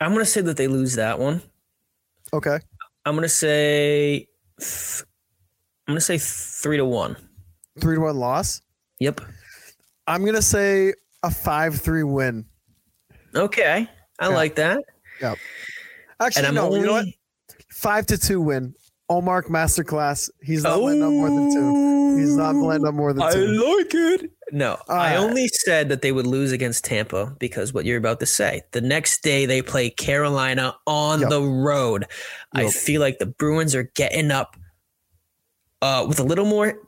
[0.00, 1.40] I'm gonna say that they lose that one.
[2.32, 2.58] Okay.
[3.04, 4.26] I'm gonna say,
[4.58, 5.04] th-
[5.86, 7.16] I'm gonna say three to one.
[7.80, 8.60] Three to one loss.
[8.98, 9.20] Yep.
[10.08, 12.44] I'm gonna say a five three win.
[13.36, 13.88] Okay,
[14.18, 14.34] I Yeah.
[14.34, 14.82] like that.
[16.20, 16.66] Actually, no.
[16.66, 17.06] only You know what?
[17.70, 18.74] Five to two win.
[19.08, 20.28] Omar masterclass.
[20.42, 22.18] He's not letting up more than two.
[22.18, 23.38] He's not letting up more than two.
[23.38, 24.30] I like it.
[24.52, 28.20] No, I Uh, only said that they would lose against Tampa because what you're about
[28.20, 28.62] to say.
[28.72, 31.30] The next day they play Carolina on Yep.
[31.30, 32.06] the road.
[32.54, 34.56] I feel like the Bruins are getting up
[35.82, 36.78] uh, with a little more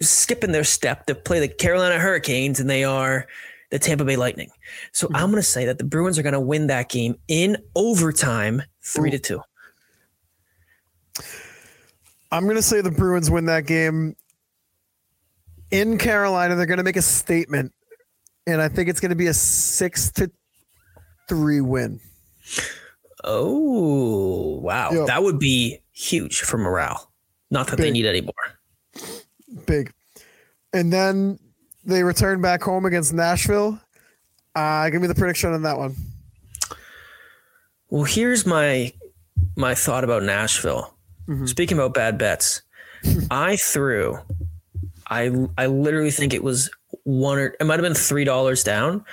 [0.00, 3.26] skipping their step to play the Carolina Hurricanes and they are
[3.70, 4.50] the Tampa Bay Lightning.
[4.92, 5.16] So Mm-hmm.
[5.16, 8.62] I'm going to say that the Bruins are going to win that game in overtime,
[8.82, 9.40] three to two.
[12.30, 14.14] I'm gonna say the Bruins win that game
[15.70, 16.56] in Carolina.
[16.56, 17.72] They're gonna make a statement,
[18.46, 20.30] and I think it's gonna be a six to
[21.28, 22.00] three win.
[23.24, 24.90] Oh, wow.
[24.92, 25.06] Yep.
[25.06, 27.10] That would be huge for morale.
[27.50, 28.34] Not that they need any more.
[29.66, 29.92] Big.
[30.72, 31.38] And then
[31.84, 33.80] they return back home against Nashville.
[34.54, 35.94] Uh, give me the prediction on that one.
[37.90, 38.92] Well, here's my
[39.56, 40.94] my thought about Nashville.
[41.44, 42.62] Speaking about bad bets,
[43.30, 44.18] I threw.
[45.08, 46.70] I I literally think it was
[47.04, 49.04] one or it might have been three dollars down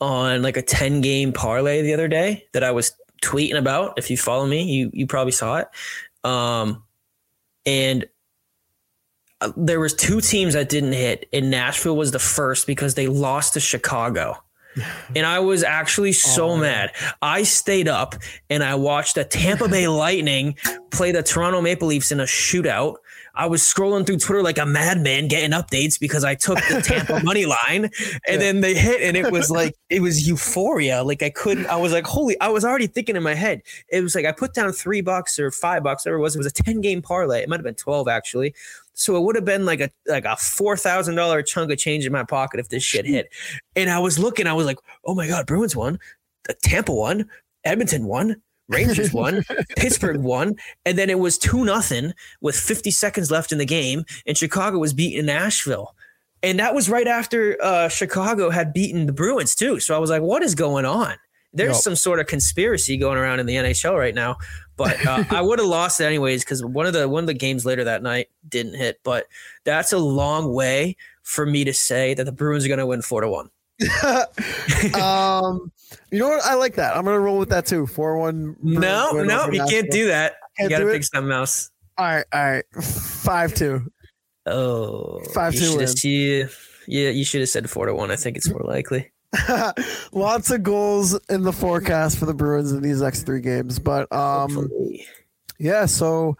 [0.00, 2.92] on like a ten game parlay the other day that I was
[3.22, 3.98] tweeting about.
[3.98, 5.68] If you follow me, you you probably saw it.
[6.24, 6.82] Um,
[7.66, 8.06] and
[9.56, 13.54] there was two teams that didn't hit, and Nashville was the first because they lost
[13.54, 14.36] to Chicago.
[15.16, 16.92] And I was actually so oh, mad.
[17.20, 18.14] I stayed up
[18.48, 20.54] and I watched the Tampa Bay Lightning
[20.90, 22.96] play the Toronto Maple Leafs in a shootout.
[23.34, 27.20] I was scrolling through Twitter like a madman getting updates because I took the Tampa
[27.24, 27.88] money line
[28.26, 31.04] and then they hit and it was like it was euphoria.
[31.04, 33.62] Like I couldn't I was like, holy, I was already thinking in my head.
[33.90, 36.34] It was like I put down three bucks or five bucks, whatever it was.
[36.34, 37.42] It was a 10 game parlay.
[37.42, 38.54] It might have been 12 actually.
[38.98, 42.04] So it would have been like a like a four thousand dollar chunk of change
[42.04, 43.28] in my pocket if this shit hit.
[43.76, 45.98] And I was looking, I was like, oh my god, Bruins won,
[46.48, 47.28] Uh, Tampa won,
[47.64, 49.44] Edmonton won, Rangers won,
[49.76, 54.04] Pittsburgh won, and then it was two nothing with fifty seconds left in the game,
[54.26, 55.94] and Chicago was beating Nashville.
[56.42, 59.80] And that was right after uh, Chicago had beaten the Bruins too.
[59.80, 61.14] So I was like, what is going on?
[61.52, 61.82] There's Yep.
[61.82, 64.36] some sort of conspiracy going around in the NHL right now.
[64.76, 67.34] But uh, I would have lost it anyways because one of the one of the
[67.34, 69.00] games later that night didn't hit.
[69.02, 69.26] But
[69.64, 73.02] that's a long way for me to say that the Bruins are going to win
[73.02, 73.50] four to one.
[74.94, 75.70] um,
[76.10, 76.42] you know what?
[76.44, 76.96] I like that.
[76.96, 77.86] I'm gonna roll with that too.
[77.86, 78.56] Four one.
[78.62, 80.36] No, no, you can't do that.
[80.56, 81.70] Can't got to pick something else.
[81.96, 82.64] All right, all right.
[82.82, 83.90] Five two.
[84.46, 86.48] Oh, Five you two you,
[86.88, 88.10] yeah, you should have said four to one.
[88.10, 89.12] I think it's more likely.
[90.12, 94.10] Lots of goals in the forecast for the Bruins in these next three games, but
[94.12, 95.06] um, Hopefully.
[95.58, 95.86] yeah.
[95.86, 96.36] So,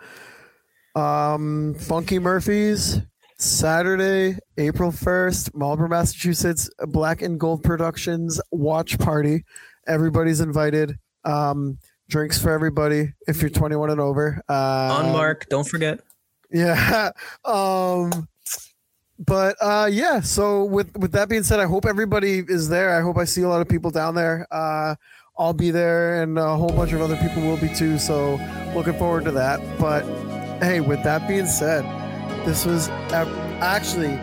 [0.94, 3.01] um, Funky Murphy's
[3.36, 9.44] Saturday, April first, Marlboro, Massachusetts, Black and Gold Productions watch party.
[9.86, 10.98] Everybody's invited.
[11.24, 11.78] Um,
[12.09, 14.43] drinks for everybody if you're 21 and over.
[14.48, 14.52] Uh,
[15.05, 15.47] on Mark.
[15.48, 16.01] Don't forget.
[16.51, 17.10] Yeah.
[17.44, 18.27] Um
[19.19, 22.97] but uh yeah, so with with that being said, I hope everybody is there.
[22.97, 24.47] I hope I see a lot of people down there.
[24.51, 24.95] Uh
[25.39, 28.40] I'll be there and a whole bunch of other people will be too, so
[28.74, 29.61] looking forward to that.
[29.78, 30.03] But
[30.62, 31.85] hey, with that being said,
[32.47, 34.19] this was actually.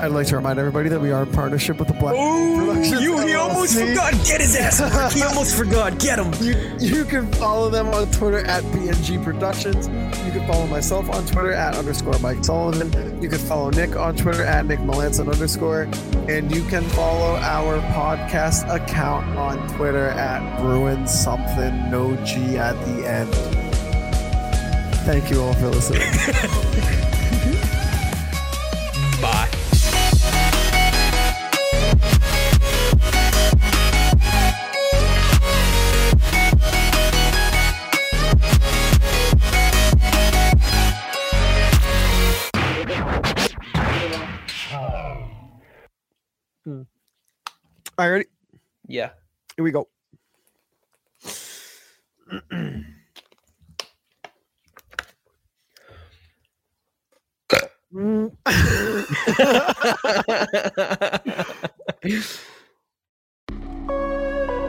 [0.00, 3.02] I'd like to remind everybody that we are in partnership with the Black oh, Productions
[3.02, 4.12] you, he almost forgot.
[4.24, 4.80] Get his ass.
[4.80, 5.12] Mark.
[5.12, 5.98] He almost forgot.
[5.98, 6.32] Get him.
[6.44, 9.88] You, you can follow them on Twitter at BNG Productions.
[10.24, 13.22] You can follow myself on Twitter at underscore Mike Sullivan.
[13.22, 15.88] You can follow Nick on Twitter at Nick Melanson underscore.
[16.28, 22.74] And you can follow our podcast account on Twitter at Bruin something, no G at
[22.86, 23.32] the end.
[25.04, 27.08] Thank you all for listening.
[47.98, 48.26] All right.
[48.88, 49.10] Yeah.
[49.56, 49.88] Here we go.